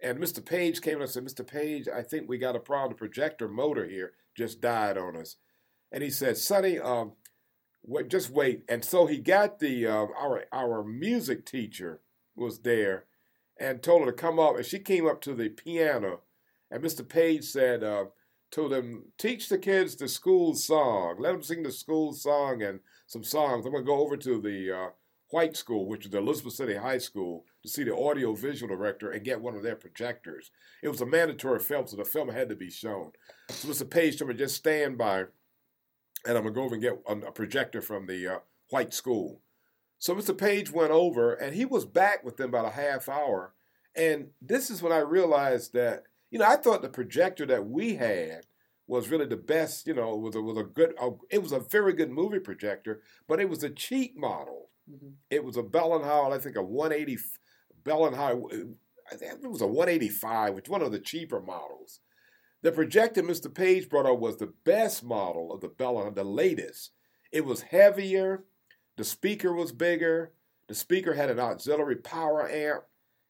And 0.00 0.18
Mr. 0.18 0.44
Page 0.44 0.82
came 0.82 1.00
and 1.00 1.08
said, 1.08 1.24
Mr. 1.24 1.46
Page, 1.46 1.88
I 1.88 2.02
think 2.02 2.28
we 2.28 2.38
got 2.38 2.56
a 2.56 2.60
problem. 2.60 2.92
The 2.92 2.96
projector 2.96 3.48
motor 3.48 3.86
here 3.86 4.12
just 4.36 4.60
died 4.60 4.98
on 4.98 5.16
us. 5.16 5.36
And 5.90 6.02
he 6.02 6.10
said, 6.10 6.36
Sonny, 6.36 6.78
um, 6.78 7.12
wait, 7.82 8.08
just 8.08 8.30
wait. 8.30 8.64
And 8.68 8.84
so 8.84 9.06
he 9.06 9.18
got 9.18 9.58
the 9.58 9.86
uh, 9.86 10.06
our 10.18 10.44
our 10.52 10.84
music 10.84 11.46
teacher 11.46 12.00
was 12.34 12.60
there 12.60 13.06
and 13.58 13.82
told 13.82 14.02
her 14.02 14.06
to 14.06 14.12
come 14.12 14.38
up. 14.38 14.56
And 14.56 14.66
she 14.66 14.78
came 14.78 15.06
up 15.06 15.20
to 15.22 15.34
the 15.34 15.48
piano. 15.48 16.20
And 16.70 16.82
Mr. 16.82 17.08
Page 17.08 17.44
said, 17.44 17.82
uh, 17.82 18.06
told 18.50 18.72
them, 18.72 19.04
teach 19.18 19.48
the 19.48 19.58
kids 19.58 19.96
the 19.96 20.08
school 20.08 20.54
song. 20.54 21.16
Let 21.18 21.32
them 21.32 21.42
sing 21.42 21.62
the 21.62 21.72
school 21.72 22.12
song 22.12 22.62
and 22.62 22.80
some 23.06 23.24
songs. 23.24 23.64
I'm 23.64 23.72
going 23.72 23.84
to 23.84 23.88
go 23.88 24.00
over 24.00 24.16
to 24.16 24.40
the 24.40 24.72
uh, 24.72 24.88
White 25.30 25.56
School, 25.56 25.86
which 25.86 26.06
is 26.06 26.10
the 26.10 26.18
Elizabeth 26.18 26.54
City 26.54 26.74
High 26.74 26.98
School, 26.98 27.44
to 27.66 27.72
see 27.72 27.84
the 27.84 27.96
audio 27.96 28.34
visual 28.34 28.74
director 28.74 29.10
and 29.10 29.24
get 29.24 29.40
one 29.40 29.54
of 29.54 29.62
their 29.62 29.76
projectors. 29.76 30.50
It 30.82 30.88
was 30.88 31.00
a 31.00 31.06
mandatory 31.06 31.60
film, 31.60 31.86
so 31.86 31.96
the 31.96 32.04
film 32.04 32.28
had 32.28 32.48
to 32.48 32.56
be 32.56 32.70
shown. 32.70 33.12
So 33.50 33.68
Mr. 33.68 33.88
Page 33.88 34.18
told 34.18 34.30
me, 34.30 34.36
just 34.36 34.56
stand 34.56 34.98
by, 34.98 35.24
and 36.26 36.36
I'm 36.36 36.42
going 36.42 36.46
to 36.46 36.50
go 36.52 36.62
over 36.62 36.74
and 36.74 36.82
get 36.82 37.02
a 37.08 37.32
projector 37.32 37.80
from 37.80 38.06
the 38.06 38.26
uh, 38.26 38.38
White 38.70 38.94
School. 38.94 39.40
So 39.98 40.14
Mr. 40.14 40.36
Page 40.36 40.72
went 40.72 40.90
over, 40.90 41.34
and 41.34 41.54
he 41.54 41.64
was 41.64 41.86
back 41.86 42.24
within 42.24 42.48
about 42.48 42.66
a 42.66 42.70
half 42.70 43.08
hour. 43.08 43.54
And 43.94 44.28
this 44.40 44.70
is 44.70 44.82
when 44.82 44.92
I 44.92 44.98
realized 44.98 45.72
that– 45.74 46.04
you 46.30 46.38
know, 46.38 46.46
I 46.46 46.56
thought 46.56 46.82
the 46.82 46.88
projector 46.88 47.46
that 47.46 47.66
we 47.66 47.94
had 47.94 48.46
was 48.86 49.08
really 49.08 49.26
the 49.26 49.36
best. 49.36 49.86
You 49.86 49.94
know, 49.94 50.14
was 50.16 50.34
a 50.34 50.42
was 50.42 50.58
a 50.58 50.64
good. 50.64 50.94
Uh, 51.00 51.10
it 51.30 51.42
was 51.42 51.52
a 51.52 51.60
very 51.60 51.92
good 51.92 52.10
movie 52.10 52.40
projector, 52.40 53.00
but 53.28 53.40
it 53.40 53.48
was 53.48 53.62
a 53.62 53.70
cheap 53.70 54.16
model. 54.16 54.70
Mm-hmm. 54.90 55.10
It 55.30 55.44
was 55.44 55.56
a 55.56 55.62
Bell 55.62 55.94
and 55.94 56.04
Howell, 56.04 56.32
I 56.32 56.38
think 56.38 56.56
a 56.56 56.62
180 56.62 57.18
Bell 57.86 58.04
and 58.04 58.16
Howell. 58.16 58.50
I 59.10 59.14
think 59.14 59.32
it 59.42 59.48
was 59.48 59.62
a 59.62 59.66
185, 59.66 60.54
which 60.54 60.68
one 60.68 60.82
of 60.82 60.92
the 60.92 60.98
cheaper 60.98 61.40
models. 61.40 62.00
The 62.62 62.72
projector 62.72 63.22
Mr. 63.22 63.52
Page 63.52 63.88
brought 63.88 64.06
out 64.06 64.20
was 64.20 64.36
the 64.36 64.52
best 64.64 65.04
model 65.04 65.52
of 65.52 65.60
the 65.60 65.68
Bell 65.68 66.02
and 66.02 66.16
the 66.16 66.24
latest. 66.24 66.90
It 67.30 67.44
was 67.44 67.62
heavier. 67.62 68.44
The 68.96 69.04
speaker 69.04 69.52
was 69.52 69.70
bigger. 69.70 70.32
The 70.68 70.74
speaker 70.74 71.14
had 71.14 71.30
an 71.30 71.38
auxiliary 71.38 71.96
power 71.96 72.50
amp, 72.50 72.82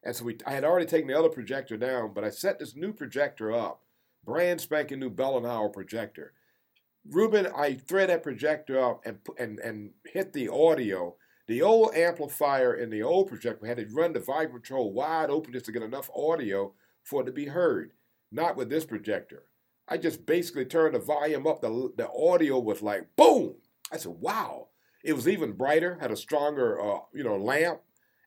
and 0.02 0.16
so 0.16 0.24
we, 0.24 0.38
I 0.46 0.52
had 0.52 0.64
already 0.64 0.86
taken 0.86 1.08
the 1.08 1.18
other 1.18 1.28
projector 1.28 1.76
down, 1.76 2.14
but 2.14 2.24
I 2.24 2.30
set 2.30 2.58
this 2.58 2.74
new 2.74 2.94
projector 2.94 3.52
up, 3.52 3.82
brand 4.24 4.62
spanking 4.62 5.00
new 5.00 5.10
Bell 5.10 5.36
and 5.36 5.44
Howell 5.44 5.68
projector. 5.68 6.32
Ruben, 7.10 7.46
I 7.54 7.74
thread 7.74 8.08
that 8.08 8.22
projector 8.22 8.82
up 8.82 9.02
and 9.04 9.18
and 9.38 9.58
and 9.58 9.90
hit 10.06 10.32
the 10.32 10.48
audio. 10.48 11.16
The 11.46 11.62
old 11.62 11.94
amplifier 11.94 12.72
and 12.72 12.92
the 12.92 13.02
old 13.02 13.28
projector 13.28 13.66
had 13.66 13.76
to 13.76 13.86
run 13.94 14.12
the 14.12 14.20
volume 14.20 14.52
control 14.52 14.92
wide 14.92 15.30
open 15.30 15.52
just 15.52 15.66
to 15.66 15.72
get 15.72 15.82
enough 15.82 16.10
audio 16.14 16.72
for 17.04 17.22
it 17.22 17.26
to 17.26 17.32
be 17.32 17.46
heard. 17.46 17.92
Not 18.32 18.56
with 18.56 18.68
this 18.68 18.84
projector. 18.84 19.44
I 19.88 19.96
just 19.98 20.26
basically 20.26 20.64
turned 20.64 20.96
the 20.96 20.98
volume 20.98 21.46
up. 21.46 21.60
The, 21.60 21.92
the 21.96 22.10
audio 22.10 22.58
was 22.58 22.82
like 22.82 23.14
boom. 23.16 23.54
I 23.92 23.96
said, 23.98 24.16
wow. 24.18 24.68
It 25.04 25.12
was 25.12 25.28
even 25.28 25.52
brighter, 25.52 25.98
had 26.00 26.10
a 26.10 26.16
stronger, 26.16 26.80
uh, 26.80 26.98
you 27.14 27.22
know, 27.22 27.36
lamp. 27.36 27.80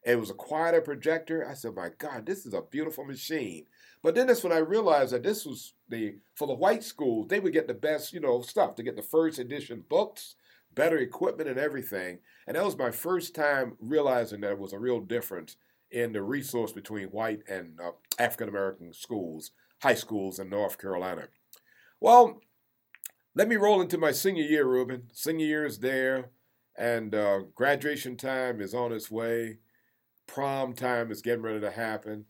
It 0.05 0.17
was 0.17 0.29
a 0.29 0.33
quieter 0.33 0.79
projector. 0.79 1.45
I 1.45 1.55
said, 1.55 1.75
my 1.75 1.89
God, 1.97 2.25
this 2.25 2.45
is 2.45 2.53
a 2.53 2.61
beautiful 2.61 3.03
machine. 3.03 3.65
But 4.01 4.15
then 4.15 4.27
that's 4.27 4.45
when 4.45 4.53
I 4.53 4.59
realized 4.59 5.11
that 5.11 5.23
this 5.23 5.45
was 5.45 5.73
the, 5.89 6.15
for 6.35 6.47
the 6.47 6.53
white 6.53 6.85
schools, 6.85 7.27
they 7.27 7.41
would 7.41 7.51
get 7.51 7.67
the 7.67 7.73
best, 7.73 8.13
you 8.13 8.21
know, 8.21 8.41
stuff 8.41 8.75
to 8.75 8.83
get 8.83 8.95
the 8.95 9.01
first 9.01 9.39
edition 9.39 9.83
books, 9.89 10.35
better 10.79 10.97
equipment 10.99 11.49
and 11.49 11.59
everything. 11.59 12.19
And 12.47 12.55
that 12.55 12.63
was 12.63 12.77
my 12.77 12.89
first 12.89 13.35
time 13.35 13.75
realizing 13.81 14.39
that 14.39 14.53
it 14.53 14.59
was 14.59 14.71
a 14.71 14.79
real 14.79 15.01
difference 15.01 15.57
in 15.91 16.13
the 16.13 16.23
resource 16.23 16.71
between 16.71 17.07
white 17.07 17.41
and 17.49 17.77
uh, 17.81 17.91
African 18.17 18.47
American 18.47 18.93
schools, 18.93 19.51
high 19.83 19.95
schools 19.95 20.39
in 20.39 20.49
North 20.49 20.77
Carolina. 20.77 21.27
Well, 21.99 22.39
let 23.35 23.49
me 23.49 23.57
roll 23.57 23.81
into 23.81 23.97
my 23.97 24.13
senior 24.13 24.45
year, 24.45 24.65
Ruben. 24.65 25.09
Senior 25.11 25.45
year 25.45 25.65
is 25.65 25.79
there, 25.79 26.29
and 26.77 27.13
uh, 27.13 27.39
graduation 27.53 28.15
time 28.15 28.61
is 28.61 28.73
on 28.73 28.93
its 28.93 29.11
way. 29.11 29.57
Prom 30.27 30.71
time 30.71 31.11
is 31.11 31.21
getting 31.21 31.41
ready 31.41 31.59
to 31.59 31.71
happen. 31.71 32.23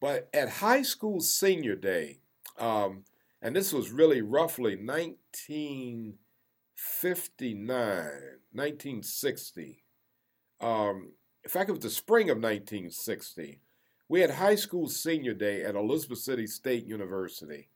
But 0.00 0.28
at 0.34 0.48
high 0.48 0.82
school 0.82 1.20
senior 1.20 1.76
day, 1.76 2.18
um, 2.58 3.04
and 3.40 3.54
this 3.54 3.72
was 3.72 3.92
really 3.92 4.22
roughly 4.22 4.74
1959, 7.02 7.68
1960. 8.52 9.84
Um, 10.60 11.12
in 11.44 11.50
fact, 11.50 11.68
it 11.68 11.72
was 11.72 11.82
the 11.82 11.90
spring 11.90 12.30
of 12.30 12.36
1960. 12.36 13.60
We 14.08 14.20
had 14.20 14.30
high 14.30 14.56
school 14.56 14.88
senior 14.88 15.34
day 15.34 15.62
at 15.62 15.74
Elizabeth 15.74 16.18
City 16.18 16.46
State 16.46 16.86
University 16.86 17.68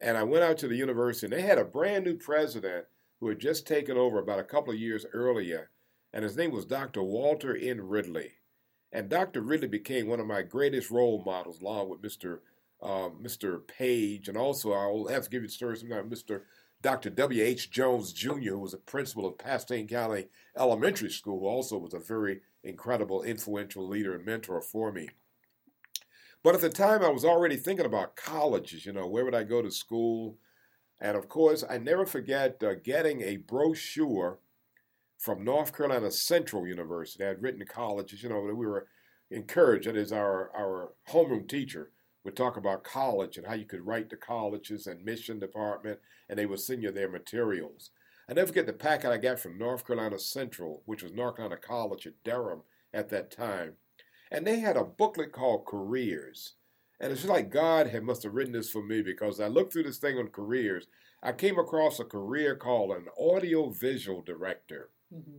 and 0.00 0.16
I 0.16 0.24
went 0.24 0.44
out 0.44 0.58
to 0.58 0.68
the 0.68 0.76
university, 0.76 1.26
and 1.26 1.32
they 1.32 1.46
had 1.46 1.58
a 1.58 1.64
brand 1.64 2.04
new 2.04 2.16
president 2.16 2.86
who 3.20 3.28
had 3.28 3.38
just 3.38 3.66
taken 3.66 3.96
over 3.96 4.18
about 4.18 4.38
a 4.38 4.44
couple 4.44 4.72
of 4.72 4.78
years 4.78 5.06
earlier, 5.12 5.70
and 6.12 6.22
his 6.22 6.36
name 6.36 6.50
was 6.50 6.66
Dr. 6.66 7.02
Walter 7.02 7.56
N. 7.56 7.80
Ridley. 7.80 8.32
And 8.92 9.08
Dr. 9.08 9.40
Ridley 9.40 9.68
became 9.68 10.06
one 10.06 10.20
of 10.20 10.26
my 10.26 10.42
greatest 10.42 10.90
role 10.90 11.22
models, 11.24 11.60
along 11.60 11.88
with 11.88 12.02
Mr. 12.02 12.40
Um, 12.82 13.20
Mr. 13.22 13.66
Page, 13.66 14.28
and 14.28 14.36
also 14.36 14.72
I'll 14.72 15.06
have 15.08 15.24
to 15.24 15.30
give 15.30 15.42
you 15.42 15.48
the 15.48 15.52
story 15.52 15.76
sometime. 15.78 16.10
Mr. 16.10 16.42
Dr. 16.82 17.10
W. 17.10 17.42
H. 17.42 17.70
Jones 17.70 18.12
Jr., 18.12 18.50
who 18.50 18.58
was 18.58 18.74
a 18.74 18.78
principal 18.78 19.26
of 19.26 19.38
Pasquotank 19.38 19.88
County 19.88 20.26
Elementary 20.56 21.10
School, 21.10 21.40
who 21.40 21.46
also 21.46 21.78
was 21.78 21.94
a 21.94 21.98
very 21.98 22.40
incredible, 22.62 23.22
influential 23.22 23.88
leader 23.88 24.14
and 24.14 24.24
mentor 24.24 24.60
for 24.60 24.92
me. 24.92 25.08
But 26.42 26.54
at 26.54 26.60
the 26.60 26.70
time, 26.70 27.02
I 27.02 27.08
was 27.08 27.24
already 27.24 27.56
thinking 27.56 27.86
about 27.86 28.14
colleges, 28.14 28.86
you 28.86 28.92
know, 28.92 29.06
where 29.06 29.24
would 29.24 29.34
I 29.34 29.42
go 29.42 29.62
to 29.62 29.70
school? 29.70 30.38
And 31.00 31.16
of 31.16 31.28
course, 31.28 31.64
I 31.68 31.78
never 31.78 32.06
forget 32.06 32.62
uh, 32.62 32.74
getting 32.84 33.20
a 33.22 33.38
brochure 33.38 34.38
from 35.18 35.44
North 35.44 35.76
Carolina 35.76 36.10
Central 36.10 36.66
University. 36.66 37.24
I 37.24 37.28
had 37.28 37.42
written 37.42 37.60
to 37.60 37.66
colleges, 37.66 38.22
you 38.22 38.28
know, 38.28 38.46
that 38.46 38.54
we 38.54 38.66
were 38.66 38.86
encouraged. 39.30 39.88
That 39.88 39.96
is, 39.96 40.12
our, 40.12 40.50
our 40.56 40.92
homeroom 41.08 41.48
teacher 41.48 41.90
would 42.26 42.36
talk 42.36 42.56
about 42.56 42.84
college 42.84 43.38
and 43.38 43.46
how 43.46 43.54
you 43.54 43.64
could 43.64 43.86
write 43.86 44.10
to 44.10 44.16
colleges 44.16 44.86
and 44.86 45.04
mission 45.04 45.38
department, 45.38 46.00
and 46.28 46.38
they 46.38 46.44
would 46.44 46.60
send 46.60 46.82
you 46.82 46.90
their 46.90 47.08
materials. 47.08 47.90
I 48.28 48.34
never 48.34 48.48
forget 48.48 48.66
the 48.66 48.72
packet 48.72 49.10
I 49.10 49.16
got 49.16 49.38
from 49.38 49.56
North 49.56 49.86
Carolina 49.86 50.18
Central, 50.18 50.82
which 50.86 51.04
was 51.04 51.12
North 51.12 51.36
Carolina 51.36 51.60
College 51.60 52.04
at 52.06 52.24
Durham 52.24 52.62
at 52.92 53.08
that 53.10 53.30
time. 53.30 53.74
And 54.32 54.44
they 54.44 54.58
had 54.58 54.76
a 54.76 54.82
booklet 54.82 55.30
called 55.30 55.66
Careers. 55.66 56.54
And 56.98 57.12
it's 57.12 57.24
like 57.24 57.48
God 57.48 57.86
had 57.86 58.02
must 58.02 58.24
have 58.24 58.34
written 58.34 58.54
this 58.54 58.70
for 58.70 58.82
me 58.82 59.02
because 59.02 59.38
I 59.38 59.46
looked 59.46 59.72
through 59.72 59.84
this 59.84 59.98
thing 59.98 60.18
on 60.18 60.28
careers. 60.28 60.88
I 61.22 61.30
came 61.30 61.58
across 61.58 62.00
a 62.00 62.04
career 62.04 62.56
called 62.56 62.90
an 62.90 63.06
audio 63.18 63.68
visual 63.68 64.20
director. 64.20 64.90
Mm-hmm. 65.14 65.38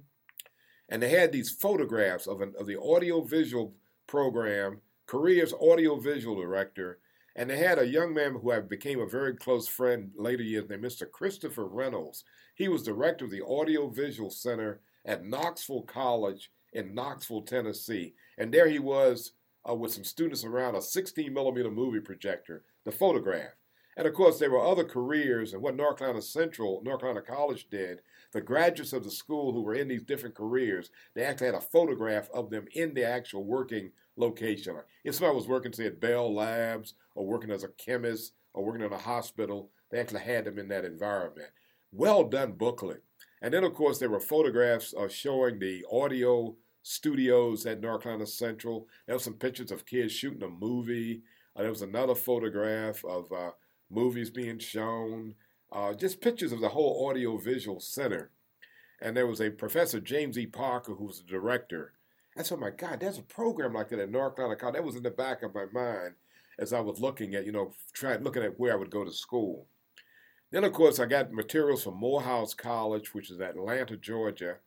And 0.88 1.04
they 1.04 1.10
had 1.10 1.34
these 1.34 1.52
photographs 1.52 2.28
of, 2.28 2.40
an, 2.40 2.54
of 2.58 2.66
the 2.66 2.80
audio 2.80 3.22
visual 3.22 3.74
program, 4.08 4.80
careers 5.08 5.54
audiovisual 5.54 6.36
director. 6.36 7.00
And 7.36 7.50
they 7.50 7.58
had 7.58 7.80
a 7.80 7.88
young 7.88 8.14
man 8.14 8.34
who 8.34 8.52
I 8.52 8.60
became 8.60 9.00
a 9.00 9.06
very 9.06 9.36
close 9.36 9.68
friend 9.68 10.12
later 10.16 10.44
years 10.44 10.70
named 10.70 10.84
Mr. 10.84 11.10
Christopher 11.10 11.66
Reynolds. 11.66 12.24
He 12.56 12.68
was 12.68 12.84
director 12.84 13.26
of 13.26 13.32
the 13.32 13.44
Audiovisual 13.44 14.32
Center 14.32 14.82
at 15.06 15.26
Knoxville 15.26 15.84
College 15.84 16.52
in 16.74 16.96
Knoxville, 16.96 17.44
Tennessee. 17.44 18.16
And 18.38 18.52
there 18.52 18.68
he 18.68 18.80
was 18.80 19.34
uh, 19.70 19.76
with 19.76 19.94
some 19.94 20.04
students 20.04 20.44
around 20.44 20.76
a 20.76 20.82
16 20.82 21.32
millimeter 21.32 21.72
movie 21.72 22.00
projector, 22.00 22.64
the 22.86 22.92
photograph. 22.92 23.54
And 23.98 24.08
of 24.08 24.14
course, 24.14 24.38
there 24.38 24.52
were 24.52 24.64
other 24.64 24.84
careers, 24.84 25.54
and 25.54 25.62
what 25.62 25.76
North 25.76 25.98
Carolina 25.98 26.22
Central, 26.22 26.82
North 26.84 27.02
Carolina 27.02 27.26
College 27.26 27.68
did, 27.70 28.02
the 28.32 28.42
graduates 28.42 28.94
of 28.94 29.04
the 29.04 29.10
school 29.10 29.52
who 29.52 29.64
were 29.64 29.74
in 29.74 29.88
these 29.88 30.04
different 30.04 30.36
careers, 30.36 30.92
they 31.16 31.24
actually 31.24 31.48
had 31.48 31.56
a 31.56 31.62
photograph 31.62 32.30
of 32.32 32.52
them 32.52 32.68
in 32.74 32.94
the 32.94 33.04
actual 33.04 33.44
working 33.44 33.92
location. 34.18 34.76
If 35.04 35.16
somebody 35.16 35.36
was 35.36 35.48
working, 35.48 35.72
say, 35.72 35.86
at 35.86 36.02
Bell 36.02 36.34
Labs, 36.34 36.96
or 37.16 37.26
working 37.26 37.52
as 37.52 37.64
a 37.64 37.70
chemist, 37.70 38.34
or 38.54 38.66
working 38.66 38.84
in 38.84 38.92
a 38.92 38.98
hospital, 38.98 39.72
they 39.90 40.00
actually 40.00 40.22
had 40.22 40.46
them 40.46 40.60
in 40.60 40.68
that 40.70 40.86
environment. 40.86 41.50
Well 41.92 42.24
done 42.24 42.54
booklet. 42.54 43.04
And 43.42 43.54
then, 43.54 43.64
of 43.64 43.74
course, 43.74 44.00
there 44.00 44.10
were 44.10 44.20
photographs 44.20 44.94
uh, 44.94 45.08
showing 45.08 45.60
the 45.60 45.86
audio 45.92 46.56
studios 46.82 47.66
at 47.66 47.82
North 47.82 48.04
Carolina 48.04 48.26
Central. 48.26 48.88
There 49.06 49.16
were 49.16 49.20
some 49.20 49.34
pictures 49.36 49.72
of 49.72 49.86
kids 49.86 50.12
shooting 50.12 50.44
a 50.44 50.50
movie. 50.50 51.22
Uh, 51.56 51.62
there 51.62 51.70
was 51.70 51.82
another 51.82 52.16
photograph 52.16 53.04
of 53.06 53.32
uh, 53.32 53.52
movies 53.90 54.30
being 54.30 54.60
shown. 54.60 55.36
Uh, 55.72 55.94
just 55.94 56.22
pictures 56.22 56.52
of 56.52 56.62
the 56.62 56.70
whole 56.70 57.08
audio-visual 57.08 57.80
center. 57.80 58.32
And 59.02 59.16
there 59.16 59.28
was 59.28 59.42
a 59.42 59.52
Professor 59.52 60.00
James 60.00 60.38
E. 60.38 60.48
Parker 60.48 60.94
who 60.94 61.06
was 61.06 61.20
the 61.20 61.26
director. 61.26 61.94
And 62.38 62.46
so, 62.46 62.56
my 62.56 62.70
God, 62.70 63.00
there's 63.00 63.18
a 63.18 63.24
program 63.24 63.74
like 63.74 63.90
that 63.90 64.00
at 64.00 64.12
North 64.12 64.36
Carolina 64.36 64.60
College. 64.60 64.76
That 64.76 64.84
was 64.84 64.96
in 64.96 65.02
the 65.02 65.10
back 65.10 65.42
of 65.42 65.56
my 65.56 65.66
mind 65.74 66.14
as 66.60 66.72
I 66.72 66.80
was 66.80 67.00
looking 67.00 67.34
at, 67.34 67.48
you 67.48 67.52
know, 67.52 67.74
trying 67.94 68.24
looking 68.24 68.44
at 68.44 68.60
where 68.60 68.74
I 68.74 68.76
would 68.76 68.92
go 68.92 69.04
to 69.04 69.12
school. 69.12 69.66
Then, 70.52 70.64
of 70.64 70.72
course, 70.72 71.00
I 71.00 71.08
got 71.08 71.34
materials 71.34 71.84
from 71.84 71.98
Morehouse 71.98 72.54
College, 72.54 73.16
which 73.16 73.32
is 73.32 73.42
Atlanta, 73.42 73.98
Georgia. 73.98 74.58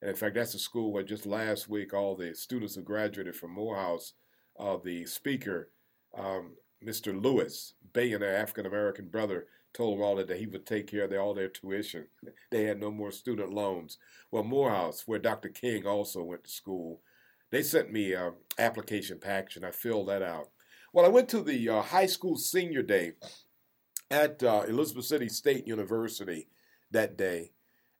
And 0.00 0.10
in 0.10 0.16
fact, 0.16 0.34
that's 0.34 0.54
a 0.54 0.58
school 0.58 0.92
where 0.92 1.04
just 1.04 1.24
last 1.24 1.68
week 1.68 1.94
all 1.94 2.16
the 2.16 2.34
students 2.34 2.74
who 2.74 2.82
graduated 2.82 3.36
from 3.36 3.52
Morehouse, 3.52 4.14
uh, 4.58 4.78
the 4.84 5.06
speaker, 5.06 5.70
um, 6.18 6.56
Mr. 6.84 7.20
Lewis, 7.22 7.74
billionaire 7.92 8.36
African 8.36 8.66
American 8.66 9.06
brother, 9.06 9.46
told 9.72 9.96
them 9.96 10.04
all 10.04 10.16
that 10.16 10.28
he 10.28 10.46
would 10.46 10.66
take 10.66 10.88
care 10.88 11.04
of 11.04 11.12
all 11.12 11.34
their 11.34 11.48
tuition. 11.48 12.08
They 12.50 12.64
had 12.64 12.80
no 12.80 12.90
more 12.90 13.12
student 13.12 13.54
loans. 13.54 13.98
Well, 14.32 14.42
Morehouse, 14.42 15.04
where 15.06 15.20
Dr. 15.20 15.48
King 15.48 15.86
also 15.86 16.22
went 16.24 16.44
to 16.44 16.50
school, 16.50 17.00
they 17.52 17.62
sent 17.62 17.92
me 17.92 18.14
an 18.14 18.32
application 18.58 19.18
package 19.20 19.56
and 19.56 19.64
I 19.64 19.70
filled 19.70 20.08
that 20.08 20.22
out. 20.22 20.48
Well, 20.92 21.04
I 21.04 21.08
went 21.08 21.28
to 21.28 21.42
the 21.42 21.68
uh, 21.68 21.82
high 21.82 22.06
school 22.06 22.36
senior 22.36 22.82
day 22.82 23.12
at 24.10 24.42
uh, 24.42 24.64
Elizabeth 24.66 25.04
City 25.04 25.28
State 25.28 25.66
University 25.66 26.48
that 26.90 27.16
day, 27.16 27.52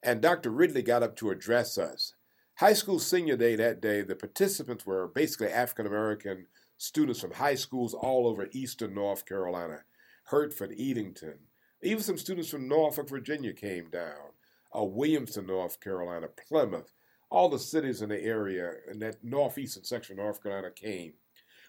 and 0.03 0.20
Dr. 0.20 0.50
Ridley 0.50 0.82
got 0.82 1.03
up 1.03 1.16
to 1.16 1.30
address 1.30 1.78
us. 1.78 2.14
High 2.57 2.72
school 2.72 2.98
senior 2.98 3.36
day 3.36 3.57
that 3.57 3.80
day, 3.80 4.03
the 4.03 4.14
participants 4.14 4.84
were 4.84 5.09
basically 5.09 5.48
African 5.48 5.86
American 5.86 6.46
students 6.76 7.20
from 7.20 7.32
high 7.32 7.55
schools 7.55 7.94
all 7.94 8.26
over 8.26 8.48
eastern 8.53 8.94
North 8.94 9.24
Carolina, 9.26 9.80
Hertford, 10.24 10.74
Edenton. 10.78 11.38
Even 11.82 12.03
some 12.03 12.18
students 12.18 12.48
from 12.48 12.68
Norfolk, 12.68 13.09
Virginia 13.09 13.53
came 13.53 13.90
down, 13.90 14.32
uh, 14.74 14.80
Williamston, 14.80 15.46
North 15.46 15.80
Carolina, 15.80 16.28
Plymouth, 16.48 16.92
all 17.32 17.48
the 17.48 17.58
cities 17.58 18.02
in 18.02 18.10
the 18.10 18.22
area 18.22 18.72
in 18.90 18.98
that 18.98 19.24
northeastern 19.24 19.84
section 19.84 20.18
of 20.18 20.24
North 20.24 20.42
Carolina 20.42 20.70
came. 20.70 21.14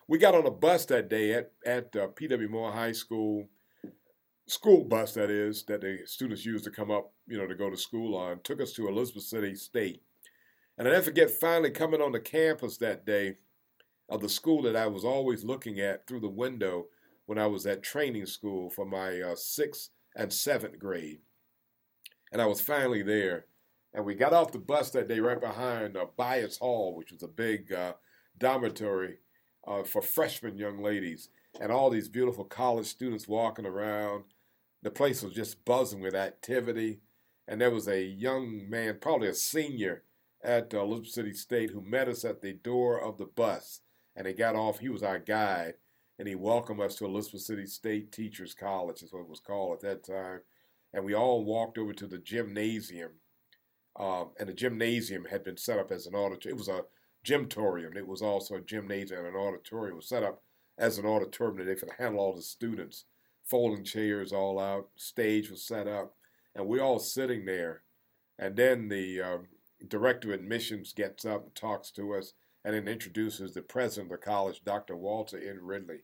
We 0.09 0.17
got 0.17 0.35
on 0.35 0.45
a 0.45 0.51
bus 0.51 0.85
that 0.87 1.09
day 1.09 1.33
at, 1.33 1.51
at 1.65 1.95
uh, 1.95 2.07
P.W. 2.07 2.49
Moore 2.49 2.71
High 2.71 2.91
School 2.91 3.47
school 4.45 4.83
bus 4.83 5.13
that 5.13 5.29
is 5.29 5.63
that 5.63 5.79
the 5.79 5.99
students 6.03 6.45
used 6.45 6.65
to 6.65 6.69
come 6.69 6.91
up, 6.91 7.13
you 7.27 7.37
know, 7.37 7.47
to 7.47 7.55
go 7.55 7.69
to 7.69 7.77
school 7.77 8.13
on, 8.13 8.41
took 8.43 8.61
us 8.61 8.73
to 8.73 8.89
Elizabeth 8.89 9.23
City 9.23 9.55
State. 9.55 10.01
And 10.77 10.85
I 10.85 10.91
never 10.91 11.03
forget 11.03 11.31
finally 11.31 11.71
coming 11.71 12.01
on 12.01 12.11
the 12.11 12.19
campus 12.19 12.75
that 12.77 13.05
day 13.05 13.37
of 14.09 14.19
the 14.19 14.27
school 14.27 14.61
that 14.63 14.75
I 14.75 14.87
was 14.87 15.05
always 15.05 15.45
looking 15.45 15.79
at 15.79 16.05
through 16.05 16.19
the 16.19 16.27
window 16.27 16.87
when 17.25 17.37
I 17.37 17.47
was 17.47 17.65
at 17.65 17.83
training 17.83 18.25
school 18.25 18.69
for 18.69 18.85
my 18.85 19.21
uh, 19.21 19.35
sixth 19.35 19.91
and 20.17 20.31
seventh 20.33 20.77
grade. 20.77 21.21
And 22.33 22.41
I 22.41 22.47
was 22.47 22.59
finally 22.59 23.01
there. 23.01 23.45
And 23.93 24.05
we 24.05 24.15
got 24.15 24.33
off 24.33 24.51
the 24.51 24.59
bus 24.59 24.89
that 24.91 25.07
day 25.07 25.19
right 25.19 25.39
behind 25.39 25.95
uh, 25.95 26.05
Byas 26.17 26.59
Hall, 26.59 26.95
which 26.95 27.11
was 27.11 27.21
a 27.21 27.27
big 27.27 27.71
uh, 27.71 27.93
dormitory 28.37 29.19
uh, 29.67 29.83
for 29.83 30.01
freshman 30.01 30.57
young 30.57 30.81
ladies. 30.81 31.29
And 31.61 31.71
all 31.71 31.91
these 31.91 32.09
beautiful 32.09 32.45
college 32.45 32.87
students 32.87 33.27
walking 33.27 33.65
around. 33.65 34.23
The 34.81 34.89
place 34.89 35.21
was 35.21 35.33
just 35.33 35.63
buzzing 35.63 36.01
with 36.01 36.15
activity. 36.15 37.01
And 37.47 37.61
there 37.61 37.71
was 37.71 37.87
a 37.87 38.03
young 38.03 38.67
man, 38.69 38.97
probably 38.99 39.27
a 39.27 39.35
senior 39.35 40.03
at 40.43 40.73
uh, 40.73 41.03
City 41.03 41.33
State, 41.33 41.69
who 41.69 41.81
met 41.81 42.07
us 42.07 42.25
at 42.25 42.41
the 42.41 42.53
door 42.53 42.99
of 42.99 43.17
the 43.17 43.25
bus. 43.25 43.81
And 44.15 44.25
he 44.25 44.33
got 44.33 44.55
off, 44.55 44.79
he 44.79 44.89
was 44.89 45.03
our 45.03 45.19
guide, 45.19 45.75
and 46.17 46.27
he 46.27 46.35
welcomed 46.35 46.81
us 46.81 46.95
to 46.95 47.05
Elizabeth 47.05 47.41
City 47.41 47.65
State 47.65 48.11
Teachers 48.11 48.53
College, 48.53 49.01
is 49.01 49.13
what 49.13 49.21
it 49.21 49.29
was 49.29 49.39
called 49.39 49.75
at 49.75 49.81
that 49.81 50.03
time. 50.05 50.41
And 50.93 51.03
we 51.03 51.13
all 51.13 51.43
walked 51.43 51.77
over 51.77 51.93
to 51.93 52.07
the 52.07 52.19
gymnasium 52.19 53.11
um, 53.99 54.31
and 54.39 54.49
the 54.49 54.53
gymnasium 54.53 55.25
had 55.25 55.43
been 55.43 55.57
set 55.57 55.79
up 55.79 55.91
as 55.91 56.07
an 56.07 56.15
auditorium. 56.15 56.57
It 56.57 56.57
was 56.57 56.67
a 56.67 56.81
gymtorium. 57.23 57.95
It 57.95 58.07
was 58.07 58.21
also 58.21 58.55
a 58.55 58.61
gymnasium 58.61 59.25
and 59.25 59.35
an 59.35 59.41
auditorium. 59.41 59.97
Was 59.97 60.09
set 60.09 60.23
up 60.23 60.41
as 60.77 60.97
an 60.97 61.05
auditorium 61.05 61.57
that 61.57 61.65
they 61.65 61.75
could 61.75 61.91
handle 61.97 62.19
all 62.19 62.35
the 62.35 62.41
students. 62.41 63.05
Folding 63.43 63.83
chairs 63.83 64.31
all 64.31 64.59
out. 64.59 64.89
Stage 64.95 65.49
was 65.49 65.63
set 65.63 65.87
up, 65.87 66.15
and 66.55 66.65
we're 66.65 66.81
all 66.81 66.99
sitting 66.99 67.45
there. 67.45 67.83
And 68.39 68.55
then 68.55 68.87
the 68.87 69.21
um, 69.21 69.47
director 69.87 70.33
of 70.33 70.39
admissions 70.39 70.93
gets 70.93 71.25
up 71.25 71.43
and 71.43 71.55
talks 71.55 71.91
to 71.91 72.13
us, 72.13 72.33
and 72.65 72.73
then 72.73 72.87
introduces 72.87 73.53
the 73.53 73.61
president 73.61 74.11
of 74.11 74.19
the 74.19 74.25
college, 74.25 74.63
Dr. 74.63 74.95
Walter 74.95 75.37
N. 75.37 75.59
Ridley. 75.61 76.03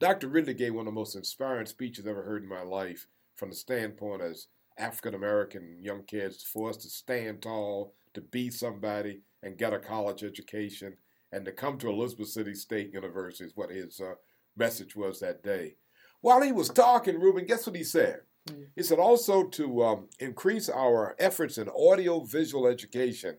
Dr. 0.00 0.28
Ridley 0.28 0.54
gave 0.54 0.74
one 0.74 0.86
of 0.86 0.92
the 0.94 0.98
most 0.98 1.14
inspiring 1.14 1.66
speeches 1.66 2.04
I've 2.04 2.12
ever 2.12 2.22
heard 2.22 2.42
in 2.42 2.48
my 2.48 2.62
life 2.62 3.06
from 3.34 3.50
the 3.50 3.56
standpoint 3.56 4.22
as 4.22 4.46
African 4.78 5.14
American 5.14 5.78
young 5.80 6.04
kids 6.04 6.42
for 6.42 6.70
us 6.70 6.76
to 6.78 6.88
stand 6.88 7.42
tall, 7.42 7.94
to 8.14 8.20
be 8.20 8.50
somebody, 8.50 9.20
and 9.42 9.58
get 9.58 9.72
a 9.72 9.78
college 9.78 10.22
education, 10.22 10.96
and 11.32 11.44
to 11.44 11.52
come 11.52 11.78
to 11.78 11.90
Elizabeth 11.90 12.28
City 12.28 12.54
State 12.54 12.92
University 12.92 13.44
is 13.44 13.56
what 13.56 13.70
his 13.70 14.00
uh, 14.00 14.14
message 14.56 14.96
was 14.96 15.20
that 15.20 15.42
day. 15.42 15.76
While 16.20 16.42
he 16.42 16.52
was 16.52 16.68
talking, 16.68 17.20
Ruben, 17.20 17.46
guess 17.46 17.66
what 17.66 17.76
he 17.76 17.84
said? 17.84 18.20
Mm. 18.48 18.66
He 18.74 18.82
said 18.82 18.98
also 18.98 19.44
to 19.44 19.84
um, 19.84 20.08
increase 20.18 20.68
our 20.68 21.14
efforts 21.18 21.58
in 21.58 21.68
audio 21.68 22.20
visual 22.20 22.66
education. 22.66 23.36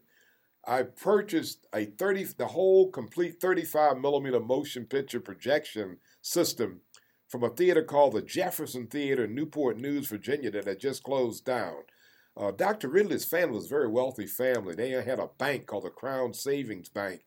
I 0.68 0.84
purchased 0.84 1.66
a 1.74 1.86
30, 1.86 2.26
the 2.38 2.48
whole 2.48 2.92
complete 2.92 3.42
35 3.42 3.98
millimeter 3.98 4.40
motion 4.40 4.86
picture 4.86 5.20
projection 5.20 5.98
system 6.22 6.82
from 7.30 7.44
a 7.44 7.50
theater 7.50 7.84
called 7.84 8.14
the 8.14 8.22
Jefferson 8.22 8.88
Theater 8.88 9.26
in 9.26 9.36
Newport 9.36 9.78
News, 9.78 10.08
Virginia, 10.08 10.50
that 10.52 10.66
had 10.66 10.80
just 10.80 11.04
closed 11.04 11.46
down. 11.46 11.84
Uh, 12.36 12.52
Dr. 12.52 12.90
Ridley's 12.90 13.26
family 13.26 13.56
was 13.56 13.66
a 13.68 13.70
very 13.70 13.88
wealthy 13.88 14.26
family. 14.26 14.74
They 14.74 14.90
had 14.90 15.20
a 15.20 15.30
bank 15.38 15.68
called 15.68 15.84
the 15.84 15.90
Crown 15.90 16.34
Savings 16.34 16.90
Bank 16.90 17.22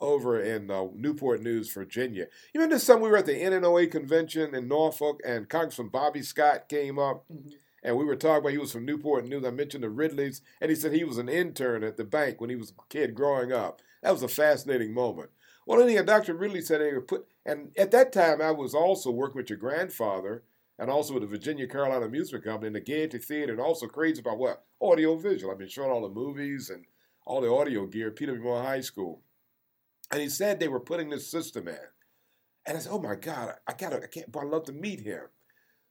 over 0.00 0.40
in 0.40 0.70
uh, 0.70 0.86
Newport 0.94 1.42
News, 1.42 1.72
Virginia. 1.72 2.26
You 2.54 2.60
remember 2.60 2.76
this 2.76 2.86
time 2.86 3.00
we 3.00 3.08
were 3.08 3.16
at 3.16 3.26
the 3.26 3.32
NNOA 3.32 3.90
convention 3.90 4.54
in 4.54 4.68
Norfolk, 4.68 5.20
and 5.26 5.48
Congressman 5.48 5.88
Bobby 5.88 6.22
Scott 6.22 6.68
came 6.68 6.98
up, 6.98 7.24
mm-hmm. 7.32 7.48
and 7.82 7.96
we 7.96 8.04
were 8.04 8.14
talking 8.14 8.38
about 8.38 8.52
he 8.52 8.58
was 8.58 8.72
from 8.72 8.84
Newport 8.84 9.26
News. 9.26 9.44
I 9.44 9.50
mentioned 9.50 9.82
the 9.82 9.90
Ridleys, 9.90 10.40
and 10.60 10.70
he 10.70 10.76
said 10.76 10.92
he 10.92 11.02
was 11.02 11.18
an 11.18 11.28
intern 11.28 11.82
at 11.82 11.96
the 11.96 12.04
bank 12.04 12.40
when 12.40 12.50
he 12.50 12.56
was 12.56 12.70
a 12.70 12.74
kid 12.88 13.14
growing 13.14 13.52
up. 13.52 13.80
That 14.02 14.12
was 14.12 14.22
a 14.22 14.28
fascinating 14.28 14.94
moment. 14.94 15.30
Well, 15.68 15.82
anyhow, 15.82 16.00
Dr. 16.00 16.32
Ridley 16.32 16.62
said 16.62 16.80
he 16.80 16.94
would 16.94 17.06
put 17.06 17.26
and 17.44 17.72
at 17.76 17.90
that 17.90 18.10
time, 18.10 18.40
I 18.40 18.52
was 18.52 18.74
also 18.74 19.10
working 19.10 19.36
with 19.36 19.50
your 19.50 19.58
grandfather 19.58 20.42
and 20.78 20.90
also 20.90 21.12
with 21.12 21.22
the 21.22 21.28
Virginia 21.28 21.66
Carolina 21.66 22.06
Amusement 22.06 22.42
Company 22.42 22.68
and 22.68 22.76
the 22.76 22.80
Gaiety 22.80 23.18
Theater 23.18 23.52
and 23.52 23.60
also 23.60 23.86
crazy 23.86 24.20
about 24.20 24.38
what? 24.38 24.64
Audio 24.80 25.14
visual. 25.16 25.52
I've 25.52 25.58
been 25.58 25.68
showing 25.68 25.90
all 25.90 26.00
the 26.00 26.08
movies 26.08 26.70
and 26.70 26.86
all 27.26 27.42
the 27.42 27.52
audio 27.52 27.84
gear 27.84 28.08
at 28.08 28.16
P.W. 28.16 28.42
Moore 28.42 28.62
High 28.62 28.80
School. 28.80 29.20
And 30.10 30.22
he 30.22 30.30
said 30.30 30.58
they 30.58 30.68
were 30.68 30.80
putting 30.80 31.10
this 31.10 31.30
system 31.30 31.68
in. 31.68 31.76
And 32.64 32.78
I 32.78 32.80
said, 32.80 32.92
oh 32.92 33.02
my 33.02 33.16
God, 33.16 33.52
I 33.66 33.74
gotta, 33.74 33.96
I 34.02 34.06
can't, 34.06 34.32
but 34.32 34.40
I'd 34.40 34.48
love 34.48 34.64
to 34.64 34.72
meet 34.72 35.00
him. 35.00 35.24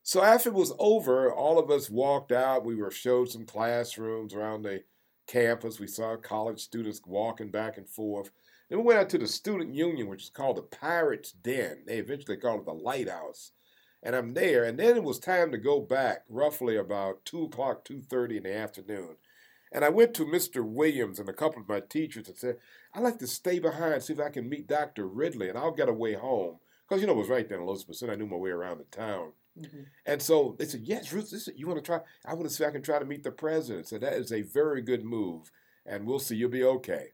So 0.01 0.23
after 0.23 0.49
it 0.49 0.55
was 0.55 0.73
over, 0.80 1.32
all 1.32 1.59
of 1.59 1.69
us 1.69 1.88
walked 1.88 2.32
out. 2.32 2.65
We 2.65 2.73
were 2.73 2.89
showed 2.89 3.30
some 3.30 3.45
classrooms 3.45 4.34
around 4.34 4.63
the 4.63 4.86
campus. 5.28 5.80
We 5.80 5.86
saw 5.86 6.15
college 6.15 6.61
students 6.61 6.99
walking 7.05 7.51
back 7.51 7.78
and 7.78 7.88
forth. 7.88 8.32
Then 8.70 8.80
we 8.80 8.86
went 8.86 8.99
out 8.99 9.09
to 9.09 9.18
the 9.18 9.28
student 9.28 9.74
union, 9.74 10.07
which 10.07 10.24
is 10.24 10.30
called 10.30 10.57
the 10.57 10.61
Pirates 10.61 11.32
Den. 11.32 11.84
They 11.86 11.97
eventually 11.97 12.38
called 12.38 12.61
it 12.61 12.65
the 12.65 12.74
Lighthouse. 12.74 13.51
And 14.03 14.15
I'm 14.15 14.34
there, 14.34 14.63
and 14.63 14.78
then 14.78 14.95
it 14.95 15.03
was 15.03 15.20
time 15.20 15.51
to 15.51 15.57
go 15.57 15.80
back, 15.82 16.24
roughly 16.30 16.78
about 16.78 17.26
two 17.26 17.43
o'clock, 17.43 17.84
two 17.84 18.01
thirty 18.01 18.38
in 18.38 18.43
the 18.43 18.55
afternoon. 18.55 19.15
And 19.72 19.84
I 19.84 19.89
went 19.89 20.13
to 20.15 20.26
Mr. 20.26 20.63
Williams 20.63 21.20
and 21.20 21.28
a 21.28 21.34
couple 21.34 21.61
of 21.61 21.68
my 21.68 21.82
teachers 21.82 22.28
and 22.28 22.38
said, 22.38 22.57
I'd 22.93 23.03
like 23.03 23.20
to 23.20 23.28
stay 23.28 23.59
behind 23.59 24.01
see 24.01 24.13
if 24.13 24.20
I 24.20 24.30
can 24.30 24.47
meet 24.47 24.68
Dr. 24.68 25.07
Ridley, 25.07 25.49
and 25.49 25.57
I'll 25.57 25.74
get 25.74 25.89
away 25.89 26.13
home. 26.13 26.59
Because, 26.88 27.01
you 27.01 27.07
know, 27.07 27.13
it 27.13 27.18
was 27.18 27.30
right 27.30 27.47
there 27.47 27.57
in 27.57 27.68
Elizabeth, 27.68 28.01
and 28.01 28.11
I 28.11 28.15
knew 28.15 28.28
my 28.28 28.38
way 28.38 28.51
around 28.51 28.78
the 28.78 28.86
town. 28.86 29.34
Mm-hmm. 29.59 29.82
And 30.05 30.22
so 30.22 30.55
they 30.57 30.65
said, 30.65 30.82
Yes, 30.84 31.11
Ruth, 31.11 31.32
this, 31.32 31.49
you 31.55 31.68
want 31.68 31.80
to 31.80 31.86
try? 31.86 31.99
I 32.26 32.34
want 32.34 32.47
to 32.47 32.53
see 32.53 32.63
if 32.63 32.70
I 32.70 32.74
can 32.74 32.82
try 32.82 32.99
to 32.99 33.05
meet 33.05 33.24
the 33.24 33.32
president. 33.32 33.88
So 33.88 33.97
that 33.97 34.13
is 34.13 34.32
a 34.32 34.43
very 34.43 34.82
good 34.82 35.03
move, 35.03 35.51
and 35.86 36.05
we'll 36.05 36.20
see. 36.20 36.36
You'll 36.36 36.49
be 36.49 36.63
okay. 36.63 37.09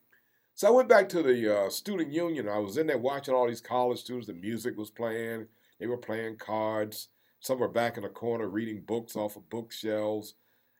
So 0.55 0.67
I 0.67 0.71
went 0.71 0.89
back 0.89 1.09
to 1.09 1.23
the 1.23 1.57
uh, 1.57 1.69
student 1.69 2.11
union. 2.11 2.47
I 2.47 2.59
was 2.59 2.77
in 2.77 2.87
there 2.87 2.97
watching 2.97 3.33
all 3.33 3.47
these 3.47 3.61
college 3.61 3.99
students. 3.99 4.27
The 4.27 4.33
music 4.33 4.77
was 4.77 4.91
playing. 4.91 5.47
They 5.79 5.87
were 5.87 5.97
playing 5.97 6.37
cards. 6.37 7.09
Some 7.39 7.59
were 7.59 7.67
back 7.67 7.97
in 7.97 8.03
the 8.03 8.09
corner 8.09 8.47
reading 8.47 8.83
books 8.85 9.15
off 9.15 9.35
of 9.35 9.49
bookshelves, 9.49 10.35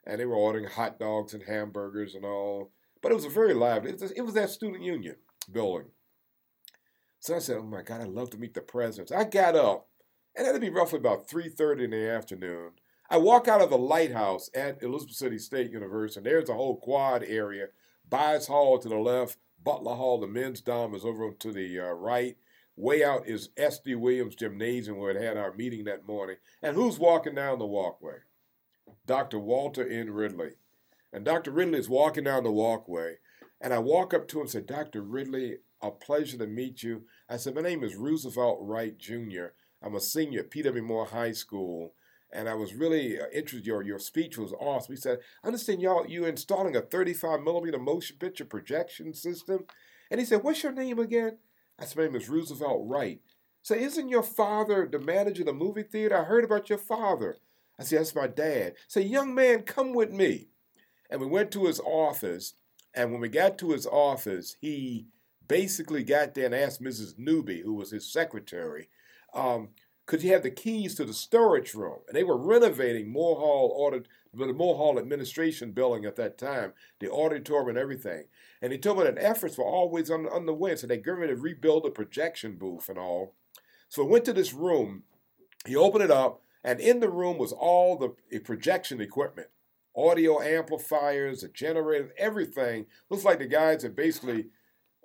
and 0.06 0.20
they 0.20 0.26
were 0.26 0.36
ordering 0.36 0.66
hot 0.66 1.00
dogs 1.00 1.34
and 1.34 1.44
hamburgers 1.44 2.16
and 2.16 2.24
all. 2.24 2.72
But 3.02 3.12
it 3.12 3.16
was 3.16 3.26
a 3.26 3.30
very 3.30 3.54
lively. 3.54 3.90
It 3.90 4.00
was, 4.00 4.12
it 4.12 4.22
was 4.22 4.36
that 4.36 4.50
student 4.50 4.84
union 4.84 5.16
building. 5.52 5.90
So 7.20 7.36
I 7.36 7.40
said, 7.40 7.58
"Oh 7.58 7.64
my 7.64 7.82
God, 7.82 8.02
I'd 8.02 8.08
love 8.08 8.30
to 8.30 8.38
meet 8.38 8.54
the 8.54 8.62
presidents." 8.62 9.12
I 9.12 9.24
got 9.26 9.56
up, 9.56 9.88
and 10.38 10.48
it'd 10.48 10.62
be 10.62 10.70
roughly 10.70 11.00
about 11.00 11.28
three 11.28 11.50
thirty 11.50 11.84
in 11.86 11.92
the 11.92 12.10
afternoon. 12.10 12.72
I 13.10 13.18
walk 13.18 13.48
out 13.48 13.62
of 13.62 13.70
the 13.70 13.78
lighthouse 13.78 14.50
at 14.56 14.82
Elizabeth 14.82 15.16
City 15.16 15.38
State 15.38 15.72
University, 15.72 16.20
and 16.20 16.26
there's 16.26 16.50
a 16.50 16.54
whole 16.54 16.78
quad 16.78 17.24
area. 17.24 17.68
Byas 18.10 18.48
Hall 18.48 18.78
to 18.80 18.88
the 18.88 18.98
left, 18.98 19.38
Butler 19.64 19.96
Hall, 19.96 20.20
the 20.20 20.28
men's 20.28 20.62
dome, 20.62 20.94
is 20.94 21.06
over 21.06 21.32
to 21.32 21.52
the 21.52 21.80
uh, 21.80 21.92
right. 21.92 22.38
Way 22.76 23.04
out 23.04 23.28
is 23.28 23.50
S.D. 23.56 23.96
Williams 23.96 24.36
Gymnasium, 24.36 24.98
where 24.98 25.12
it 25.12 25.22
had 25.22 25.38
our 25.38 25.54
meeting 25.54 25.84
that 25.86 26.08
morning. 26.08 26.38
And 26.62 26.76
who's 26.76 26.98
walking 26.98 27.36
down 27.36 27.60
the 27.60 27.68
walkway? 27.68 28.18
Dr. 29.06 29.40
Walter 29.40 29.88
N. 29.88 30.10
Ridley. 30.10 30.54
And 31.12 31.24
Dr. 31.24 31.52
Ridley 31.52 31.80
is 31.80 31.90
walking 31.90 32.24
down 32.24 32.44
the 32.44 32.52
walkway. 32.52 33.18
And 33.62 33.74
I 33.74 33.80
walk 33.80 34.14
up 34.14 34.28
to 34.30 34.38
him 34.38 34.42
and 34.42 34.50
say, 34.50 34.62
Dr. 34.62 35.02
Ridley, 35.02 35.58
a 35.82 35.92
pleasure 35.92 36.38
to 36.38 36.48
meet 36.48 36.82
you. 36.82 37.04
I 37.30 37.38
said, 37.38 37.54
My 37.54 37.62
name 37.62 37.84
is 37.84 37.96
Roosevelt 37.96 38.60
Wright 38.62 38.98
Jr. 38.98 39.48
I'm 39.82 39.96
a 39.96 40.02
senior 40.02 40.40
at 40.42 40.50
P.W. 40.50 40.82
Moore 40.82 41.06
High 41.06 41.34
School 41.34 41.94
and 42.34 42.50
I 42.50 42.56
was 42.56 42.74
really 42.74 43.20
uh, 43.20 43.26
interested. 43.34 43.66
Your 43.66 43.84
your 43.84 44.00
speech 44.00 44.38
was 44.38 44.54
awesome. 44.60 44.94
He 44.96 45.00
said, 45.00 45.20
"I 45.44 45.48
understand 45.48 45.82
y'all 45.82 46.06
you 46.08 46.26
installing 46.26 46.76
a 46.76 46.82
35 46.82 47.42
millimeter 47.42 47.80
motion 47.80 48.18
picture 48.20 48.46
projection 48.46 49.14
system," 49.14 49.66
and 50.12 50.20
he 50.20 50.26
said, 50.26 50.44
"What's 50.44 50.64
your 50.64 50.74
name 50.74 51.00
again?" 51.00 51.38
I 51.80 51.86
said, 51.86 51.98
"My 51.98 52.04
name 52.06 52.16
is 52.16 52.30
Roosevelt 52.30 52.82
Wright." 52.86 53.22
So, 53.62 53.76
isn't 53.76 54.10
your 54.10 54.24
father 54.24 54.90
the 54.92 55.00
manager 55.00 55.44
of 55.44 55.48
the 55.48 55.54
movie 55.54 55.84
theater? 55.84 56.18
I 56.18 56.26
heard 56.26 56.44
about 56.44 56.70
your 56.70 56.78
father. 56.78 57.38
I 57.80 57.84
said, 57.84 58.00
that's 58.00 58.16
my 58.16 58.28
dad. 58.28 58.74
Say, 58.88 59.02
young 59.02 59.34
man, 59.34 59.64
come 59.64 59.94
with 59.94 60.12
me. 60.12 60.48
And 61.10 61.22
we 61.22 61.28
went 61.28 61.52
to 61.52 61.66
his 61.66 61.80
office. 61.80 62.54
And 62.94 63.12
when 63.12 63.22
we 63.22 63.30
got 63.30 63.58
to 63.60 63.72
his 63.72 63.88
office, 63.88 64.58
he 64.62 65.08
basically 65.48 66.04
got 66.04 66.34
there 66.34 66.46
and 66.46 66.56
asked 66.56 66.82
Mrs. 66.82 67.18
Newby, 67.18 67.62
who 67.62 67.74
was 67.74 67.92
his 67.92 68.12
secretary, 68.12 68.90
um, 69.34 69.70
could 70.06 70.22
he 70.22 70.30
have 70.30 70.44
the 70.44 70.52
keys 70.52 70.96
to 70.96 71.06
the 71.06 71.14
storage 71.14 71.74
room? 71.74 72.00
And 72.08 72.16
they 72.16 72.24
were 72.24 72.38
renovating 72.38 73.12
Moore 73.12 73.38
Hall 73.38 73.74
ordered 73.76 74.08
the 74.34 74.52
Moore 74.52 74.76
Hall 74.76 75.00
administration 75.00 75.72
building 75.72 76.06
at 76.06 76.16
that 76.18 76.38
time, 76.38 76.74
the 77.00 77.12
auditorium 77.12 77.70
and 77.70 77.78
everything. 77.78 78.26
And 78.62 78.72
he 78.72 78.80
told 78.80 78.98
me 78.98 79.04
that 79.04 79.18
efforts 79.18 79.58
were 79.58 79.64
always 79.64 80.10
on, 80.10 80.28
on 80.28 80.46
the 80.46 80.54
way. 80.54 80.76
So 80.76 80.88
they 80.88 80.98
got 80.98 81.18
ready 81.20 81.34
to 81.34 81.40
rebuild 81.40 81.84
the 81.84 81.92
projection 81.92 82.58
booth 82.58 82.90
and 82.90 82.98
all. 82.98 83.36
So 83.88 84.04
I 84.04 84.10
went 84.10 84.26
to 84.26 84.34
this 84.34 84.54
room. 84.54 85.04
He 85.66 85.76
opened 85.76 86.04
it 86.04 86.12
up, 86.12 86.42
and 86.64 86.80
in 86.80 87.00
the 87.00 87.10
room 87.10 87.38
was 87.38 87.54
all 87.54 87.98
the 87.98 88.40
projection 88.40 89.00
equipment 89.00 89.48
audio 89.96 90.42
amplifiers, 90.42 91.44
a 91.44 91.50
generator, 91.50 92.12
everything. 92.18 92.86
Looks 93.10 93.24
like 93.24 93.40
the 93.40 93.46
guys 93.46 93.84
that 93.84 93.96
basically, 93.96 94.48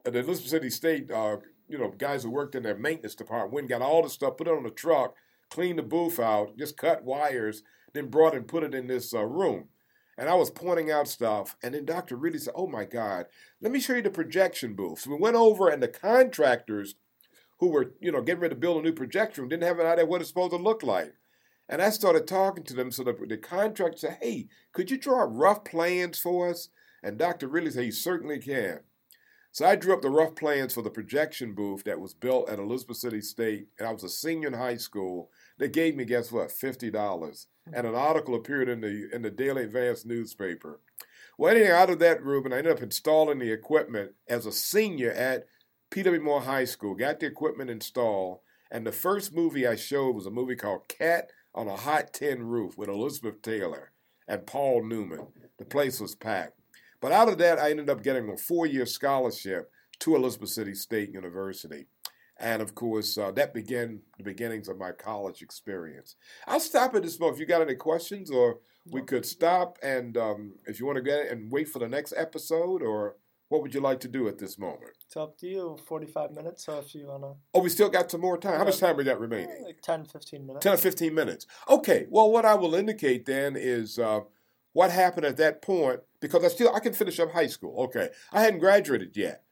the 0.04 0.20
Elizabeth 0.20 0.50
City 0.50 0.70
State 0.70 1.10
uh, 1.10 1.36
you 1.68 1.78
know, 1.78 1.92
guys 1.96 2.22
who 2.22 2.30
worked 2.30 2.54
in 2.54 2.62
their 2.62 2.76
maintenance 2.76 3.14
department 3.14 3.52
went 3.52 3.64
and 3.64 3.70
got 3.70 3.82
all 3.82 4.02
the 4.02 4.10
stuff, 4.10 4.36
put 4.36 4.48
it 4.48 4.54
on 4.54 4.62
the 4.62 4.70
truck, 4.70 5.14
cleaned 5.50 5.78
the 5.78 5.82
booth 5.82 6.18
out, 6.18 6.56
just 6.56 6.76
cut 6.76 7.04
wires, 7.04 7.62
then 7.92 8.08
brought 8.08 8.34
and 8.34 8.48
put 8.48 8.62
it 8.62 8.74
in 8.74 8.86
this 8.86 9.14
uh, 9.14 9.24
room. 9.24 9.68
And 10.16 10.28
I 10.28 10.34
was 10.34 10.50
pointing 10.50 10.90
out 10.90 11.06
stuff, 11.06 11.56
and 11.62 11.74
then 11.74 11.84
Dr. 11.84 12.16
Ridley 12.16 12.40
said, 12.40 12.54
Oh 12.56 12.66
my 12.66 12.84
God, 12.84 13.26
let 13.60 13.70
me 13.70 13.78
show 13.78 13.94
you 13.94 14.02
the 14.02 14.10
projection 14.10 14.74
booth. 14.74 15.00
So 15.00 15.10
we 15.10 15.16
went 15.16 15.36
over, 15.36 15.68
and 15.68 15.80
the 15.82 15.88
contractors 15.88 16.96
who 17.58 17.68
were, 17.68 17.92
you 18.00 18.10
know, 18.10 18.22
getting 18.22 18.40
ready 18.40 18.54
to 18.54 18.60
build 18.60 18.78
a 18.78 18.82
new 18.82 18.92
projection 18.92 19.42
room 19.42 19.48
didn't 19.48 19.64
have 19.64 19.78
an 19.78 19.86
idea 19.86 20.06
what 20.06 20.20
it's 20.20 20.30
supposed 20.30 20.50
to 20.50 20.56
look 20.56 20.82
like. 20.82 21.14
And 21.68 21.82
I 21.82 21.90
started 21.90 22.26
talking 22.26 22.64
to 22.64 22.74
them, 22.74 22.90
so 22.90 23.04
the, 23.04 23.12
the 23.28 23.36
contractor 23.36 23.98
said, 23.98 24.18
Hey, 24.20 24.48
could 24.72 24.90
you 24.90 24.98
draw 24.98 25.26
rough 25.28 25.64
plans 25.64 26.18
for 26.18 26.50
us? 26.50 26.68
And 27.02 27.18
Dr. 27.18 27.46
Ridley 27.46 27.70
said, 27.70 27.84
He 27.84 27.90
certainly 27.90 28.38
can. 28.38 28.80
So 29.58 29.66
I 29.66 29.74
drew 29.74 29.92
up 29.92 30.02
the 30.02 30.08
rough 30.08 30.36
plans 30.36 30.72
for 30.72 30.82
the 30.82 30.88
projection 30.88 31.52
booth 31.52 31.82
that 31.82 31.98
was 31.98 32.14
built 32.14 32.48
at 32.48 32.60
Elizabeth 32.60 32.98
City 32.98 33.20
State, 33.20 33.66
and 33.76 33.88
I 33.88 33.92
was 33.92 34.04
a 34.04 34.08
senior 34.08 34.46
in 34.46 34.54
high 34.54 34.76
school. 34.76 35.30
They 35.58 35.68
gave 35.68 35.96
me, 35.96 36.04
guess 36.04 36.30
what, 36.30 36.52
fifty 36.52 36.92
dollars, 36.92 37.48
and 37.72 37.84
an 37.84 37.96
article 37.96 38.36
appeared 38.36 38.68
in 38.68 38.82
the 38.82 39.08
in 39.12 39.22
the 39.22 39.32
Daily 39.32 39.64
Advance 39.64 40.04
newspaper. 40.04 40.78
Well, 41.36 41.50
anything 41.50 41.72
out 41.72 41.90
of 41.90 41.98
that, 41.98 42.22
Ruben, 42.22 42.52
I 42.52 42.58
ended 42.58 42.72
up 42.72 42.82
installing 42.84 43.40
the 43.40 43.50
equipment 43.50 44.12
as 44.28 44.46
a 44.46 44.52
senior 44.52 45.10
at 45.10 45.48
P.W. 45.90 46.20
Moore 46.20 46.42
High 46.42 46.64
School. 46.64 46.94
Got 46.94 47.18
the 47.18 47.26
equipment 47.26 47.68
installed, 47.68 48.38
and 48.70 48.86
the 48.86 48.92
first 48.92 49.34
movie 49.34 49.66
I 49.66 49.74
showed 49.74 50.14
was 50.14 50.26
a 50.26 50.30
movie 50.30 50.54
called 50.54 50.86
Cat 50.86 51.32
on 51.52 51.66
a 51.66 51.74
Hot 51.74 52.12
Tin 52.12 52.44
Roof 52.44 52.78
with 52.78 52.88
Elizabeth 52.88 53.42
Taylor 53.42 53.90
and 54.28 54.46
Paul 54.46 54.84
Newman. 54.84 55.26
The 55.58 55.64
place 55.64 55.98
was 55.98 56.14
packed. 56.14 56.57
But 57.00 57.12
out 57.12 57.28
of 57.28 57.38
that, 57.38 57.58
I 57.58 57.70
ended 57.70 57.90
up 57.90 58.02
getting 58.02 58.28
a 58.28 58.36
four 58.36 58.66
year 58.66 58.86
scholarship 58.86 59.70
to 60.00 60.16
Elizabeth 60.16 60.50
City 60.50 60.74
State 60.74 61.12
University. 61.12 61.86
And 62.40 62.62
of 62.62 62.74
course, 62.74 63.18
uh, 63.18 63.32
that 63.32 63.52
began 63.52 64.02
the 64.16 64.24
beginnings 64.24 64.68
of 64.68 64.78
my 64.78 64.92
college 64.92 65.42
experience. 65.42 66.14
I'll 66.46 66.60
stop 66.60 66.94
at 66.94 67.02
this 67.02 67.18
moment. 67.18 67.36
If 67.36 67.40
you 67.40 67.46
got 67.46 67.62
any 67.62 67.74
questions, 67.74 68.30
or 68.30 68.58
we 68.90 69.02
could 69.02 69.26
stop 69.26 69.76
and 69.82 70.16
um, 70.16 70.54
if 70.66 70.78
you 70.78 70.86
want 70.86 70.96
to 70.96 71.02
get 71.02 71.26
it 71.26 71.32
and 71.32 71.50
wait 71.50 71.68
for 71.68 71.78
the 71.78 71.88
next 71.88 72.14
episode, 72.16 72.82
or 72.82 73.16
what 73.48 73.62
would 73.62 73.74
you 73.74 73.80
like 73.80 74.00
to 74.00 74.08
do 74.08 74.28
at 74.28 74.38
this 74.38 74.58
moment? 74.58 74.92
It's 75.06 75.16
up 75.16 75.38
to 75.38 75.46
you. 75.46 75.78
45 75.86 76.32
minutes, 76.32 76.66
so 76.66 76.78
if 76.78 76.94
you 76.94 77.06
want 77.06 77.22
to. 77.22 77.32
Oh, 77.54 77.60
we 77.60 77.70
still 77.70 77.88
got 77.88 78.10
some 78.10 78.20
more 78.20 78.38
time. 78.38 78.58
How 78.58 78.64
much 78.64 78.78
time 78.78 78.96
we 78.96 79.04
got 79.04 79.20
remaining? 79.20 79.64
Like 79.64 79.80
10, 79.82 80.04
15 80.04 80.46
minutes. 80.46 80.64
10 80.64 80.74
or 80.74 80.76
15 80.76 81.14
minutes. 81.14 81.46
Okay, 81.68 82.06
well, 82.10 82.30
what 82.30 82.44
I 82.44 82.54
will 82.54 82.74
indicate 82.74 83.24
then 83.24 83.56
is 83.56 83.98
uh, 83.98 84.20
what 84.72 84.90
happened 84.90 85.26
at 85.26 85.38
that 85.38 85.62
point, 85.62 86.00
because 86.20 86.44
I 86.44 86.48
still, 86.48 86.74
I 86.74 86.80
can 86.80 86.92
finish 86.92 87.18
up 87.20 87.32
high 87.32 87.46
school. 87.46 87.84
Okay, 87.84 88.10
I 88.32 88.42
hadn't 88.42 88.60
graduated 88.60 89.16
yet. 89.16 89.42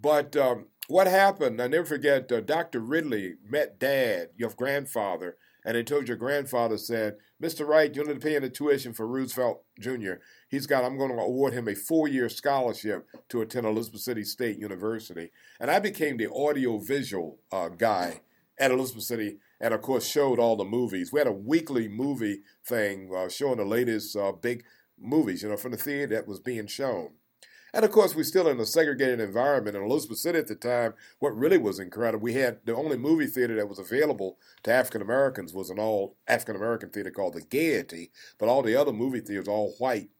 But 0.00 0.36
um, 0.36 0.66
what 0.88 1.06
happened, 1.06 1.60
I 1.60 1.66
never 1.68 1.84
forget, 1.84 2.32
uh, 2.32 2.40
Dr. 2.40 2.80
Ridley 2.80 3.34
met 3.46 3.78
Dad, 3.78 4.28
your 4.36 4.50
grandfather, 4.50 5.36
and 5.64 5.76
he 5.76 5.84
told 5.84 6.08
your 6.08 6.16
grandfather, 6.16 6.78
said, 6.78 7.16
Mr. 7.42 7.66
Wright, 7.66 7.94
you're 7.94 8.06
not 8.06 8.20
paying 8.20 8.40
the 8.40 8.48
tuition 8.48 8.92
for 8.92 9.06
Roosevelt 9.06 9.62
Jr. 9.78 10.14
He's 10.48 10.66
got, 10.66 10.84
I'm 10.84 10.96
going 10.96 11.10
to 11.10 11.18
award 11.18 11.52
him 11.52 11.68
a 11.68 11.74
four 11.74 12.08
year 12.08 12.28
scholarship 12.28 13.06
to 13.28 13.42
attend 13.42 13.66
Elizabeth 13.66 14.00
City 14.00 14.24
State 14.24 14.58
University. 14.58 15.30
And 15.60 15.70
I 15.70 15.78
became 15.78 16.16
the 16.16 16.32
audio 16.32 16.78
visual 16.78 17.38
uh, 17.52 17.68
guy 17.68 18.22
at 18.58 18.70
Elizabeth 18.70 19.04
City 19.04 19.38
and, 19.60 19.74
of 19.74 19.82
course, 19.82 20.06
showed 20.06 20.38
all 20.38 20.56
the 20.56 20.64
movies. 20.64 21.12
We 21.12 21.20
had 21.20 21.26
a 21.26 21.32
weekly 21.32 21.88
movie 21.88 22.40
thing 22.64 23.10
uh, 23.14 23.28
showing 23.28 23.58
the 23.58 23.64
latest 23.64 24.16
uh, 24.16 24.32
big 24.32 24.64
movies, 25.00 25.42
you 25.42 25.48
know, 25.48 25.56
from 25.56 25.72
the 25.72 25.76
theater 25.76 26.14
that 26.14 26.28
was 26.28 26.40
being 26.40 26.66
shown. 26.66 27.10
And 27.72 27.84
of 27.84 27.92
course, 27.92 28.16
we're 28.16 28.24
still 28.24 28.48
in 28.48 28.58
a 28.58 28.66
segregated 28.66 29.20
environment. 29.20 29.76
In 29.76 29.82
Elizabeth 29.82 30.18
City 30.18 30.38
at 30.38 30.48
the 30.48 30.56
time, 30.56 30.94
what 31.20 31.36
really 31.36 31.58
was 31.58 31.78
incredible, 31.78 32.22
we 32.22 32.34
had 32.34 32.58
the 32.64 32.74
only 32.74 32.96
movie 32.96 33.26
theater 33.26 33.54
that 33.56 33.68
was 33.68 33.78
available 33.78 34.38
to 34.64 34.72
African 34.72 35.02
Americans 35.02 35.54
was 35.54 35.70
an 35.70 35.78
all 35.78 36.16
African 36.26 36.56
American 36.56 36.90
theater 36.90 37.10
called 37.10 37.34
the 37.34 37.42
Gaiety, 37.42 38.10
but 38.38 38.48
all 38.48 38.62
the 38.62 38.74
other 38.74 38.92
movie 38.92 39.20
theaters 39.20 39.48
all 39.48 39.74
white. 39.78 40.10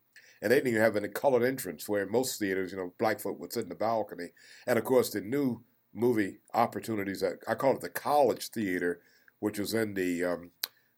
And 0.43 0.51
they 0.51 0.57
didn't 0.57 0.68
even 0.68 0.83
have 0.83 0.97
any 0.97 1.09
colored 1.09 1.43
entrance, 1.43 1.89
where 1.89 2.07
most 2.07 2.39
theaters, 2.39 2.70
you 2.70 2.78
know, 2.78 2.95
black 2.99 3.20
would 3.24 3.53
sit 3.53 3.64
in 3.64 3.68
the 3.68 3.74
balcony. 3.74 4.28
And 4.66 4.78
of 4.78 4.85
course, 4.85 5.11
the 5.11 5.20
new 5.20 5.62
movie 5.93 6.39
opportunities, 6.55 7.22
I 7.47 7.55
call 7.57 7.74
it 7.74 7.81
the 7.81 7.91
college 7.91 8.49
theater, 8.49 9.01
which 9.41 9.59
was 9.59 9.74
in 9.74 9.95
the 9.95 10.24
um, 10.24 10.51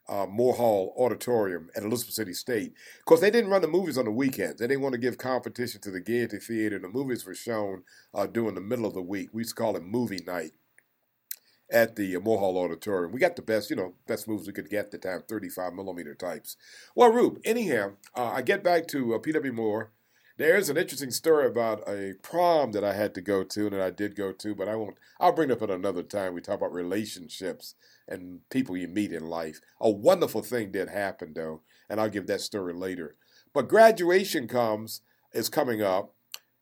uh, 0.08 0.26
Moore 0.26 0.54
Hall 0.54 0.94
Auditorium 0.98 1.70
at 1.76 1.82
Elizabeth 1.82 2.14
City 2.14 2.34
State. 2.34 2.74
Because 2.98 3.20
they 3.20 3.30
didn't 3.30 3.50
run 3.50 3.62
the 3.62 3.68
movies 3.68 3.98
on 3.98 4.04
the 4.04 4.10
weekends. 4.10 4.60
They 4.60 4.66
didn't 4.66 4.82
want 4.82 4.94
to 4.94 5.00
give 5.00 5.18
competition 5.18 5.80
to 5.82 5.90
the 5.90 6.00
Gaiety 6.00 6.38
Theater. 6.38 6.78
The 6.78 6.88
movies 6.88 7.24
were 7.24 7.34
shown 7.34 7.84
uh, 8.14 8.26
during 8.26 8.54
the 8.54 8.60
middle 8.60 8.86
of 8.86 8.94
the 8.94 9.02
week. 9.02 9.30
We 9.32 9.40
used 9.40 9.56
to 9.56 9.62
call 9.62 9.76
it 9.76 9.84
movie 9.84 10.22
night 10.26 10.52
at 11.70 11.96
the 11.96 12.16
uh, 12.16 12.20
Moore 12.20 12.38
Hall 12.38 12.58
Auditorium. 12.58 13.12
We 13.12 13.20
got 13.20 13.36
the 13.36 13.42
best, 13.42 13.70
you 13.70 13.76
know, 13.76 13.94
best 14.06 14.28
movies 14.28 14.46
we 14.46 14.52
could 14.52 14.70
get 14.70 14.86
at 14.86 14.90
the 14.90 14.98
time, 14.98 15.22
35 15.28 15.72
millimeter 15.72 16.14
types. 16.14 16.56
Well, 16.94 17.12
Rube, 17.12 17.38
anyhow, 17.44 17.92
uh, 18.14 18.26
I 18.26 18.42
get 18.42 18.62
back 18.62 18.86
to 18.88 19.14
uh, 19.14 19.18
P.W. 19.18 19.52
Moore. 19.52 19.92
There's 20.38 20.70
an 20.70 20.76
interesting 20.76 21.10
story 21.10 21.46
about 21.46 21.86
a 21.86 22.14
prom 22.22 22.72
that 22.72 22.82
I 22.82 22.94
had 22.94 23.14
to 23.14 23.20
go 23.20 23.44
to 23.44 23.66
and 23.66 23.72
that 23.72 23.82
I 23.82 23.90
did 23.90 24.16
go 24.16 24.32
to, 24.32 24.54
but 24.54 24.68
I 24.68 24.76
won't. 24.76 24.96
I'll 25.20 25.32
bring 25.32 25.50
it 25.50 25.52
up 25.52 25.62
at 25.62 25.70
another 25.70 26.02
time. 26.02 26.34
We 26.34 26.40
talk 26.40 26.56
about 26.56 26.72
relationships 26.72 27.74
and 28.08 28.40
people 28.50 28.76
you 28.76 28.88
meet 28.88 29.12
in 29.12 29.26
life. 29.26 29.60
A 29.80 29.90
wonderful 29.90 30.42
thing 30.42 30.72
did 30.72 30.88
happen 30.88 31.32
though, 31.34 31.62
and 31.88 32.00
I'll 32.00 32.08
give 32.08 32.26
that 32.26 32.40
story 32.40 32.72
later. 32.72 33.16
But 33.52 33.68
graduation 33.68 34.48
comes 34.48 35.02
is 35.32 35.48
coming 35.48 35.82
up 35.82 36.14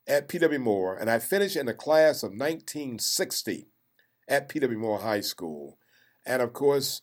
at 0.07 0.28
P.W. 0.28 0.59
Moore, 0.59 0.97
and 0.97 1.11
I 1.11 1.18
finished 1.18 1.57
in 1.57 1.66
the 1.66 1.74
class 1.74 2.22
of 2.22 2.30
1960 2.30 3.68
at 4.28 4.49
P.W. 4.49 4.78
Moore 4.78 5.01
High 5.01 5.20
School. 5.20 5.78
And 6.26 6.43
of 6.43 6.53
course, 6.53 7.03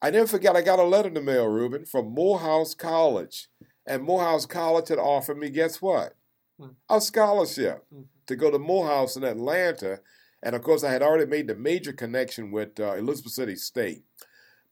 I 0.00 0.10
never 0.10 0.26
forget 0.26 0.56
I 0.56 0.62
got 0.62 0.78
a 0.78 0.84
letter 0.84 1.08
in 1.08 1.14
the 1.14 1.20
mail, 1.20 1.46
Ruben, 1.46 1.84
from 1.84 2.14
Morehouse 2.14 2.74
College. 2.74 3.48
And 3.86 4.02
Morehouse 4.02 4.46
College 4.46 4.88
had 4.88 4.98
offered 4.98 5.38
me, 5.38 5.50
guess 5.50 5.82
what? 5.82 6.14
Hmm. 6.60 6.68
A 6.88 7.00
scholarship 7.00 7.84
hmm. 7.92 8.02
to 8.26 8.36
go 8.36 8.50
to 8.50 8.58
Morehouse 8.58 9.16
in 9.16 9.24
Atlanta. 9.24 10.00
And 10.42 10.54
of 10.54 10.62
course, 10.62 10.84
I 10.84 10.92
had 10.92 11.02
already 11.02 11.26
made 11.26 11.48
the 11.48 11.56
major 11.56 11.92
connection 11.92 12.50
with 12.50 12.78
uh, 12.78 12.94
Elizabeth 12.94 13.32
City 13.32 13.56
State. 13.56 14.02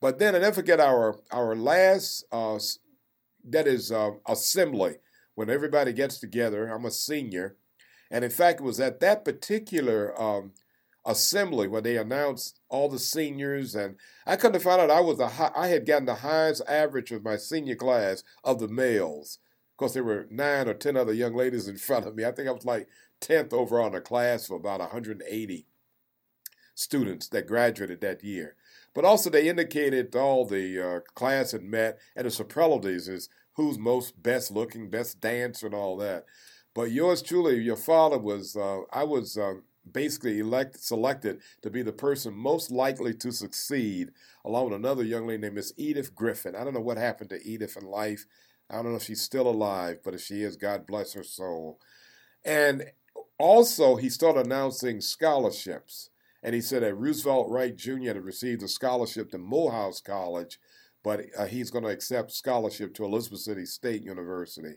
But 0.01 0.19
then 0.19 0.35
I 0.35 0.39
never 0.39 0.55
forget 0.55 0.81
our 0.81 1.21
our 1.31 1.57
last 1.57 2.25
uh, 2.31 2.59
that 3.49 3.67
is 3.67 3.91
uh, 3.91 4.11
assembly 4.27 4.97
when 5.35 5.51
everybody 5.51 5.93
gets 5.93 6.19
together. 6.19 6.69
I'm 6.69 6.85
a 6.85 6.91
senior, 6.91 7.57
and 8.11 8.25
in 8.25 8.31
fact, 8.31 8.61
it 8.61 8.64
was 8.64 8.79
at 8.79 9.01
that 9.01 9.25
particular 9.25 10.21
um, 10.21 10.53
assembly 11.05 11.67
where 11.67 11.81
they 11.81 11.97
announced 11.97 12.61
all 12.69 12.89
the 12.89 12.99
seniors, 12.99 13.75
and 13.75 13.97
I 14.27 14.37
couldn't 14.37 14.61
find 14.61 14.81
out 14.81 14.91
I 14.91 15.01
was 15.01 15.19
a 15.19 15.29
high, 15.29 15.53
I 15.57 15.69
had 15.69 15.87
gotten 15.87 16.07
the 16.07 16.17
highest 16.17 16.62
average 16.69 17.11
of 17.11 17.25
my 17.25 17.37
senior 17.37 17.77
class 17.77 18.23
of 18.45 18.59
the 18.59 18.69
males. 18.69 19.39
Of 19.73 19.79
course, 19.79 19.95
there 19.95 20.05
were 20.05 20.27
nine 20.31 20.69
or 20.69 20.75
ten 20.75 20.97
other 20.97 21.12
young 21.12 21.35
ladies 21.35 21.69
in 21.69 21.79
front 21.79 22.07
of 22.07 22.14
me. 22.14 22.25
I 22.25 22.33
think 22.33 22.49
I 22.49 22.53
was 22.53 22.64
like 22.64 22.89
tenth 23.21 23.53
overall 23.53 23.89
in 23.89 23.93
the 23.93 24.01
class 24.01 24.49
of 24.49 24.57
about 24.57 24.81
180 24.81 25.67
students 26.75 27.29
that 27.29 27.47
graduated 27.47 28.01
that 28.01 28.23
year. 28.23 28.55
But 28.95 29.05
also, 29.05 29.29
they 29.29 29.49
indicated 29.49 30.14
all 30.17 30.47
the 30.47 30.81
uh, 30.81 31.01
class 31.14 31.53
had 31.53 31.62
met, 31.62 31.99
and 32.14 32.27
the 32.27 32.31
superlatives 32.31 33.09
is 33.09 33.29
who's 33.55 33.79
most 33.79 34.23
best 34.23 34.51
looking, 34.51 34.89
best 34.89 35.21
dancer, 35.21 35.67
and 35.67 35.75
all 35.75 35.97
that. 35.99 36.25
But 36.75 36.93
yours 36.93 37.23
truly, 37.23 37.62
your 37.62 37.77
father 37.77 38.19
was. 38.19 38.57
Uh, 38.57 38.81
I 38.93 39.05
was. 39.05 39.37
Uh, 39.37 39.55
basically 39.93 40.41
elected, 40.41 40.81
selected 40.81 41.41
to 41.62 41.71
be 41.71 41.83
the 41.83 41.93
person 41.93 42.35
most 42.35 42.71
likely 42.71 43.14
to 43.14 43.31
succeed, 43.31 44.11
along 44.45 44.64
with 44.64 44.75
another 44.75 45.05
young 45.05 45.27
lady 45.27 45.43
named 45.43 45.55
Miss 45.55 45.73
Edith 45.77 46.14
Griffin. 46.14 46.57
I 46.57 46.64
don't 46.64 46.75
know 46.75 46.81
what 46.81 46.99
happened 46.99 47.31
to 47.31 47.47
Edith 47.47 47.77
in 47.77 47.87
life. 47.87 48.27
I 48.69 48.77
don't 48.77 48.91
know 48.91 48.97
if 48.97 49.05
she's 49.05 49.23
still 49.23 49.49
alive, 49.49 49.99
but 50.05 50.14
if 50.14 50.23
she 50.23 50.43
is, 50.43 50.57
God 50.57 50.87
bless 50.87 51.12
her 51.12 51.23
soul. 51.23 51.79
And 52.45 52.85
also, 53.39 53.97
he 53.97 54.09
started 54.09 54.47
announcing 54.47 55.01
scholarships. 55.01 56.11
And 56.43 56.55
he 56.55 56.61
said 56.61 56.82
that 56.82 56.95
Roosevelt 56.95 57.51
Wright 57.51 57.74
Jr. 57.74 58.07
had 58.07 58.24
received 58.24 58.62
a 58.62 58.68
scholarship 58.68 59.30
to 59.32 59.39
Morehouse 59.39 60.01
College, 60.01 60.61
but 61.03 61.22
uh, 61.37 61.47
he's 61.47 61.70
going 61.70 61.84
to 61.84 61.91
accept 61.91 62.30
scholarship 62.30 62.95
to 62.95 63.05
Elizabeth 63.05 63.41
City 63.41 63.64
State 63.64 64.03
University. 64.03 64.74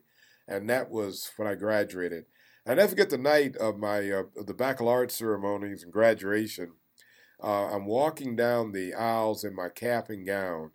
And 0.47 0.69
that 0.69 0.89
was 0.89 1.29
when 1.35 1.47
I 1.47 1.55
graduated. 1.55 2.25
I 2.65 2.75
never 2.75 2.89
forget 2.89 3.09
the 3.09 3.17
night 3.17 3.55
of 3.57 3.77
my 3.77 4.11
uh, 4.11 4.23
the 4.45 4.53
baccalaureate 4.53 5.11
ceremonies 5.11 5.83
and 5.83 5.93
graduation. 5.93 6.73
Uh, 7.41 7.67
I'm 7.73 7.85
walking 7.85 8.35
down 8.35 8.71
the 8.71 8.93
aisles 8.93 9.43
in 9.43 9.55
my 9.55 9.69
cap 9.69 10.09
and 10.09 10.25
gown, 10.25 10.71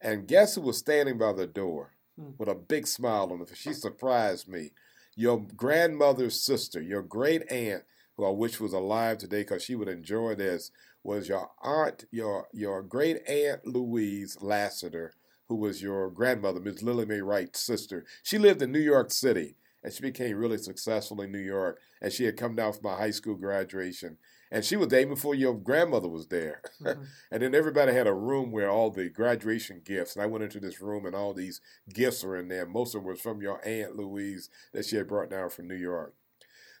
and 0.00 0.28
guess 0.28 0.54
who 0.54 0.60
was 0.60 0.78
standing 0.78 1.18
by 1.18 1.32
the 1.32 1.46
door 1.46 1.94
hmm. 2.18 2.30
with 2.38 2.48
a 2.48 2.54
big 2.54 2.86
smile 2.86 3.30
on 3.32 3.40
her 3.40 3.46
face? 3.46 3.58
She 3.58 3.72
surprised 3.72 4.48
me. 4.48 4.70
Your 5.16 5.46
grandmother's 5.56 6.40
sister, 6.40 6.80
your 6.80 7.02
great 7.02 7.50
aunt, 7.50 7.84
who 8.16 8.24
I 8.24 8.30
wish 8.30 8.60
was 8.60 8.72
alive 8.72 9.18
today 9.18 9.40
because 9.40 9.62
she 9.62 9.74
would 9.74 9.88
enjoy 9.88 10.34
this, 10.34 10.70
was 11.02 11.28
your 11.28 11.50
aunt, 11.62 12.04
your 12.10 12.48
your 12.52 12.82
great 12.82 13.26
aunt 13.28 13.66
Louise 13.66 14.38
Lassiter, 14.40 15.12
who 15.48 15.56
was 15.56 15.82
your 15.82 16.10
grandmother, 16.10 16.60
Miss 16.60 16.82
Lily 16.82 17.06
Mae 17.06 17.20
Wright's 17.20 17.60
sister. 17.60 18.04
She 18.22 18.38
lived 18.38 18.62
in 18.62 18.72
New 18.72 18.78
York 18.80 19.10
City 19.10 19.56
and 19.84 19.92
she 19.92 20.00
became 20.00 20.36
really 20.38 20.56
successful 20.56 21.20
in 21.20 21.30
New 21.30 21.38
York. 21.38 21.78
And 22.00 22.10
she 22.10 22.24
had 22.24 22.38
come 22.38 22.56
down 22.56 22.72
for 22.72 22.80
my 22.82 22.96
high 22.96 23.10
school 23.10 23.34
graduation. 23.34 24.16
And 24.54 24.64
she 24.64 24.76
was 24.76 24.86
there 24.86 25.04
before 25.04 25.34
your 25.34 25.52
grandmother 25.52 26.08
was 26.08 26.28
there. 26.28 26.62
Mm-hmm. 26.84 27.02
and 27.30 27.42
then 27.42 27.54
everybody 27.54 27.92
had 27.92 28.06
a 28.06 28.12
room 28.12 28.52
where 28.52 28.68
all 28.68 28.90
the 28.90 29.08
graduation 29.08 29.80
gifts. 29.84 30.14
And 30.14 30.22
I 30.22 30.26
went 30.26 30.44
into 30.44 30.60
this 30.60 30.82
room 30.82 31.06
and 31.06 31.14
all 31.14 31.32
these 31.32 31.62
gifts 31.92 32.22
were 32.22 32.36
in 32.36 32.48
there. 32.48 32.66
Most 32.66 32.94
of 32.94 33.00
them 33.00 33.10
was 33.10 33.20
from 33.20 33.40
your 33.40 33.66
Aunt 33.66 33.96
Louise 33.96 34.50
that 34.72 34.84
she 34.84 34.96
had 34.96 35.08
brought 35.08 35.30
down 35.30 35.48
from 35.48 35.66
New 35.66 35.76
York. 35.76 36.14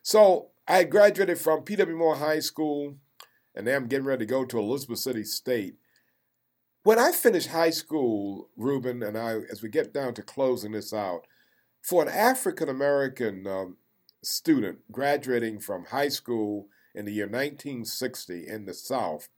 So 0.02 0.48
I 0.68 0.84
graduated 0.84 1.38
from 1.38 1.62
P.W. 1.62 1.96
Moore 1.96 2.16
High 2.16 2.40
School, 2.40 2.96
and 3.54 3.64
now 3.64 3.76
I'm 3.76 3.86
getting 3.86 4.04
ready 4.04 4.26
to 4.26 4.30
go 4.30 4.44
to 4.44 4.58
Elizabeth 4.58 4.98
City 4.98 5.24
State. 5.24 5.76
When 6.82 6.98
I 6.98 7.12
finished 7.12 7.48
high 7.48 7.70
school, 7.70 8.50
Ruben 8.56 9.02
and 9.02 9.16
I, 9.16 9.38
as 9.50 9.62
we 9.62 9.70
get 9.70 9.94
down 9.94 10.12
to 10.14 10.22
closing 10.22 10.72
this 10.72 10.92
out, 10.92 11.26
for 11.80 12.02
an 12.02 12.08
African 12.08 12.68
American 12.68 13.46
um, 13.46 13.76
student 14.22 14.80
graduating 14.92 15.60
from 15.60 15.86
high 15.86 16.08
school 16.08 16.68
in 16.94 17.04
the 17.04 17.12
year 17.12 17.26
1960 17.26 18.46
in 18.46 18.66
the 18.66 18.74
South, 18.74 19.28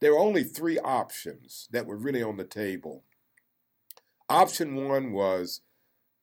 there 0.00 0.12
were 0.12 0.18
only 0.18 0.44
three 0.44 0.78
options 0.78 1.68
that 1.72 1.86
were 1.86 1.96
really 1.96 2.22
on 2.22 2.36
the 2.36 2.44
table. 2.44 3.04
Option 4.28 4.74
one 4.74 5.12
was 5.12 5.62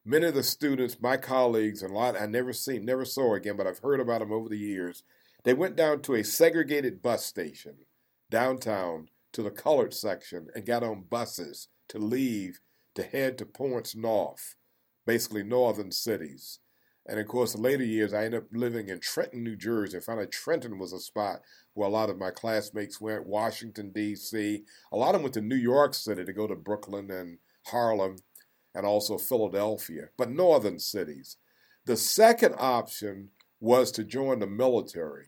many 0.06 0.28
of 0.28 0.36
the 0.36 0.44
students, 0.44 1.02
my 1.02 1.18
colleagues, 1.18 1.82
and 1.82 1.92
a 1.92 1.96
lot 1.96 2.20
I 2.20 2.26
never 2.28 2.54
seen, 2.54 2.86
never 2.86 3.06
saw 3.06 3.34
again, 3.34 3.58
but 3.58 3.68
I've 3.68 3.80
heard 3.80 4.00
about 4.00 4.20
them 4.20 4.32
over 4.32 4.48
the 4.48 4.58
years. 4.58 5.04
They 5.44 5.54
went 5.54 5.76
down 5.76 6.02
to 6.04 6.16
a 6.16 6.24
segregated 6.24 7.02
bus 7.02 7.26
station 7.26 7.78
downtown 8.30 9.10
to 9.34 9.44
the 9.44 9.52
colored 9.52 9.94
section 9.94 10.48
and 10.56 10.66
got 10.66 10.84
on 10.84 11.06
buses 11.10 11.68
to 11.90 12.00
leave 12.00 12.62
to 12.96 13.04
head 13.04 13.38
to 13.38 13.46
points 13.46 13.96
north, 13.96 14.56
basically 15.06 15.44
northern 15.44 15.92
cities. 15.92 16.60
And 17.08 17.20
of 17.20 17.28
course, 17.28 17.54
in 17.54 17.62
later 17.62 17.84
years, 17.84 18.14
I 18.14 18.26
ended 18.26 18.42
up 18.42 18.48
living 18.52 18.90
in 18.90 19.00
Trenton, 19.00 19.44
New 19.44 19.56
Jersey. 19.56 19.98
I 19.98 20.02
found 20.02 20.32
Trenton 20.32 20.80
was 20.80 20.92
a 20.92 21.00
spot 21.00 21.42
where 21.74 21.88
a 21.88 21.92
lot 21.92 22.10
of 22.10 22.18
my 22.18 22.32
classmates 22.32 23.00
went. 23.00 23.28
Washington, 23.28 23.92
D.C. 23.92 24.64
A 24.92 24.98
lot 24.98 25.10
of 25.10 25.14
them 25.14 25.24
went 25.24 25.36
to 25.36 25.42
New 25.42 25.56
York 25.56 25.94
City 25.94 26.26
to 26.26 26.34
go 26.34 26.48
to 26.48 26.56
Brooklyn 26.56 27.12
and 27.12 27.38
Harlem 27.68 28.18
and 28.74 28.86
also 28.86 29.18
Philadelphia, 29.18 30.10
but 30.18 30.32
northern 30.32 30.80
cities. 30.80 31.38
The 31.86 31.96
second 31.96 32.56
option 32.58 33.30
was 33.60 33.92
to 33.92 34.04
join 34.04 34.40
the 34.40 34.48
military. 34.48 35.28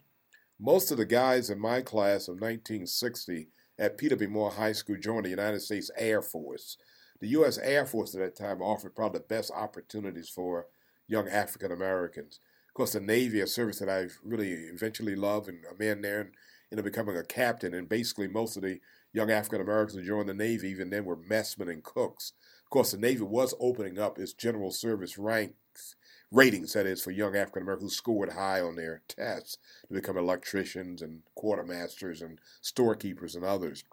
Most 0.60 0.92
of 0.92 0.98
the 0.98 1.06
guys 1.06 1.52
in 1.52 1.60
my 1.60 1.82
class 1.82 2.28
of 2.28 2.42
1960 2.42 3.50
at 3.78 3.98
P.W. 3.98 4.28
Moore 4.30 4.52
High 4.52 4.72
School 4.72 4.98
joined 5.00 5.26
the 5.26 5.30
United 5.30 5.62
States 5.62 5.92
Air 5.98 6.24
Force. 6.24 6.78
The 7.20 7.28
U.S. 7.30 7.60
Air 7.60 7.86
Force 7.86 8.16
at 8.16 8.22
that 8.22 8.36
time 8.36 8.62
offered 8.62 8.96
probably 8.96 9.20
the 9.20 9.26
best 9.26 9.52
opportunities 9.56 10.30
for 10.30 10.66
young 11.08 11.28
African 11.28 11.72
Americans. 11.72 12.40
Of 12.68 12.74
course, 12.74 12.94
the 12.94 13.00
Navy, 13.00 13.40
a 13.42 13.48
service 13.48 13.80
that 13.80 13.90
I 13.90 14.08
really 14.24 14.52
eventually 14.52 15.16
loved, 15.16 15.48
and 15.48 15.64
a 15.66 15.78
man 15.78 16.02
there 16.02 16.22
and 16.22 16.32
ended 16.72 16.86
up 16.86 16.92
becoming 16.92 17.18
a 17.18 17.24
captain. 17.24 17.74
And 17.74 17.90
basically, 17.90 18.28
most 18.28 18.56
of 18.56 18.64
the 18.64 18.80
young 19.14 19.32
African 19.32 19.62
Americans 19.62 19.98
who 19.98 20.06
joined 20.06 20.30
the 20.30 20.34
Navy, 20.34 20.70
even 20.70 20.90
then, 20.90 21.06
were 21.06 21.16
messmen 21.16 21.70
and 21.70 21.84
cooks. 21.84 22.34
Of 22.64 22.70
course, 22.70 22.92
the 22.92 22.98
Navy 22.98 23.24
was 23.24 23.56
opening 23.60 23.98
up 23.98 24.20
its 24.20 24.34
general 24.34 24.72
service 24.72 25.18
ranks, 25.18 25.96
ratings, 26.32 26.74
that 26.74 26.86
is, 26.86 27.02
for 27.02 27.12
young 27.12 27.36
African 27.36 27.64
Americans 27.64 27.94
who 27.94 27.96
scored 27.96 28.34
high 28.34 28.60
on 28.60 28.76
their 28.76 29.02
tests 29.08 29.58
to 29.88 29.94
become 29.94 30.18
electricians 30.18 31.02
and 31.02 31.22
quartermasters 31.38 32.22
and 32.22 32.40
storekeepers 32.62 33.36
and 33.36 33.46
others. 33.46 33.86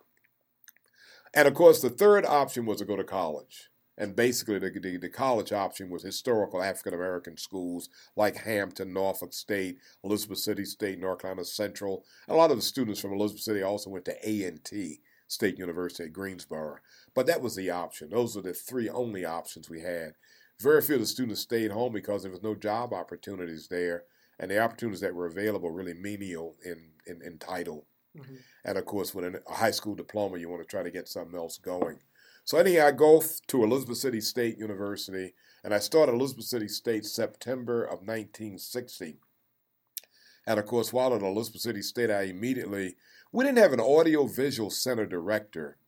And 1.32 1.48
of 1.48 1.54
course, 1.54 1.80
the 1.80 1.90
third 1.90 2.26
option 2.26 2.66
was 2.66 2.78
to 2.78 2.84
go 2.84 2.96
to 2.96 3.04
college. 3.04 3.70
And 3.96 4.16
basically, 4.16 4.58
the, 4.58 4.70
the, 4.70 4.96
the 4.96 5.08
college 5.08 5.52
option 5.52 5.88
was 5.88 6.02
historical 6.02 6.62
African 6.62 6.94
American 6.94 7.36
schools 7.36 7.88
like 8.16 8.36
Hampton, 8.36 8.92
Norfolk 8.92 9.32
State, 9.32 9.78
Elizabeth 10.02 10.38
City 10.38 10.64
State, 10.64 10.98
North 10.98 11.20
Carolina 11.20 11.44
Central. 11.44 12.04
And 12.26 12.34
a 12.34 12.38
lot 12.38 12.50
of 12.50 12.56
the 12.56 12.62
students 12.62 13.00
from 13.00 13.12
Elizabeth 13.12 13.42
City 13.42 13.62
also 13.62 13.90
went 13.90 14.04
to 14.06 14.28
A&T 14.28 15.00
State 15.28 15.58
University 15.58 16.04
at 16.04 16.12
Greensboro. 16.12 16.78
But 17.14 17.26
that 17.26 17.40
was 17.40 17.54
the 17.54 17.70
option. 17.70 18.10
Those 18.10 18.34
were 18.34 18.42
the 18.42 18.52
three 18.52 18.88
only 18.88 19.24
options 19.24 19.70
we 19.70 19.80
had. 19.80 20.14
Very 20.60 20.82
few 20.82 20.96
of 20.96 21.00
the 21.00 21.06
students 21.06 21.40
stayed 21.40 21.70
home 21.70 21.92
because 21.92 22.22
there 22.22 22.32
was 22.32 22.42
no 22.42 22.54
job 22.54 22.92
opportunities 22.92 23.68
there, 23.68 24.04
and 24.38 24.50
the 24.50 24.60
opportunities 24.60 25.00
that 25.00 25.14
were 25.14 25.26
available 25.26 25.70
really 25.70 25.94
menial 25.94 26.56
in, 26.64 26.90
in, 27.06 27.20
in 27.22 27.38
title. 27.38 27.86
Mm-hmm. 28.16 28.34
And 28.64 28.78
of 28.78 28.84
course, 28.84 29.14
with 29.14 29.24
a 29.24 29.52
high 29.52 29.72
school 29.72 29.94
diploma, 29.94 30.38
you 30.38 30.48
want 30.48 30.62
to 30.62 30.68
try 30.68 30.82
to 30.82 30.90
get 30.90 31.08
something 31.08 31.36
else 31.36 31.58
going. 31.58 31.98
So 32.44 32.58
anyhow, 32.58 32.88
I 32.88 32.92
go 32.92 33.22
to 33.48 33.64
Elizabeth 33.64 33.96
City 33.96 34.20
State 34.20 34.58
University, 34.58 35.32
and 35.62 35.72
I 35.72 35.78
started 35.78 36.12
Elizabeth 36.12 36.44
City 36.44 36.68
State 36.68 37.06
September 37.06 37.82
of 37.82 38.00
1960. 38.00 39.16
And 40.46 40.60
of 40.60 40.66
course, 40.66 40.92
while 40.92 41.14
at 41.14 41.22
Elizabeth 41.22 41.62
City 41.62 41.80
State, 41.80 42.10
I 42.10 42.24
immediately 42.24 42.96
we 43.32 43.44
didn't 43.44 43.58
have 43.58 43.72
an 43.72 43.80
audiovisual 43.80 44.68
center 44.68 45.06
director 45.06 45.78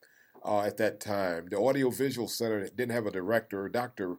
uh, 0.46 0.62
at 0.62 0.78
that 0.78 0.98
time. 0.98 1.48
The 1.50 1.58
audiovisual 1.58 2.28
center 2.28 2.66
didn't 2.68 2.94
have 2.94 3.06
a 3.06 3.10
director. 3.10 3.68
Dr. 3.68 4.16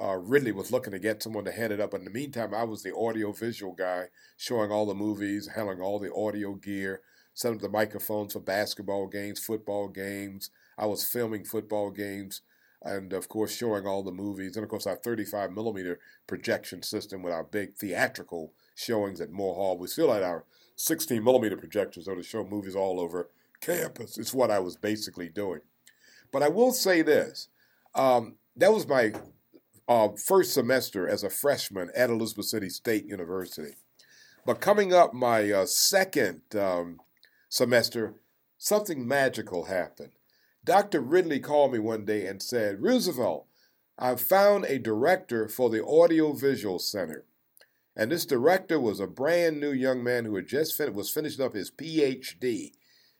Uh, 0.00 0.18
Ridley 0.18 0.52
was 0.52 0.70
looking 0.70 0.92
to 0.92 1.00
get 1.00 1.20
someone 1.20 1.44
to 1.46 1.52
head 1.52 1.72
it 1.72 1.80
up. 1.80 1.94
In 1.94 2.04
the 2.04 2.10
meantime, 2.10 2.54
I 2.54 2.62
was 2.62 2.84
the 2.84 2.92
audiovisual 2.92 3.72
guy, 3.72 4.06
showing 4.36 4.70
all 4.70 4.86
the 4.86 4.94
movies, 4.94 5.48
handling 5.56 5.80
all 5.80 5.98
the 5.98 6.14
audio 6.14 6.54
gear, 6.54 7.00
setting 7.34 7.56
up 7.56 7.62
the 7.62 7.68
microphones 7.68 8.34
for 8.34 8.40
basketball 8.40 9.08
games, 9.08 9.44
football 9.44 9.88
games. 9.88 10.50
I 10.82 10.86
was 10.86 11.04
filming 11.04 11.44
football 11.44 11.92
games, 11.92 12.40
and 12.82 13.12
of 13.12 13.28
course, 13.28 13.54
showing 13.54 13.86
all 13.86 14.02
the 14.02 14.10
movies. 14.10 14.56
And 14.56 14.64
of 14.64 14.68
course, 14.68 14.84
our 14.84 14.96
35 14.96 15.52
millimeter 15.52 16.00
projection 16.26 16.82
system 16.82 17.22
with 17.22 17.32
our 17.32 17.44
big 17.44 17.76
theatrical 17.76 18.52
showings 18.74 19.20
at 19.20 19.30
Moore 19.30 19.54
Hall. 19.54 19.78
We 19.78 19.86
still 19.86 20.12
had 20.12 20.24
our 20.24 20.44
16 20.74 21.22
millimeter 21.22 21.56
projectors, 21.56 22.06
though, 22.06 22.16
to 22.16 22.22
show 22.24 22.42
movies 22.44 22.74
all 22.74 22.98
over 22.98 23.30
campus. 23.60 24.18
It's 24.18 24.34
what 24.34 24.50
I 24.50 24.58
was 24.58 24.74
basically 24.74 25.28
doing. 25.28 25.60
But 26.32 26.42
I 26.42 26.48
will 26.48 26.72
say 26.72 27.02
this 27.02 27.46
um, 27.94 28.34
that 28.56 28.72
was 28.72 28.88
my 28.88 29.12
uh, 29.86 30.08
first 30.16 30.52
semester 30.52 31.08
as 31.08 31.22
a 31.22 31.30
freshman 31.30 31.90
at 31.94 32.10
Elizabeth 32.10 32.46
City 32.46 32.70
State 32.70 33.06
University. 33.06 33.76
But 34.44 34.60
coming 34.60 34.92
up 34.92 35.14
my 35.14 35.48
uh, 35.52 35.66
second 35.66 36.40
um, 36.58 36.98
semester, 37.48 38.14
something 38.58 39.06
magical 39.06 39.66
happened. 39.66 40.10
Dr. 40.64 41.00
Ridley 41.00 41.40
called 41.40 41.72
me 41.72 41.78
one 41.78 42.04
day 42.04 42.26
and 42.26 42.40
said, 42.40 42.82
Roosevelt, 42.82 43.46
I've 43.98 44.20
found 44.20 44.64
a 44.64 44.78
director 44.78 45.48
for 45.48 45.68
the 45.68 45.82
Audiovisual 45.82 46.78
Center. 46.78 47.24
And 47.96 48.10
this 48.10 48.24
director 48.24 48.80
was 48.80 49.00
a 49.00 49.06
brand 49.06 49.60
new 49.60 49.72
young 49.72 50.02
man 50.02 50.24
who 50.24 50.36
had 50.36 50.46
just 50.46 50.76
fin- 50.76 50.94
was 50.94 51.10
finishing 51.10 51.44
up 51.44 51.54
his 51.54 51.70
PhD 51.70 52.72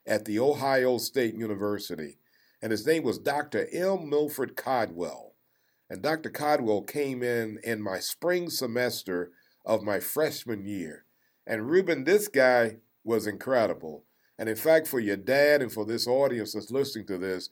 at 0.07 0.25
the 0.25 0.39
Ohio 0.39 0.99
State 0.99 1.35
University. 1.35 2.19
And 2.63 2.71
his 2.71 2.87
name 2.87 3.03
was 3.03 3.19
Dr. 3.19 3.67
M. 3.73 4.09
Milford 4.09 4.57
Codwell. 4.57 5.35
And 5.91 6.01
Dr. 6.01 6.31
Codwell 6.31 6.83
came 6.83 7.23
in 7.23 7.59
in 7.65 7.83
my 7.83 7.99
spring 7.99 8.49
semester 8.49 9.33
of 9.67 9.83
my 9.83 10.01
freshman 10.01 10.65
year. 10.65 11.05
And 11.47 11.69
Ruben, 11.69 12.05
this 12.05 12.29
guy 12.29 12.79
was 13.05 13.27
incredible. 13.27 14.05
And 14.43 14.49
in 14.49 14.57
fact, 14.57 14.89
for 14.89 14.99
your 14.99 15.17
dad 15.17 15.63
and 15.63 15.73
for 15.73 15.85
this 15.85 16.09
audience 16.09 16.55
that's 16.55 16.73
listening 16.73 17.07
to 17.07 17.17
this, 17.17 17.49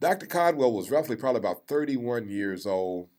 Dr. 0.00 0.26
Codwell 0.26 0.72
was 0.72 0.90
roughly 0.90 1.14
probably 1.14 1.38
about 1.38 1.68
31 1.68 2.28
years 2.28 2.66
old. 2.66 3.10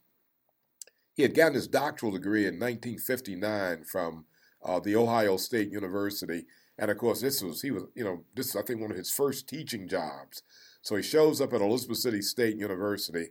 He 1.13 1.23
had 1.23 1.33
gotten 1.33 1.53
his 1.53 1.69
doctoral 1.69 2.11
degree 2.11 2.41
in 2.41 2.59
1959 2.59 3.85
from 3.85 4.25
uh, 4.61 4.81
the 4.81 4.97
Ohio 4.97 5.37
State 5.37 5.71
University. 5.71 6.43
And 6.77 6.91
of 6.91 6.97
course, 6.97 7.21
this 7.21 7.41
was, 7.41 7.61
he 7.61 7.71
was, 7.71 7.83
you 7.95 8.03
know, 8.03 8.25
this 8.35 8.49
is, 8.49 8.55
I 8.57 8.61
think, 8.61 8.81
one 8.81 8.91
of 8.91 8.97
his 8.97 9.09
first 9.09 9.47
teaching 9.47 9.87
jobs. 9.87 10.43
So 10.81 10.97
he 10.97 11.01
shows 11.01 11.39
up 11.39 11.53
at 11.53 11.61
Elizabeth 11.61 11.99
City 11.99 12.21
State 12.21 12.57
University. 12.57 13.27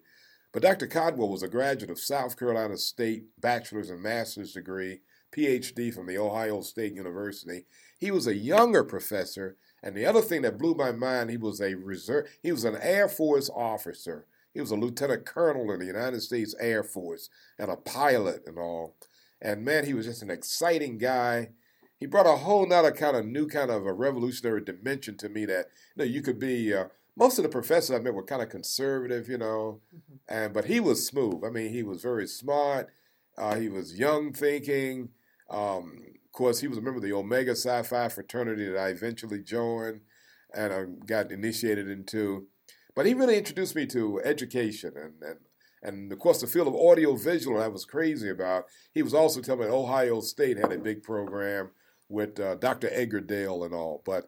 But 0.55 0.63
Dr. 0.63 0.87
Codwell 0.87 1.29
was 1.29 1.43
a 1.43 1.49
graduate 1.49 1.91
of 1.91 2.01
South 2.01 2.39
Carolina 2.39 2.79
State 2.79 3.25
bachelor's 3.39 3.91
and 3.91 4.03
master's 4.03 4.55
degree, 4.55 5.01
PhD 5.37 5.93
from 5.93 6.07
the 6.07 6.17
Ohio 6.17 6.63
State 6.63 6.95
University. 6.95 7.67
He 7.99 8.11
was 8.11 8.27
a 8.27 8.35
younger 8.35 8.85
professor, 8.85 9.59
and 9.83 9.97
the 9.97 10.07
other 10.07 10.21
thing 10.21 10.43
that 10.43 10.59
blew 10.59 10.75
my 10.75 10.93
mind, 10.93 11.31
he 11.31 11.37
was 11.37 11.61
a 11.61 11.75
reserve, 11.75 12.29
he 12.43 12.53
was 12.53 12.65
an 12.65 12.77
Air 12.81 13.09
Force 13.09 13.51
officer. 13.55 14.27
He 14.55 14.61
was 14.61 14.71
a 14.71 14.77
lieutenant 14.77 15.25
colonel 15.25 15.73
in 15.73 15.81
the 15.81 15.87
United 15.87 16.21
States 16.21 16.55
Air 16.61 16.85
Force 16.85 17.31
and 17.59 17.71
a 17.71 17.77
pilot 17.77 18.43
and 18.47 18.59
all. 18.59 18.97
And 19.41 19.65
man, 19.65 19.87
he 19.87 19.95
was 19.95 20.07
just 20.07 20.23
an 20.23 20.31
exciting 20.31 20.99
guy. 20.99 21.51
He 21.99 22.07
brought 22.07 22.27
a 22.27 22.37
whole 22.37 22.67
nother 22.67 22.93
kind 22.93 23.17
of 23.17 23.27
new 23.27 23.47
kind 23.47 23.71
of 23.71 23.87
a 23.87 23.93
revolutionary 23.93 24.63
dimension 24.63 25.17
to 25.19 25.29
me 25.29 25.47
that 25.47 25.67
you 25.97 26.05
know 26.05 26.05
you 26.05 26.23
could 26.23 26.39
be. 26.39 26.73
Uh, 26.75 26.87
most 27.17 27.39
of 27.39 27.43
the 27.43 27.49
professors 27.49 27.95
I 27.95 28.01
met 28.01 28.15
were 28.15 28.25
kind 28.25 28.43
of 28.43 28.49
conservative, 28.49 29.29
you 29.29 29.39
know, 29.39 29.81
mm-hmm. 29.95 30.15
and 30.29 30.55
but 30.55 30.65
he 30.67 30.81
was 30.81 31.07
smooth. 31.07 31.45
I 31.45 31.51
mean, 31.51 31.73
he 31.73 31.83
was 31.83 32.03
very 32.03 32.27
smart. 32.27 32.89
Uh, 33.37 33.57
he 33.57 33.69
was 33.69 33.99
young 33.99 34.33
thinking. 34.33 35.11
Um, 35.51 36.03
course, 36.33 36.61
he 36.61 36.69
was 36.69 36.79
a 36.79 36.81
member 36.81 36.99
of 36.99 37.03
the 37.03 37.13
Omega 37.13 37.55
Psi 37.55 37.83
Phi 37.83 38.09
fraternity 38.09 38.69
that 38.69 38.79
I 38.79 38.89
eventually 38.89 39.43
joined 39.43 40.01
and 40.55 40.73
I 40.73 40.85
got 41.07 41.31
initiated 41.33 41.89
into. 41.89 42.47
But 42.95 43.07
he 43.07 43.15
really 43.15 43.39
introduced 43.39 43.75
me 43.75 43.87
to 43.87 44.21
education 44.25 44.93
and, 44.97 45.23
and 45.23 45.39
and 45.85 46.13
of 46.13 46.19
course 46.21 46.41
the 46.41 46.47
field 46.47 46.69
of 46.69 46.77
audio 46.77 47.17
visual 47.17 47.61
I 47.61 47.69
was 47.69 47.85
crazy 47.85 48.29
about. 48.29 48.67
He 48.95 49.03
was 49.03 49.15
also 49.15 49.41
telling 49.41 49.63
me 49.63 49.75
Ohio 49.75 50.21
State 50.21 50.59
had 50.59 50.73
a 50.73 50.79
big 50.79 51.03
program 51.03 51.71
with 52.09 52.39
uh, 52.39 52.55
Dr. 52.57 52.89
Edgar 52.93 53.21
Dale 53.21 53.65
and 53.65 53.75
all. 53.75 54.03
But 54.05 54.27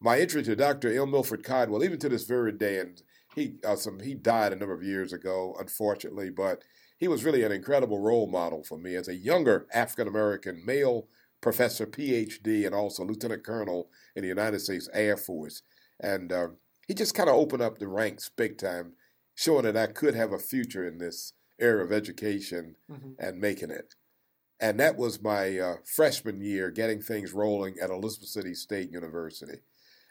my 0.00 0.18
entry 0.18 0.42
to 0.44 0.54
Dr. 0.54 0.92
M. 1.00 1.10
Milford 1.10 1.42
Codwell, 1.42 1.82
even 1.82 1.98
to 2.00 2.08
this 2.08 2.24
very 2.24 2.52
day, 2.52 2.78
and 2.78 3.02
he 3.34 3.54
uh, 3.66 3.76
some 3.76 4.00
he 4.00 4.14
died 4.14 4.52
a 4.52 4.56
number 4.56 4.74
of 4.74 4.82
years 4.82 5.12
ago, 5.12 5.56
unfortunately, 5.58 6.30
but 6.30 6.62
he 6.98 7.08
was 7.08 7.24
really 7.24 7.42
an 7.42 7.52
incredible 7.52 7.98
role 7.98 8.28
model 8.28 8.62
for 8.62 8.78
me 8.78 8.94
as 8.94 9.08
a 9.08 9.14
younger 9.14 9.66
African 9.74 10.06
American 10.06 10.64
male 10.64 11.08
professor, 11.42 11.86
PhD, 11.86 12.64
and 12.64 12.74
also 12.74 13.04
lieutenant 13.04 13.44
colonel 13.44 13.90
in 14.16 14.22
the 14.22 14.28
United 14.28 14.60
States 14.60 14.88
Air 14.94 15.18
Force. 15.18 15.62
And 16.00 16.32
uh, 16.32 16.48
he 16.88 16.94
just 16.94 17.14
kind 17.14 17.28
of 17.28 17.36
opened 17.36 17.62
up 17.62 17.78
the 17.78 17.88
ranks 17.88 18.30
big 18.34 18.56
time, 18.56 18.94
showing 19.34 19.64
that 19.64 19.76
I 19.76 19.88
could 19.88 20.14
have 20.14 20.32
a 20.32 20.38
future 20.38 20.86
in 20.86 20.98
this 20.98 21.34
area 21.60 21.84
of 21.84 21.92
education 21.92 22.76
mm-hmm. 22.90 23.10
and 23.18 23.40
making 23.40 23.70
it. 23.70 23.94
And 24.60 24.78
that 24.78 24.96
was 24.96 25.20
my 25.20 25.58
uh, 25.58 25.74
freshman 25.84 26.40
year 26.40 26.70
getting 26.70 27.00
things 27.00 27.32
rolling 27.32 27.74
at 27.82 27.90
Elizabeth 27.90 28.28
City 28.28 28.54
State 28.54 28.90
University. 28.92 29.58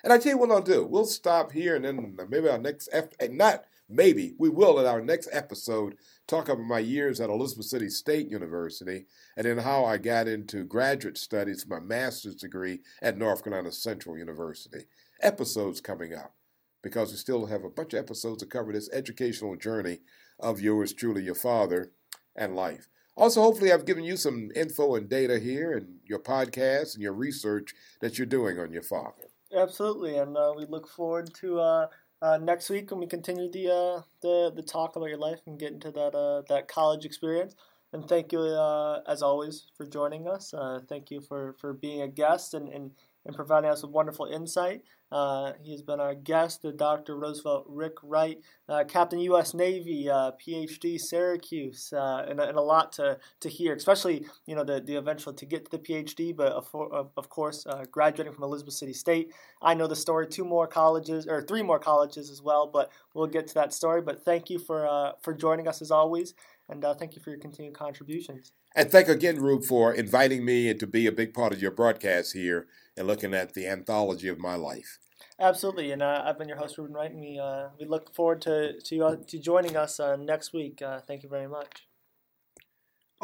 And 0.04 0.12
I 0.12 0.18
tell 0.18 0.34
you 0.34 0.38
what 0.38 0.52
I'll 0.52 0.62
do. 0.62 0.86
We'll 0.86 1.06
stop 1.06 1.52
here 1.52 1.76
and 1.76 1.86
then 1.86 2.18
maybe 2.30 2.50
our 2.50 2.58
next, 2.58 2.90
ep- 2.92 3.14
not 3.32 3.64
maybe, 3.88 4.34
we 4.38 4.50
will 4.50 4.80
in 4.80 4.86
our 4.86 5.02
next 5.02 5.30
episode 5.32 5.96
talk 6.32 6.48
about 6.48 6.64
my 6.64 6.80
years 6.80 7.20
at 7.20 7.30
Elizabeth 7.30 7.66
City 7.66 7.90
State 7.90 8.30
University 8.30 9.06
and 9.36 9.46
then 9.46 9.58
how 9.58 9.84
I 9.84 9.98
got 9.98 10.30
into 10.30 10.64
graduate 10.64 11.18
studies, 11.18 11.66
my 11.68 11.82
master's 11.82 12.36
degree 12.36 12.80
at 13.02 13.18
North 13.18 13.44
Carolina 13.44 13.72
Central 13.72 14.18
University. 14.18 14.86
Episodes 15.22 15.82
coming 15.82 16.14
up 16.14 16.34
because 16.82 17.12
we 17.12 17.18
still 17.18 17.48
have 17.48 17.66
a 17.66 17.70
bunch 17.70 17.94
of 17.94 18.00
episodes 18.00 18.42
to 18.42 18.48
cover 18.48 18.72
this 18.72 18.90
educational 18.94 19.58
journey 19.58 20.00
of 20.40 20.62
yours 20.62 20.94
truly, 20.94 21.22
your 21.22 21.36
father, 21.36 21.92
and 22.36 22.56
life. 22.56 22.88
Also, 23.18 23.42
hopefully, 23.42 23.72
I've 23.72 23.86
given 23.86 24.06
you 24.06 24.16
some 24.16 24.50
info 24.56 24.96
and 24.96 25.10
data 25.10 25.38
here 25.38 25.74
and 25.74 25.98
your 26.06 26.20
podcast 26.20 26.94
and 26.94 27.04
your 27.04 27.14
research 27.14 27.74
that 28.00 28.18
you're 28.18 28.26
doing 28.26 28.58
on 28.58 28.72
your 28.72 28.82
father. 28.82 29.28
Absolutely, 29.56 30.18
and 30.18 30.38
uh, 30.38 30.54
we 30.56 30.66
look 30.66 30.88
forward 30.88 31.34
to 31.42 31.60
uh, 31.60 31.88
uh, 32.22 32.38
next 32.38 32.70
week 32.70 32.92
when 32.92 33.00
we 33.00 33.08
continue 33.08 33.50
the 33.52 33.68
uh, 33.72 34.02
the 34.22 34.52
the 34.56 34.62
talk 34.64 34.96
about 34.96 35.10
your 35.10 35.18
life 35.18 35.40
and 35.48 35.60
get 35.60 35.72
into 35.74 35.92
that 35.92 36.16
uh, 36.16 36.42
that 36.50 36.68
college 36.68 37.06
experience. 37.06 37.56
And 37.94 38.08
thank 38.08 38.32
you, 38.32 38.40
uh, 38.40 39.02
as 39.06 39.22
always, 39.22 39.68
for 39.76 39.86
joining 39.86 40.26
us. 40.28 40.54
thank 40.88 41.12
you 41.12 41.20
for, 41.20 41.56
for 41.60 41.74
being 41.74 42.02
a 42.02 42.08
guest 42.08 42.54
and, 42.54 42.70
and 42.70 42.92
and 43.26 43.36
providing 43.36 43.70
us 43.70 43.82
with 43.82 43.92
wonderful 43.92 44.26
insight. 44.26 44.82
Uh, 45.12 45.52
he 45.62 45.72
has 45.72 45.82
been 45.82 46.00
our 46.00 46.16
guest, 46.16 46.62
the 46.62 46.72
Dr. 46.72 47.18
Roosevelt 47.18 47.66
Rick 47.68 47.96
Wright, 48.02 48.40
uh, 48.70 48.86
Captain 48.86 49.20
U.S. 49.20 49.54
Navy, 49.54 50.10
uh, 50.10 50.32
PhD 50.32 50.98
Syracuse, 50.98 51.92
uh, 51.92 52.26
and, 52.30 52.40
and, 52.40 52.58
a 52.58 52.62
lot 52.62 52.94
to, 52.94 53.20
to 53.42 53.50
hear, 53.50 53.76
especially 53.76 54.26
you 54.46 54.56
know 54.56 54.64
the, 54.64 54.80
the 54.80 54.96
eventual 54.96 55.34
to 55.34 55.46
get 55.46 55.66
to 55.66 55.78
the 55.78 55.84
PhD, 55.84 56.34
but 56.34 56.54
of, 56.54 56.70
of 57.18 57.30
course 57.30 57.66
uh, 57.68 57.84
graduating 57.92 58.34
from 58.34 58.44
Elizabeth 58.44 58.74
City 58.74 58.94
State. 58.94 59.34
I 59.62 59.74
know 59.74 59.88
the 59.88 59.98
story, 59.98 60.28
two 60.28 60.46
more 60.46 60.66
colleges 60.66 61.28
or 61.28 61.42
three 61.42 61.62
more 61.62 61.80
colleges 61.80 62.30
as 62.30 62.42
well, 62.42 62.66
but 62.66 62.90
we'll 63.14 63.28
get 63.28 63.48
to 63.48 63.54
that 63.56 63.74
story. 63.74 64.02
But 64.02 64.24
thank 64.24 64.50
you 64.50 64.60
for 64.60 64.88
uh, 64.88 65.12
for 65.22 65.34
joining 65.34 65.68
us 65.68 65.82
as 65.82 65.92
always, 65.92 66.34
and 66.70 66.82
thank 66.98 67.18
you 67.18 67.22
for 67.22 67.32
your 67.32 67.40
continued 67.40 67.74
contributions. 67.74 68.54
And 68.74 68.90
thank 68.90 69.10
again, 69.10 69.42
Rube, 69.42 69.66
for 69.66 69.94
inviting 69.94 70.46
me 70.46 70.70
and 70.70 70.80
to 70.80 70.88
be 70.88 71.06
a 71.06 71.12
big 71.12 71.34
part 71.34 71.52
of 71.52 71.62
your 71.62 71.72
broadcast 71.72 72.32
here 72.32 72.68
and 72.98 73.08
looking 73.08 73.34
at 73.34 73.54
the 73.54 73.68
anthology 73.68 74.28
of 74.28 74.40
my 74.40 74.56
life. 74.56 75.00
Absolutely, 75.40 75.92
and 75.92 76.02
uh, 76.02 76.24
I've 76.26 76.38
been 76.38 76.48
your 76.48 76.58
host, 76.58 76.78
Ruben 76.78 76.94
Wright, 76.94 77.12
and 77.12 77.20
we 77.20 77.40
uh, 77.40 77.70
we 77.80 77.86
look 77.86 78.14
forward 78.14 78.42
to 78.42 78.80
to, 78.80 79.04
uh, 79.04 79.16
to 79.28 79.40
joining 79.40 79.76
us 79.76 80.00
uh, 80.00 80.16
next 80.16 80.54
week. 80.54 80.82
Uh, 80.82 81.00
thank 81.08 81.24
you 81.24 81.30
very 81.30 81.48
much. 81.48 81.88